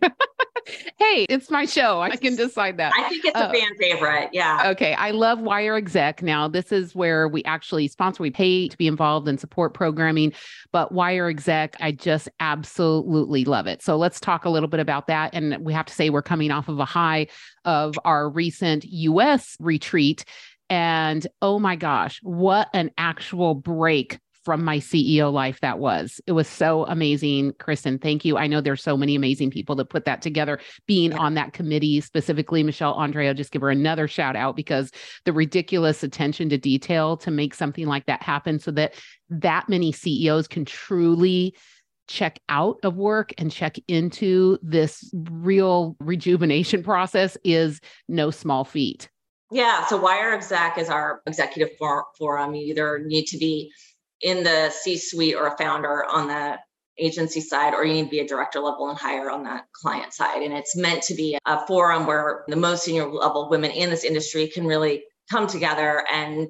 hey, 0.99 1.27
it's 1.29 1.51
my 1.51 1.65
show. 1.65 2.01
I 2.01 2.17
can 2.17 2.37
decide 2.37 2.77
that. 2.79 2.93
I 2.97 3.09
think 3.09 3.25
it's 3.25 3.37
a 3.37 3.49
uh, 3.49 3.53
fan 3.53 3.77
favorite. 3.79 4.31
Yeah. 4.33 4.71
Okay. 4.71 4.95
I 4.95 5.11
love 5.11 5.41
WIRe 5.41 5.77
Exec. 5.77 6.23
Now, 6.23 6.49
this 6.49 6.73
is 6.73 6.95
where 6.95 7.29
we 7.29 7.43
actually 7.45 7.89
sponsor, 7.89 8.23
we 8.23 8.31
pay 8.31 8.69
to 8.69 8.77
be 8.77 8.87
involved 8.87 9.29
and 9.29 9.39
support 9.39 9.75
programming, 9.75 10.33
but 10.73 10.93
WIRe 10.93 11.31
Exec, 11.31 11.77
I 11.81 11.93
just 11.93 12.29
absolutely 12.41 13.45
love 13.45 13.67
it. 13.67 13.83
So 13.83 13.97
let's 13.97 14.21
talk 14.21 14.45
a 14.45 14.51
little 14.51 14.69
bit 14.69 14.81
about 14.81 15.07
that. 15.09 15.35
And 15.35 15.59
we 15.65 15.73
have 15.73 15.87
to 15.87 15.95
say, 15.95 16.11
we're 16.11 16.23
coming 16.23 16.51
off 16.51 16.69
of 16.69 16.79
a 16.79 16.85
high 16.85 17.29
of 17.65 17.99
our 18.05 18.29
recent 18.29 18.85
US 18.85 19.57
retreat. 19.61 20.25
And 20.69 21.27
oh 21.43 21.59
my 21.59 21.77
gosh, 21.77 22.21
what 22.23 22.69
an 22.75 22.91
actual 22.97 23.55
break 23.55 24.19
from 24.45 24.65
my 24.65 24.79
CEO 24.79 25.33
life 25.33 25.61
that 25.61 25.79
was. 25.79 26.21
It 26.27 26.33
was 26.33 26.49
so 26.49 26.87
amazing, 26.87 27.53
Kristin. 27.55 28.01
Thank 28.01 28.25
you. 28.25 28.37
I 28.37 28.47
know 28.47 28.61
there's 28.61 28.83
so 28.83 28.97
many 28.97 29.15
amazing 29.15 29.51
people 29.51 29.75
that 29.77 29.91
put 29.91 30.05
that 30.07 30.23
together. 30.23 30.59
Being 30.87 31.13
yeah. 31.13 31.19
on 31.19 31.35
that 31.35 31.53
committee, 31.53 32.01
specifically 32.01 32.63
Michelle 32.63 32.95
Andre, 32.95 33.29
I'll 33.29 33.35
just 33.35 33.53
give 33.53 33.63
her 33.63 33.71
another 33.71 34.09
shout 34.09 34.37
out 34.37 34.57
because 34.57 34.91
the 35.25 35.33
ridiculous 35.33 36.03
attention 36.03 36.49
to 36.51 36.59
detail 36.59 37.17
to 37.19 37.31
make 37.31 37.55
something 37.55 37.87
like 37.87 38.07
that 38.07 38.23
happen 38.23 38.59
so 38.59 38.71
that 38.73 38.95
that 39.29 39.69
many 39.69 39.93
CEOs 39.93 40.49
can 40.49 40.65
truly 40.65 41.55
check 42.09 42.41
out 42.49 42.77
of 42.83 42.97
work 42.97 43.33
and 43.39 43.53
check 43.53 43.77
into 43.87 44.59
this 44.63 45.13
real 45.15 45.97
rejuvenation 46.01 46.83
process 46.85 47.37
is 47.45 47.81
no 48.09 48.31
small 48.31 48.65
feat. 48.65 49.09
Yeah, 49.53 49.85
so 49.87 50.01
WIRe 50.01 50.35
Exec 50.35 50.79
is 50.79 50.89
our 50.89 51.23
executive 51.27 51.77
for- 51.77 52.07
forum. 52.17 52.55
You 52.55 52.67
either 52.67 53.01
need 53.05 53.27
to 53.27 53.39
be 53.39 53.73
in 54.23 54.43
the 54.43 54.71
C 54.71 54.97
suite 54.97 55.35
or 55.35 55.47
a 55.47 55.57
founder 55.57 56.05
on 56.05 56.29
the 56.29 56.59
agency 56.99 57.41
side, 57.41 57.75
or 57.75 57.85
you 57.85 57.95
need 57.95 58.05
to 58.05 58.11
be 58.11 58.19
a 58.21 58.27
director 58.27 58.61
level 58.61 58.91
and 58.91 58.99
higher 58.99 59.31
on 59.31 59.45
that 59.45 59.65
client 59.73 60.13
side. 60.13 60.43
And 60.43 60.53
it's 60.53 60.77
meant 60.77 61.03
to 61.05 61.15
be 61.15 61.39
a 61.47 61.67
forum 61.67 62.07
where 62.07 62.45
the 62.49 62.57
most 62.57 62.85
senior 62.85 63.09
level 63.09 63.49
women 63.49 63.71
in 63.71 63.91
this 63.91 64.05
industry 64.05 64.49
can 64.49 64.67
really 64.67 65.05
come 65.31 65.47
together 65.47 66.05
and 66.13 66.49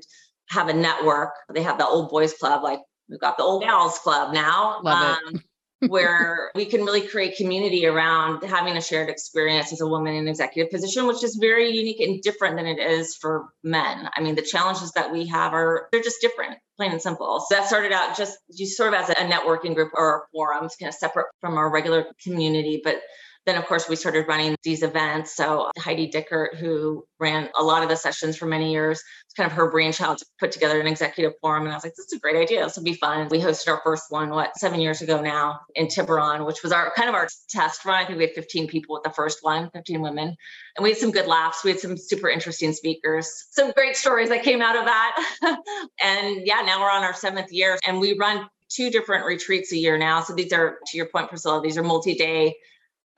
have 0.48 0.68
a 0.68 0.72
network. 0.72 1.30
They 1.52 1.62
have 1.62 1.78
the 1.78 1.87
old 1.87 2.11
boys 2.11 2.35
club, 2.35 2.64
like 2.64 2.80
we've 3.09 3.20
got 3.20 3.37
the 3.37 3.44
old 3.44 3.62
gals 3.62 3.98
club 4.00 4.35
now. 4.35 4.80
Love 4.83 5.18
um, 5.26 5.35
it 5.37 5.42
where 5.88 6.50
we 6.54 6.66
can 6.66 6.84
really 6.84 7.00
create 7.00 7.36
community 7.36 7.86
around 7.86 8.44
having 8.44 8.76
a 8.76 8.82
shared 8.82 9.08
experience 9.08 9.72
as 9.72 9.80
a 9.80 9.86
woman 9.86 10.14
in 10.14 10.28
executive 10.28 10.70
position, 10.70 11.06
which 11.06 11.24
is 11.24 11.38
very 11.40 11.70
unique 11.70 12.00
and 12.00 12.20
different 12.22 12.56
than 12.56 12.66
it 12.66 12.78
is 12.78 13.16
for 13.16 13.46
men. 13.64 14.08
I 14.14 14.20
mean, 14.20 14.34
the 14.34 14.42
challenges 14.42 14.92
that 14.92 15.10
we 15.10 15.26
have 15.28 15.52
are 15.52 15.88
they're 15.90 16.02
just 16.02 16.20
different, 16.20 16.58
plain 16.76 16.92
and 16.92 17.00
simple. 17.00 17.44
So 17.48 17.56
that 17.56 17.66
started 17.66 17.92
out 17.92 18.16
just 18.16 18.38
sort 18.76 18.92
of 18.92 19.00
as 19.00 19.08
a 19.10 19.14
networking 19.14 19.74
group 19.74 19.92
or 19.94 20.16
a 20.16 20.20
forum 20.32 20.50
forums, 20.50 20.76
kind 20.76 20.88
of 20.88 20.94
separate 20.94 21.26
from 21.40 21.56
our 21.56 21.70
regular 21.70 22.06
community, 22.22 22.80
but 22.82 23.00
then, 23.46 23.57
of 23.57 23.66
course, 23.66 23.88
we 23.88 23.96
started 23.96 24.29
running 24.29 24.55
these 24.62 24.83
events. 24.83 25.35
So, 25.35 25.70
Heidi 25.79 26.11
Dickert, 26.11 26.57
who 26.57 27.05
ran 27.18 27.48
a 27.59 27.62
lot 27.62 27.83
of 27.83 27.88
the 27.88 27.96
sessions 27.96 28.37
for 28.37 28.44
many 28.44 28.70
years, 28.70 29.03
it's 29.24 29.35
kind 29.35 29.50
of 29.50 29.57
her 29.57 29.70
brainchild 29.70 30.18
to 30.18 30.26
put 30.38 30.53
together 30.53 30.79
an 30.79 30.87
executive 30.87 31.33
forum. 31.40 31.62
And 31.64 31.72
I 31.72 31.76
was 31.76 31.85
like, 31.85 31.94
this 31.96 32.07
is 32.07 32.12
a 32.12 32.20
great 32.20 32.37
idea. 32.37 32.62
This 32.62 32.76
will 32.76 32.85
be 32.85 32.94
fun. 32.94 33.29
We 33.31 33.38
hosted 33.38 33.68
our 33.68 33.81
first 33.83 34.05
one, 34.11 34.29
what, 34.29 34.57
seven 34.57 34.81
years 34.81 35.00
ago 35.00 35.22
now 35.22 35.61
in 35.74 35.88
Tiburon, 35.88 36.44
which 36.44 36.62
was 36.62 36.70
our 36.70 36.92
kind 36.94 37.09
of 37.09 37.14
our 37.14 37.29
test 37.48 37.85
run. 37.87 38.03
I 38.03 38.05
think 38.05 38.18
we 38.18 38.24
had 38.24 38.35
15 38.35 38.68
people 38.68 38.94
with 38.94 39.05
the 39.05 39.11
first 39.11 39.38
one, 39.40 39.70
15 39.70 40.03
women. 40.03 40.37
And 40.76 40.83
we 40.83 40.90
had 40.90 40.98
some 40.98 41.11
good 41.11 41.26
laughs. 41.26 41.64
We 41.64 41.70
had 41.70 41.81
some 41.81 41.96
super 41.96 42.29
interesting 42.29 42.74
speakers, 42.74 43.46
some 43.50 43.72
great 43.72 43.96
stories 43.96 44.29
that 44.29 44.42
came 44.42 44.61
out 44.61 44.76
of 44.76 44.85
that. 44.85 45.24
and 46.03 46.46
yeah, 46.46 46.61
now 46.61 46.81
we're 46.81 46.90
on 46.90 47.05
our 47.05 47.14
seventh 47.14 47.50
year 47.50 47.79
and 47.87 48.00
we 48.00 48.18
run 48.18 48.48
two 48.68 48.90
different 48.90 49.24
retreats 49.24 49.72
a 49.72 49.76
year 49.76 49.96
now. 49.96 50.22
So 50.22 50.35
these 50.35 50.53
are, 50.53 50.79
to 50.88 50.96
your 50.96 51.07
point, 51.07 51.29
Priscilla, 51.29 51.62
these 51.62 51.79
are 51.79 51.83
multi 51.83 52.14
day 52.14 52.55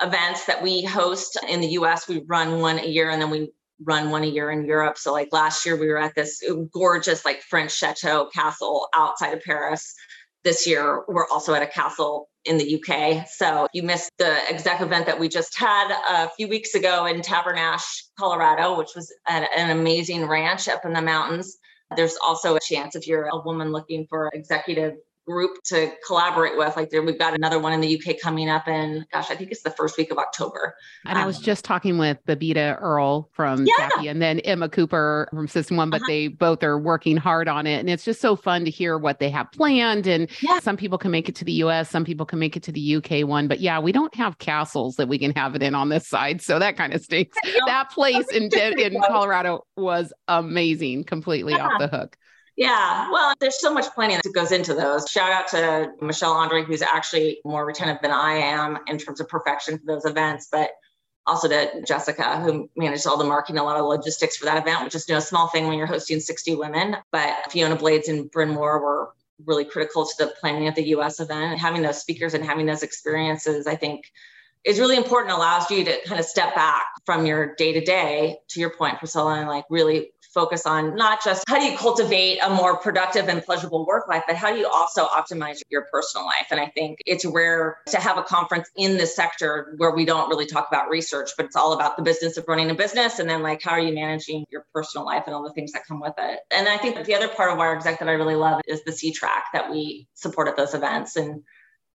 events 0.03 0.47
that 0.47 0.63
we 0.63 0.83
host 0.83 1.39
in 1.49 1.61
the 1.61 1.69
US. 1.69 2.09
We 2.09 2.23
run 2.27 2.61
one 2.61 2.79
a 2.79 2.87
year 2.87 3.11
and 3.11 3.21
then 3.21 3.31
we 3.31 3.53
run 3.85 4.11
one 4.11 4.23
a 4.23 4.27
year 4.27 4.51
in 4.51 4.65
Europe. 4.65 4.99
So 4.99 5.13
like 5.13 5.29
last 5.33 5.67
year 5.67 5.77
we 5.77 5.89
were 5.89 5.99
at 5.99 6.15
this 6.15 6.43
gorgeous 6.73 7.25
like 7.25 7.43
French 7.43 7.73
chateau 7.77 8.27
castle 8.27 8.89
outside 8.95 9.35
of 9.35 9.43
Paris 9.43 9.95
this 10.45 10.67
year, 10.67 11.05
we're 11.09 11.29
also 11.29 11.55
at 11.55 11.63
a 11.63 11.67
castle 11.67 12.29
in 12.45 12.59
the 12.59 12.83
UK. 12.83 13.27
So 13.29 13.69
you 13.73 13.83
missed 13.83 14.11
the 14.19 14.37
exec 14.51 14.81
event 14.81 15.07
that 15.07 15.19
we 15.19 15.29
just 15.29 15.57
had 15.57 15.95
a 16.09 16.29
few 16.31 16.49
weeks 16.49 16.75
ago 16.75 17.07
in 17.07 17.21
Tabernash, 17.21 17.85
Colorado, 18.19 18.77
which 18.77 18.91
was 18.97 19.13
an 19.29 19.71
amazing 19.71 20.27
ranch 20.27 20.69
up 20.69 20.85
in 20.85 20.93
the 20.93 21.03
mountains. 21.03 21.57
There's 21.95 22.17
also 22.27 22.57
a 22.57 22.61
chance 22.61 22.97
if 22.97 23.07
you're 23.07 23.27
a 23.27 23.41
woman 23.45 23.71
looking 23.71 24.07
for 24.09 24.31
executive 24.33 24.95
group 25.27 25.63
to 25.65 25.93
collaborate 26.07 26.57
with. 26.57 26.77
Like 26.77 26.91
there, 26.91 27.03
we've 27.03 27.19
got 27.19 27.35
another 27.35 27.59
one 27.59 27.73
in 27.73 27.81
the 27.81 28.01
UK 28.01 28.17
coming 28.21 28.49
up 28.49 28.67
in, 28.69 29.07
gosh, 29.13 29.31
I 29.31 29.37
think 29.37 29.51
it's 29.51 29.63
the 29.63 29.71
first 29.71 29.97
week 29.97 30.11
of 30.11 30.19
October. 30.19 30.75
And 31.07 31.17
um, 31.17 31.23
I 31.23 31.27
was 31.27 31.37
um, 31.37 31.43
just 31.43 31.65
talking 31.65 31.99
with 31.99 32.19
Babita 32.27 32.81
Earl 32.81 33.29
from 33.33 33.67
yeah. 33.67 33.89
and 34.11 34.21
then 34.21 34.41
Emma 34.41 34.69
Cooper 34.69 35.29
from 35.31 35.49
System 35.49 35.77
One, 35.77 35.91
but 35.91 36.03
uh-huh. 36.03 36.09
they 36.09 36.29
both 36.29 36.63
are 36.63 36.79
working 36.79 37.17
hard 37.17 37.49
on 37.49 37.67
it. 37.67 37.79
And 37.79 37.89
it's 37.89 38.05
just 38.05 38.21
so 38.21 38.37
fun 38.37 38.65
to 38.65 38.71
hear 38.71 38.99
what 38.99 39.19
they 39.19 39.31
have 39.31 39.51
planned. 39.53 40.07
And 40.07 40.29
yeah. 40.41 40.59
some 40.61 40.77
people 40.77 40.99
can 40.99 41.11
make 41.11 41.29
it 41.29 41.37
to 41.37 41.45
the 41.45 41.53
US, 41.65 41.91
some 41.91 42.05
people 42.05 42.27
can 42.27 42.39
make 42.39 42.57
it 42.57 42.63
to 42.65 42.73
the 42.73 42.97
UK 42.97 43.27
one. 43.27 43.49
But 43.49 43.61
yeah, 43.61 43.79
we 43.79 43.93
don't 43.93 44.15
have 44.15 44.39
castles 44.39 44.97
that 44.97 45.09
we 45.09 45.19
can 45.19 45.33
have 45.33 45.55
it 45.55 45.63
in 45.63 45.75
on 45.75 45.89
this 45.89 46.09
side. 46.09 46.43
So 46.43 46.59
that 46.59 46.77
kind 46.77 46.93
of 46.93 47.03
stinks. 47.03 47.37
that 47.67 47.91
place 47.91 48.27
in, 48.33 48.49
in 48.53 49.01
Colorado 49.07 49.65
was 49.77 50.13
amazing, 50.29 51.05
completely 51.05 51.53
yeah. 51.53 51.67
off 51.67 51.73
the 51.79 51.89
hook. 51.89 52.17
Yeah, 52.63 53.11
well, 53.11 53.35
there's 53.41 53.61
so 53.61 53.75
much 53.75 53.93
planning 53.93 54.21
that 54.23 54.33
goes 54.33 54.53
into 54.53 54.73
those. 54.73 55.11
Shout 55.11 55.33
out 55.33 55.49
to 55.49 55.91
Michelle 56.01 56.31
Andre, 56.31 56.63
who's 56.63 56.81
actually 56.81 57.41
more 57.45 57.67
retentive 57.67 58.01
than 58.01 58.13
I 58.13 58.35
am 58.35 58.79
in 58.87 58.99
terms 58.99 59.21
of 59.21 59.29
perfection 59.29 59.79
for 59.79 59.85
those 59.85 60.05
events, 60.05 60.47
but 60.53 60.71
also 61.27 61.49
to 61.49 61.83
Jessica, 61.85 62.39
who 62.41 62.71
managed 62.77 63.05
all 63.05 63.17
the 63.17 63.25
marketing, 63.25 63.59
a 63.59 63.65
lot 63.65 63.81
of 63.81 63.87
logistics 63.87 64.37
for 64.37 64.45
that 64.45 64.59
event, 64.59 64.85
which 64.85 64.95
is 64.95 65.09
no 65.09 65.19
small 65.19 65.49
thing 65.49 65.67
when 65.67 65.77
you're 65.77 65.89
hosting 65.89 66.21
60 66.21 66.55
women. 66.55 66.97
But 67.11 67.51
Fiona 67.51 67.75
Blades 67.75 68.09
and 68.09 68.31
Bryn 68.31 68.51
Moore 68.51 68.81
were 68.81 69.13
really 69.45 69.65
critical 69.65 70.07
to 70.07 70.15
the 70.17 70.33
planning 70.41 70.69
of 70.69 70.77
the 70.77 70.85
US 70.91 71.19
event. 71.19 71.59
Having 71.59 71.83
those 71.83 72.01
speakers 72.01 72.33
and 72.33 72.45
having 72.45 72.67
those 72.67 72.85
experiences, 72.85 73.67
I 73.67 73.75
think, 73.75 74.05
is 74.63 74.79
really 74.79 74.97
important, 74.97 75.35
allows 75.35 75.69
you 75.69 75.85
to 75.85 75.99
kind 76.07 76.21
of 76.21 76.27
step 76.27 76.55
back 76.55 76.87
from 77.07 77.27
your 77.27 77.57
day 77.57 77.73
to 77.73 77.81
day, 77.81 78.39
to 78.51 78.61
your 78.61 78.71
point, 78.71 79.01
Priscilla, 79.01 79.41
and 79.41 79.49
like 79.49 79.65
really 79.69 80.13
focus 80.33 80.67
on 80.67 80.97
not 80.97 81.23
just 81.23 81.45
how 81.49 81.59
do 81.59 81.65
you 81.65 81.77
cultivate 81.77 82.39
a 82.39 82.51
more 82.51 82.77
productive 82.79 83.29
and 83.29 83.45
pleasurable 83.45 83.87
work 83.87 84.09
life, 84.09 84.23
but 84.27 84.37
how 84.37 84.53
do 84.53 84.59
you 84.59 84.67
also 84.67 85.07
optimize 85.07 85.61
your 85.71 85.87
personal 85.93 86.27
life? 86.27 86.47
And 86.51 86.61
I 86.61 86.67
think 86.67 86.99
it's 87.07 87.25
rare 87.25 87.79
to 87.89 87.99
have 87.99 88.19
a 88.19 88.23
conference 88.23 88.69
in 88.77 88.97
this 88.97 89.15
sector 89.15 89.75
where 89.77 89.95
we 89.95 90.05
don't 90.05 90.29
really 90.29 90.47
talk 90.47 90.69
about 90.69 90.89
research, 90.89 91.31
but 91.37 91.47
it's 91.47 91.57
all 91.57 91.73
about 91.73 91.97
the 91.97 92.03
business 92.03 92.37
of 92.37 92.45
running 92.49 92.71
a 92.71 92.75
business 92.75 93.19
and 93.19 93.29
then 93.29 93.43
like 93.43 93.63
how 93.63 93.73
are 93.73 93.81
you 93.81 93.95
managing 93.95 94.45
your 94.51 94.65
personal 94.75 95.05
life 95.05 95.25
and 95.27 95.35
all 95.35 95.43
the 95.43 95.53
things 95.53 95.73
that 95.73 95.87
come 95.87 96.01
with 96.01 96.15
it. 96.19 96.41
And 96.51 96.69
I 96.69 96.79
think 96.79 97.05
the 97.05 97.15
other 97.15 97.29
part 97.29 97.51
of 97.53 97.59
WIRExec 97.59 97.99
that 97.99 98.09
I 98.09 98.13
really 98.13 98.37
love 98.37 98.61
is 98.67 98.83
the 98.85 98.93
C 98.93 99.13
track 99.13 99.47
that 99.53 99.71
we 99.71 100.09
support 100.15 100.49
at 100.49 100.57
those 100.57 100.75
events. 100.75 101.17
And 101.17 101.43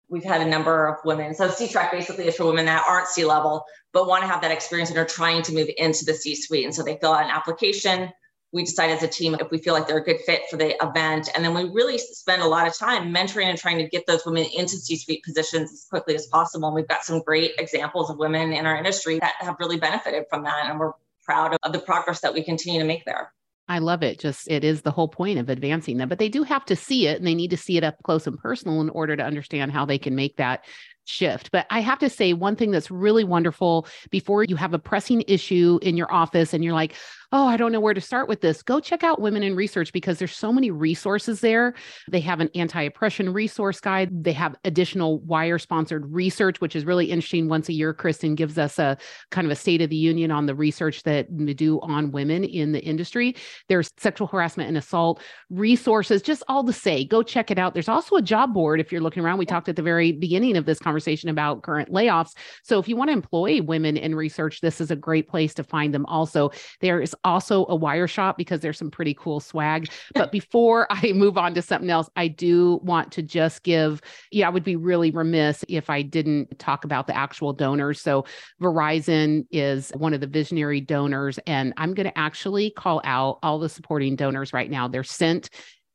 we've 0.09 0.23
had 0.23 0.41
a 0.41 0.45
number 0.45 0.87
of 0.87 0.97
women. 1.03 1.33
So 1.33 1.49
C 1.49 1.67
track 1.67 1.91
basically 1.91 2.27
is 2.27 2.35
for 2.35 2.45
women 2.45 2.65
that 2.65 2.85
aren't 2.87 3.07
C 3.07 3.25
level, 3.25 3.65
but 3.93 4.07
want 4.07 4.23
to 4.23 4.27
have 4.27 4.41
that 4.41 4.51
experience 4.51 4.89
and 4.89 4.99
are 4.99 5.05
trying 5.05 5.41
to 5.43 5.53
move 5.53 5.69
into 5.77 6.05
the 6.05 6.13
C 6.13 6.35
suite. 6.35 6.65
And 6.65 6.73
so 6.73 6.83
they 6.83 6.97
fill 6.97 7.13
out 7.13 7.25
an 7.25 7.31
application 7.31 8.11
we 8.53 8.63
decide 8.63 8.91
as 8.91 9.03
a 9.03 9.07
team 9.07 9.35
if 9.39 9.51
we 9.51 9.57
feel 9.57 9.73
like 9.73 9.87
they're 9.87 9.97
a 9.97 10.03
good 10.03 10.21
fit 10.25 10.43
for 10.49 10.57
the 10.57 10.75
event. 10.83 11.29
And 11.35 11.43
then 11.43 11.53
we 11.53 11.65
really 11.65 11.97
spend 11.97 12.41
a 12.41 12.47
lot 12.47 12.67
of 12.67 12.77
time 12.77 13.13
mentoring 13.13 13.45
and 13.45 13.57
trying 13.57 13.77
to 13.77 13.87
get 13.87 14.05
those 14.07 14.25
women 14.25 14.45
into 14.55 14.77
C 14.77 14.95
suite 14.95 15.23
positions 15.23 15.71
as 15.71 15.85
quickly 15.89 16.15
as 16.15 16.27
possible. 16.27 16.67
And 16.67 16.75
we've 16.75 16.87
got 16.87 17.03
some 17.03 17.21
great 17.21 17.51
examples 17.59 18.09
of 18.09 18.17
women 18.17 18.53
in 18.53 18.65
our 18.65 18.77
industry 18.77 19.19
that 19.19 19.33
have 19.39 19.57
really 19.59 19.77
benefited 19.77 20.25
from 20.29 20.43
that. 20.43 20.69
And 20.69 20.79
we're 20.79 20.93
proud 21.25 21.57
of 21.61 21.73
the 21.73 21.79
progress 21.79 22.21
that 22.21 22.33
we 22.33 22.41
continue 22.41 22.79
to 22.79 22.85
make 22.85 23.03
there. 23.05 23.33
I 23.69 23.79
love 23.79 24.01
it. 24.01 24.17
Just 24.17 24.49
it 24.49 24.63
is 24.63 24.81
the 24.81 24.91
whole 24.91 25.09
point 25.09 25.39
of 25.39 25.49
advancing 25.49 25.97
them, 25.97 26.07
but 26.07 26.19
they 26.19 26.29
do 26.29 26.43
have 26.43 26.63
to 26.65 26.75
see 26.75 27.07
it 27.07 27.17
and 27.17 27.27
they 27.27 27.35
need 27.35 27.49
to 27.49 27.57
see 27.57 27.75
it 27.75 27.83
up 27.83 28.01
close 28.03 28.25
and 28.25 28.37
personal 28.37 28.79
in 28.79 28.89
order 28.89 29.17
to 29.17 29.23
understand 29.23 29.73
how 29.73 29.85
they 29.85 29.97
can 29.97 30.15
make 30.15 30.37
that 30.37 30.63
shift. 31.03 31.51
But 31.51 31.65
I 31.69 31.81
have 31.81 31.99
to 31.99 32.09
say, 32.09 32.33
one 32.33 32.55
thing 32.55 32.71
that's 32.71 32.91
really 32.91 33.23
wonderful 33.23 33.87
before 34.09 34.43
you 34.43 34.55
have 34.55 34.73
a 34.73 34.79
pressing 34.79 35.23
issue 35.27 35.79
in 35.81 35.97
your 35.97 36.11
office 36.13 36.53
and 36.53 36.63
you're 36.63 36.73
like, 36.73 36.95
oh, 37.33 37.45
I 37.45 37.57
don't 37.57 37.73
know 37.73 37.81
where 37.81 37.93
to 37.93 37.99
start 37.99 38.29
with 38.29 38.39
this, 38.39 38.63
go 38.63 38.79
check 38.79 39.03
out 39.03 39.19
Women 39.19 39.43
in 39.43 39.55
Research 39.55 39.91
because 39.91 40.17
there's 40.17 40.35
so 40.35 40.53
many 40.53 40.71
resources 40.71 41.41
there. 41.41 41.73
They 42.09 42.21
have 42.21 42.39
an 42.39 42.49
anti 42.55 42.83
oppression 42.83 43.33
resource 43.33 43.81
guide, 43.81 44.23
they 44.23 44.31
have 44.31 44.55
additional 44.63 45.19
WIRe 45.21 45.59
sponsored 45.59 46.11
research, 46.11 46.61
which 46.61 46.75
is 46.75 46.85
really 46.85 47.11
interesting. 47.11 47.49
Once 47.49 47.67
a 47.67 47.73
year, 47.73 47.93
Kristin 47.93 48.35
gives 48.35 48.57
us 48.57 48.79
a 48.79 48.97
kind 49.31 49.45
of 49.45 49.51
a 49.51 49.55
state 49.55 49.81
of 49.81 49.89
the 49.89 49.97
union 49.97 50.31
on 50.31 50.45
the 50.45 50.55
research 50.55 51.03
that 51.03 51.27
we 51.29 51.53
do 51.53 51.81
on 51.81 52.11
women 52.11 52.45
in 52.45 52.71
the 52.71 52.81
industry. 52.81 53.35
There's 53.67 53.91
sexual 53.97 54.27
harassment 54.27 54.69
and 54.69 54.77
assault 54.77 55.21
resources, 55.49 56.21
just 56.21 56.43
all 56.47 56.63
to 56.63 56.73
say, 56.73 57.03
go 57.03 57.23
check 57.23 57.51
it 57.51 57.59
out. 57.59 57.73
There's 57.73 57.89
also 57.89 58.15
a 58.15 58.21
job 58.21 58.53
board 58.53 58.79
if 58.79 58.91
you're 58.91 59.01
looking 59.01 59.23
around. 59.23 59.37
We 59.37 59.45
talked 59.45 59.67
at 59.67 59.75
the 59.75 59.81
very 59.81 60.13
beginning 60.13 60.55
of 60.55 60.65
this 60.65 60.79
conversation 60.79 61.29
about 61.29 61.63
current 61.63 61.91
layoffs. 61.91 62.31
So 62.63 62.79
if 62.79 62.87
you 62.87 62.95
want 62.95 63.09
to 63.09 63.13
employ 63.13 63.61
women 63.61 63.97
in 63.97 64.15
research, 64.15 64.61
this 64.61 64.79
is 64.79 64.91
a 64.91 64.95
great 64.95 65.27
place 65.27 65.53
to 65.55 65.63
find 65.63 65.93
them 65.93 66.05
also. 66.05 66.51
There 66.79 67.01
is 67.01 67.15
also 67.23 67.65
a 67.65 67.75
WIRe 67.75 68.07
shop 68.07 68.37
because 68.37 68.61
there's 68.61 68.77
some 68.77 68.91
pretty 68.91 69.13
cool 69.13 69.39
swag. 69.39 69.89
But 70.13 70.31
before 70.31 70.87
I 70.89 71.13
move 71.13 71.37
on 71.37 71.53
to 71.55 71.61
something 71.61 71.89
else, 71.89 72.09
I 72.15 72.27
do 72.27 72.79
want 72.83 73.11
to 73.13 73.21
just 73.21 73.63
give, 73.63 74.01
yeah, 74.31 74.47
I 74.47 74.49
would 74.49 74.63
be 74.63 74.75
really 74.75 75.11
remiss 75.11 75.63
if 75.67 75.89
I 75.89 76.01
didn't 76.01 76.57
talk 76.59 76.85
about 76.85 77.07
the 77.07 77.15
actual 77.15 77.53
donors. 77.53 78.01
So 78.01 78.25
Verizon 78.61 79.45
is 79.51 79.91
one 79.91 80.13
of 80.13 80.21
the 80.21 80.27
visionary 80.27 80.81
donors, 80.81 81.39
and 81.47 81.73
I'm 81.77 81.93
going 81.93 82.07
to 82.07 82.17
actually 82.17 82.71
call 82.71 83.01
out 83.03 83.39
all 83.43 83.59
the 83.59 83.69
supporting 83.69 84.15
donors 84.15 84.53
right 84.53 84.69
now. 84.69 84.87
They're 84.87 85.03
Cint, 85.03 85.49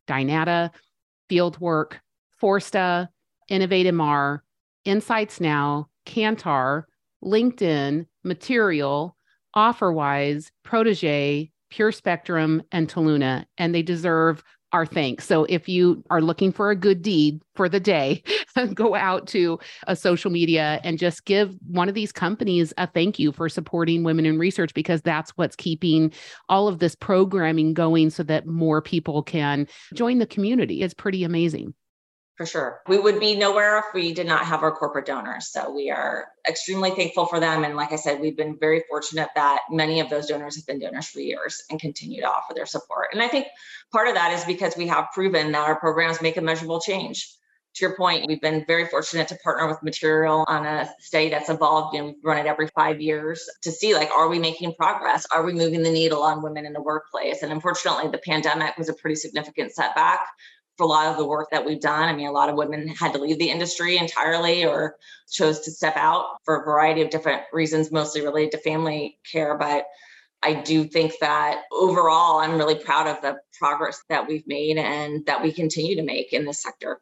Dynata, 0.07 0.71
Fieldwork, 1.31 1.95
Forsta, 2.41 3.09
InnovateMR, 3.51 4.41
InsightsNow, 4.87 5.87
Kantar, 6.07 6.85
LinkedIn, 7.25 8.07
Material, 8.25 9.17
OfferWise, 9.57 10.51
Protege, 10.63 11.51
PureSpectrum, 11.73 12.63
and 12.73 12.89
Toluna, 12.89 13.45
and 13.59 13.75
they 13.75 13.83
deserve 13.83 14.43
our 14.73 14.87
thanks. 14.87 15.27
So 15.27 15.45
if 15.45 15.69
you 15.69 16.03
are 16.09 16.23
looking 16.23 16.51
for 16.51 16.71
a 16.71 16.77
good 16.77 17.03
deed 17.03 17.43
for 17.55 17.69
the 17.69 17.81
day, 17.81 18.23
go 18.75 18.95
out 18.95 19.27
to 19.29 19.59
a 19.87 19.95
social 19.95 20.31
media 20.31 20.81
and 20.83 20.99
just 20.99 21.27
give 21.27 21.55
one 21.67 21.89
of 21.89 21.95
these 21.95 22.11
companies 22.11 22.73
a 22.79 22.87
thank 22.87 23.19
you 23.19 23.33
for 23.33 23.49
supporting 23.49 24.03
women 24.03 24.25
in 24.25 24.39
research 24.39 24.73
because 24.73 25.03
that's 25.03 25.31
what's 25.33 25.57
keeping 25.57 26.13
all 26.49 26.69
of 26.69 26.79
this 26.79 26.95
programming 26.95 27.75
going 27.75 28.09
so 28.09 28.23
that 28.23 28.47
more 28.47 28.81
people 28.81 29.23
can 29.23 29.69
join 29.95 30.19
the 30.19 30.27
community. 30.27 30.83
It's 30.83 30.95
pretty 30.95 31.23
amazing 31.23 31.75
for 32.37 32.47
sure. 32.47 32.81
We 32.89 32.99
would 32.99 33.21
be 33.21 33.37
nowhere 33.37 33.79
if 33.79 33.85
we 33.95 34.15
did 34.15 34.27
not 34.27 34.47
have 34.47 34.63
our 34.63 34.73
corporate 34.73 35.07
donors. 35.07 35.49
So 35.49 35.71
we 35.71 35.91
are 35.91 36.29
extremely 36.49 36.91
thankful 36.91 37.27
for 37.27 37.39
them. 37.39 37.63
And 37.63 37.77
like 37.77 37.93
I 37.93 37.97
said, 37.97 38.21
we've 38.21 38.37
been 38.37 38.57
very 38.59 38.83
fortunate 38.89 39.29
that 39.35 39.61
many 39.71 40.01
of 40.01 40.09
those 40.09 40.27
donors 40.27 40.57
have 40.57 40.67
been 40.67 40.81
donors 40.81 41.09
for 41.09 41.21
years 41.21 41.63
and 41.71 41.79
continue 41.79 42.23
to 42.23 42.29
offer 42.29 42.55
their 42.55 42.67
support. 42.67 43.09
And 43.13 43.23
I 43.23 43.29
think 43.29 43.47
part 43.93 44.09
of 44.09 44.15
that 44.15 44.33
is 44.33 44.45
because 44.45 44.77
we 44.77 44.87
have 44.87 45.09
proven 45.13 45.53
that 45.53 45.69
our 45.69 45.79
programs 45.79 46.23
make 46.23 46.37
a 46.37 46.41
measurable 46.41 46.81
change. 46.81 47.29
To 47.77 47.87
your 47.87 47.97
point, 47.97 48.27
we've 48.29 48.41
been 48.41 48.67
very 48.67 48.87
fortunate 48.87 49.29
to 49.29 49.37
partner 49.37 49.67
with 49.67 49.83
Material 49.83 50.45
on 50.47 50.67
a 50.67 50.91
study 51.01 51.31
that's 51.31 51.49
evolved. 51.49 51.97
Know, 51.97 52.05
we've 52.07 52.15
run 52.23 52.39
it 52.39 52.47
every 52.47 52.69
five 52.69 53.01
years 53.01 53.49
to 53.63 53.73
see 53.73 53.95
like, 53.95 54.11
are 54.11 54.29
we 54.29 54.39
making 54.39 54.75
progress? 54.75 55.27
Are 55.33 55.43
we 55.43 55.55
moving 55.55 55.83
the 55.83 55.91
needle 55.91 56.23
on 56.23 56.43
women 56.43 56.67
in 56.67 56.75
the 56.75 56.83
workplace? 56.83 57.43
And 57.43 57.51
unfortunately, 57.51 58.11
the 58.11 58.19
pandemic 58.19 58.77
was 58.77 58.91
a 58.91 58.95
pretty 58.95 59.17
significant 59.17 59.73
setback 59.73 60.21
for 60.83 60.87
a 60.87 60.89
lot 60.89 61.07
of 61.07 61.17
the 61.17 61.25
work 61.25 61.49
that 61.53 61.65
we've 61.65 61.81
done. 61.81 62.09
I 62.09 62.13
mean, 62.13 62.27
a 62.27 62.33
lot 62.33 62.49
of 62.49 62.57
women 62.57 62.89
had 62.89 63.13
to 63.13 63.21
leave 63.21 63.39
the 63.39 63.51
industry 63.51 63.99
entirely 63.99 64.65
or 64.65 64.97
chose 65.31 65.61
to 65.61 65.71
step 65.71 65.97
out 65.97 66.25
for 66.45 66.61
a 66.61 66.65
variety 66.65 67.03
of 67.03 67.11
different 67.11 67.43
reasons, 67.53 67.93
mostly 67.93 68.21
related 68.21 68.53
to 68.53 68.59
family 68.59 69.19
care. 69.31 69.57
But 69.57 69.87
I 70.43 70.55
do 70.55 70.85
think 70.85 71.15
that 71.21 71.63
overall, 71.71 72.41
I'm 72.41 72.59
really 72.59 72.75
proud 72.75 73.07
of 73.07 73.23
the 73.23 73.37
progress 73.61 74.03
that 74.09 74.27
we've 74.27 74.47
made 74.49 74.77
and 74.77 75.25
that 75.27 75.41
we 75.41 75.53
continue 75.53 75.95
to 75.97 76.03
make 76.03 76.33
in 76.33 76.45
this 76.45 76.63
sector. 76.63 77.01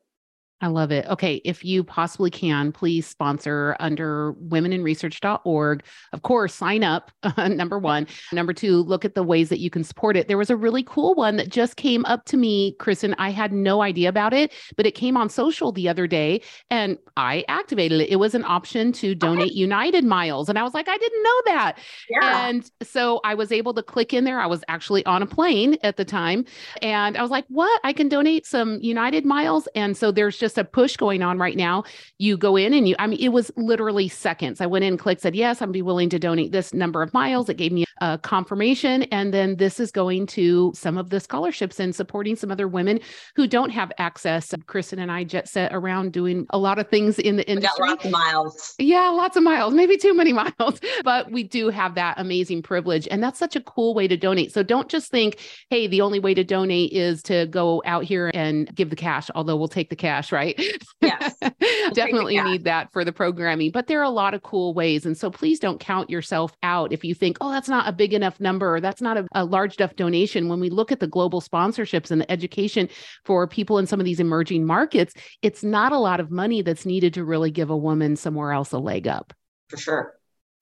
I 0.63 0.67
love 0.67 0.93
it. 0.93 1.07
Okay. 1.07 1.41
If 1.45 1.65
you 1.65 1.83
possibly 1.83 2.31
can, 2.31 2.73
please 2.73 3.07
sponsor 3.07 3.77
under 3.81 4.35
womeninresearch.org. 4.49 5.85
Of 6.13 6.23
course, 6.23 6.55
sign 6.55 6.85
up, 6.85 7.11
number 7.37 7.79
one. 7.79 8.07
Number 8.33 8.53
two, 8.53 8.83
look 8.83 9.05
at 9.05 9.15
the 9.15 9.23
ways 9.23 9.49
that 9.49 9.61
you 9.61 9.71
can 9.71 9.85
support 9.85 10.17
it. 10.17 10.29
There 10.29 10.39
was 10.39 10.51
a 10.51 10.57
really 10.57 10.83
cool 10.83 11.15
one 11.15 11.37
that 11.37 11.49
just 11.49 11.77
came 11.77 12.05
up 12.05 12.25
to 12.27 12.37
me, 12.37 12.77
Kristin. 12.79 13.15
I 13.19 13.31
had 13.31 13.53
no 13.53 13.83
idea 13.83 14.09
about 14.09 14.35
it, 14.35 14.53
but 14.77 14.87
it 14.87 14.93
came 14.93 15.17
on 15.17 15.29
social 15.29 15.73
the 15.73 15.89
other 15.89 16.07
day 16.07 16.43
and 16.71 16.99
I 17.17 17.45
activated 17.49 18.01
it. 18.01 18.11
It 18.11 18.17
was 18.17 18.35
an 18.35 18.45
option 18.45 18.93
to 18.93 19.15
donate. 19.15 19.53
United 19.53 20.05
miles. 20.05 20.49
And 20.49 20.59
I 20.59 20.63
was 20.63 20.75
like, 20.75 20.89
I 20.89 20.97
didn't 20.97 21.23
know 21.23 21.43
that. 21.47 21.79
Yeah. 22.09 22.49
And 22.49 22.71
so 22.83 23.21
I 23.25 23.35
was 23.35 23.53
able 23.53 23.75
to 23.75 23.83
click 23.83 24.13
in 24.13 24.25
there. 24.25 24.41
I 24.41 24.47
was 24.47 24.65
actually 24.69 25.05
on 25.07 25.23
a 25.23 25.27
plane 25.27 25.77
at 25.83 25.97
the 25.97 26.05
time. 26.05 26.45
And 26.83 27.17
I 27.17 27.23
was 27.23 27.31
like, 27.31 27.45
what? 27.49 27.81
I 27.85 27.93
can 27.93 28.09
donate 28.09 28.47
some 28.47 28.79
United 28.81 29.25
miles. 29.25 29.69
And 29.75 29.97
so 29.97 30.11
there's 30.11 30.37
just 30.37 30.50
just 30.51 30.59
a 30.59 30.65
push 30.65 30.97
going 30.97 31.23
on 31.23 31.39
right 31.39 31.57
now. 31.57 31.85
You 32.19 32.37
go 32.37 32.57
in 32.57 32.75
and 32.75 32.89
you, 32.89 32.97
I 32.99 33.07
mean, 33.07 33.21
it 33.21 33.29
was 33.29 33.53
literally 33.57 34.09
seconds. 34.09 34.61
I 34.61 34.67
went 34.67 34.85
in, 34.85 34.97
clicked, 34.97 35.21
said, 35.21 35.37
yes, 35.37 35.63
I'd 35.63 35.71
be 35.71 35.83
willing 35.83 36.09
to 36.11 36.19
donate 36.19 36.51
this 36.51 36.75
number 36.75 37.03
of 37.03 37.15
miles. 37.15 37.49
It 37.49 37.57
gave 37.57 37.71
me 37.71 37.85
a 38.01 38.19
confirmation. 38.19 39.05
And 39.05 39.33
then 39.33 39.57
this 39.57 39.79
is 39.79 39.93
going 39.93 40.27
to 40.29 40.73
some 40.75 40.99
of 40.99 41.11
the 41.11 41.21
scholarships 41.21 41.79
and 41.79 41.95
supporting 41.95 42.35
some 42.35 42.51
other 42.51 42.67
women 42.67 42.99
who 43.37 43.47
don't 43.47 43.71
have 43.71 43.93
access. 43.99 44.51
Kristin 44.67 45.01
and 45.01 45.13
I 45.13 45.23
jet 45.23 45.49
set 45.49 45.73
around 45.73 46.13
doing 46.13 46.47
a 46.51 46.59
lot 46.59 46.79
of 46.79 46.89
things 46.89 47.19
in 47.19 47.37
the 47.37 47.49
industry. 47.49 47.89
lots 47.89 48.05
of 48.05 48.11
miles. 48.11 48.75
Yeah, 48.79 49.09
lots 49.11 49.37
of 49.37 49.45
miles, 49.45 49.75
maybe 49.75 49.97
too 49.97 50.15
many 50.15 50.33
miles, 50.59 50.81
but 51.05 51.31
we 51.31 51.45
do 51.45 51.69
have 51.69 51.95
that 51.95 52.15
amazing 52.19 52.63
privilege. 52.63 53.07
And 53.11 53.23
that's 53.23 53.39
such 53.39 53.55
a 53.55 53.61
cool 53.61 53.95
way 53.95 54.09
to 54.09 54.17
donate. 54.17 54.53
So 54.53 54.63
don't 54.63 54.89
just 54.89 55.11
think, 55.11 55.39
hey, 55.69 55.87
the 55.87 56.01
only 56.01 56.19
way 56.19 56.35
to 56.35 56.43
donate 56.43 56.93
is 56.93 57.23
to 57.25 57.47
go 57.47 57.83
out 57.85 58.05
here 58.05 58.31
and 58.35 58.75
give 58.75 58.91
the 58.91 58.97
cash, 58.97 59.31
although 59.35 59.57
we'll 59.57 59.69
take 59.69 59.91
the 59.91 59.97
cash, 59.97 60.33
right? 60.41 60.77
Yes. 61.01 61.35
Definitely 61.93 62.41
need 62.41 62.65
that 62.65 62.93
for 62.93 63.05
the 63.05 63.13
programming. 63.13 63.71
But 63.71 63.87
there 63.87 64.01
are 64.01 64.05
a 64.05 64.11
lot 64.11 64.35
of 64.35 64.43
cool 64.43 64.75
ways. 64.75 65.05
And 65.05 65.17
so 65.17 65.31
please 65.31 65.59
don't 65.59 65.81
count 65.81 66.09
yourself 66.09 66.53
out 66.63 66.93
if 66.93 67.05
you 67.05 67.15
think, 67.15 67.39
oh, 67.41 67.51
that's 67.51 67.69
not 67.69 67.89
a 67.89 67.93
big 67.93 68.15
enough 68.15 68.41
number 68.41 68.75
or 68.75 68.81
that's 68.81 69.03
not 69.03 69.17
a, 69.17 69.27
a 69.33 69.45
large 69.45 69.77
enough 69.77 69.97
donation. 69.97 70.49
When 70.49 70.61
we 70.61 70.71
look 70.71 70.93
at 70.93 71.01
the 71.01 71.07
global 71.07 71.41
sponsorships 71.41 72.11
and 72.11 72.21
the 72.21 72.31
education 72.31 72.89
for 73.25 73.47
people 73.47 73.79
in 73.79 73.87
some 73.87 74.01
of 74.01 74.07
these 74.07 74.21
emerging 74.21 74.65
markets, 74.65 75.15
it's 75.43 75.63
not 75.63 75.93
a 75.93 75.99
lot 75.99 76.21
of 76.21 76.31
money 76.31 76.63
that's 76.63 76.87
needed 76.87 77.15
to 77.15 77.25
really 77.25 77.51
give 77.51 77.71
a 77.71 77.77
woman 77.77 78.17
somewhere 78.17 78.53
else 78.53 78.73
a 78.73 78.79
leg 78.79 79.07
up. 79.07 79.33
For 79.69 79.77
sure. 79.77 80.15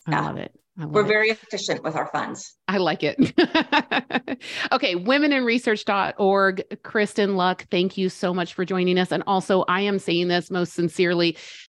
I 0.06 0.12
yeah. 0.12 0.20
love 0.22 0.36
it. 0.38 0.52
We're 0.78 1.04
it. 1.04 1.08
very 1.08 1.30
efficient 1.30 1.82
with 1.82 1.96
our 1.96 2.08
funds. 2.12 2.54
I 2.68 2.78
like 2.78 3.02
it. 3.02 3.16
okay, 4.72 4.94
womeninresearch.org. 4.94 6.62
Kristin 6.84 7.34
Luck, 7.34 7.66
thank 7.70 7.98
you 7.98 8.08
so 8.08 8.32
much 8.32 8.54
for 8.54 8.64
joining 8.64 8.98
us. 8.98 9.10
And 9.10 9.24
also, 9.26 9.64
I 9.68 9.80
am 9.80 9.98
saying 9.98 10.28
this 10.28 10.50
most 10.50 10.74
sincerely 10.74 11.36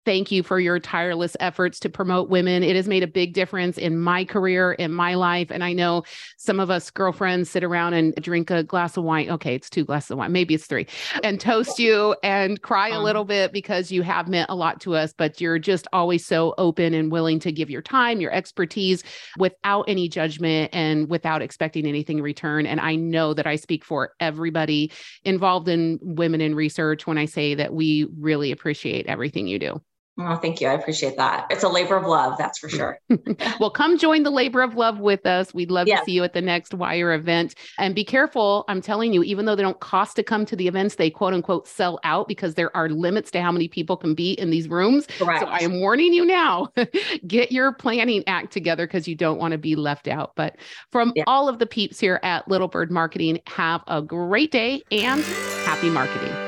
thank 0.08 0.32
you 0.32 0.42
for 0.42 0.58
your 0.58 0.80
tireless 0.80 1.36
efforts 1.38 1.78
to 1.78 1.90
promote 1.90 2.30
women. 2.30 2.62
It 2.62 2.74
has 2.76 2.88
made 2.88 3.02
a 3.02 3.06
big 3.06 3.34
difference 3.34 3.76
in 3.76 4.00
my 4.00 4.24
career, 4.24 4.72
in 4.72 4.90
my 4.90 5.12
life. 5.12 5.50
And 5.50 5.62
I 5.62 5.74
know 5.74 6.02
some 6.38 6.60
of 6.60 6.70
us 6.70 6.90
girlfriends 6.90 7.50
sit 7.50 7.62
around 7.62 7.92
and 7.92 8.14
drink 8.14 8.50
a 8.50 8.62
glass 8.62 8.96
of 8.96 9.04
wine. 9.04 9.28
Okay, 9.28 9.54
it's 9.54 9.68
two 9.68 9.84
glasses 9.84 10.12
of 10.12 10.16
wine, 10.16 10.32
maybe 10.32 10.54
it's 10.54 10.64
three, 10.64 10.86
and 11.22 11.38
toast 11.38 11.78
you 11.78 12.16
and 12.22 12.62
cry 12.62 12.88
a 12.88 12.92
uh-huh. 12.92 13.02
little 13.02 13.26
bit 13.26 13.52
because 13.52 13.92
you 13.92 14.00
have 14.00 14.28
meant 14.28 14.48
a 14.48 14.54
lot 14.54 14.80
to 14.80 14.94
us, 14.94 15.12
but 15.12 15.42
you're 15.42 15.58
just 15.58 15.86
always 15.92 16.24
so 16.24 16.54
open 16.56 16.94
and 16.94 17.12
willing 17.12 17.38
to 17.40 17.52
give 17.52 17.68
your 17.68 17.82
time, 17.82 18.18
your 18.18 18.32
expertise 18.32 19.04
without 19.36 19.84
any 19.88 20.08
judgment 20.08 20.70
and 20.72 21.10
without 21.10 21.42
expecting 21.42 21.84
anything 21.86 22.16
in 22.16 22.24
return. 22.24 22.64
And 22.64 22.80
I 22.80 22.94
know 22.94 23.34
that 23.34 23.46
I 23.46 23.56
speak 23.56 23.84
for 23.84 24.14
everybody 24.20 24.90
involved 25.26 25.68
in 25.68 25.98
women 26.00 26.40
in 26.40 26.54
research 26.54 27.06
when 27.06 27.18
I 27.18 27.26
say 27.26 27.54
that 27.56 27.74
we 27.74 28.08
really 28.18 28.52
appreciate 28.52 29.06
everything 29.06 29.46
you 29.46 29.58
do. 29.58 29.82
Oh, 30.20 30.34
thank 30.34 30.60
you. 30.60 30.66
I 30.66 30.72
appreciate 30.72 31.16
that. 31.16 31.46
It's 31.48 31.62
a 31.62 31.68
labor 31.68 31.96
of 31.96 32.04
love, 32.04 32.36
that's 32.38 32.58
for 32.58 32.68
sure. 32.68 32.98
well, 33.60 33.70
come 33.70 33.96
join 33.96 34.24
the 34.24 34.30
labor 34.30 34.62
of 34.62 34.74
love 34.74 34.98
with 34.98 35.24
us. 35.24 35.54
We'd 35.54 35.70
love 35.70 35.86
yes. 35.86 36.00
to 36.00 36.06
see 36.06 36.12
you 36.12 36.24
at 36.24 36.32
the 36.32 36.40
next 36.40 36.74
WIRe 36.74 37.14
event. 37.14 37.54
And 37.78 37.94
be 37.94 38.04
careful. 38.04 38.64
I'm 38.68 38.80
telling 38.80 39.12
you, 39.12 39.22
even 39.22 39.44
though 39.44 39.54
they 39.54 39.62
don't 39.62 39.78
cost 39.78 40.16
to 40.16 40.24
come 40.24 40.44
to 40.46 40.56
the 40.56 40.66
events, 40.66 40.96
they 40.96 41.08
quote 41.08 41.34
unquote 41.34 41.68
sell 41.68 42.00
out 42.02 42.26
because 42.26 42.54
there 42.54 42.76
are 42.76 42.88
limits 42.88 43.30
to 43.32 43.40
how 43.40 43.52
many 43.52 43.68
people 43.68 43.96
can 43.96 44.14
be 44.14 44.32
in 44.32 44.50
these 44.50 44.68
rooms. 44.68 45.06
Correct. 45.18 45.40
So 45.40 45.46
I 45.46 45.58
am 45.58 45.80
warning 45.80 46.12
you 46.12 46.24
now 46.24 46.68
get 47.26 47.52
your 47.52 47.72
planning 47.72 48.24
act 48.26 48.52
together 48.52 48.86
because 48.88 49.06
you 49.06 49.14
don't 49.14 49.38
want 49.38 49.52
to 49.52 49.58
be 49.58 49.76
left 49.76 50.08
out. 50.08 50.32
But 50.34 50.56
from 50.90 51.12
yeah. 51.14 51.24
all 51.28 51.48
of 51.48 51.60
the 51.60 51.66
peeps 51.66 52.00
here 52.00 52.18
at 52.24 52.48
Little 52.48 52.68
Bird 52.68 52.90
Marketing, 52.90 53.38
have 53.46 53.84
a 53.86 54.02
great 54.02 54.50
day 54.50 54.82
and 54.90 55.22
happy 55.64 55.90
marketing. 55.90 56.47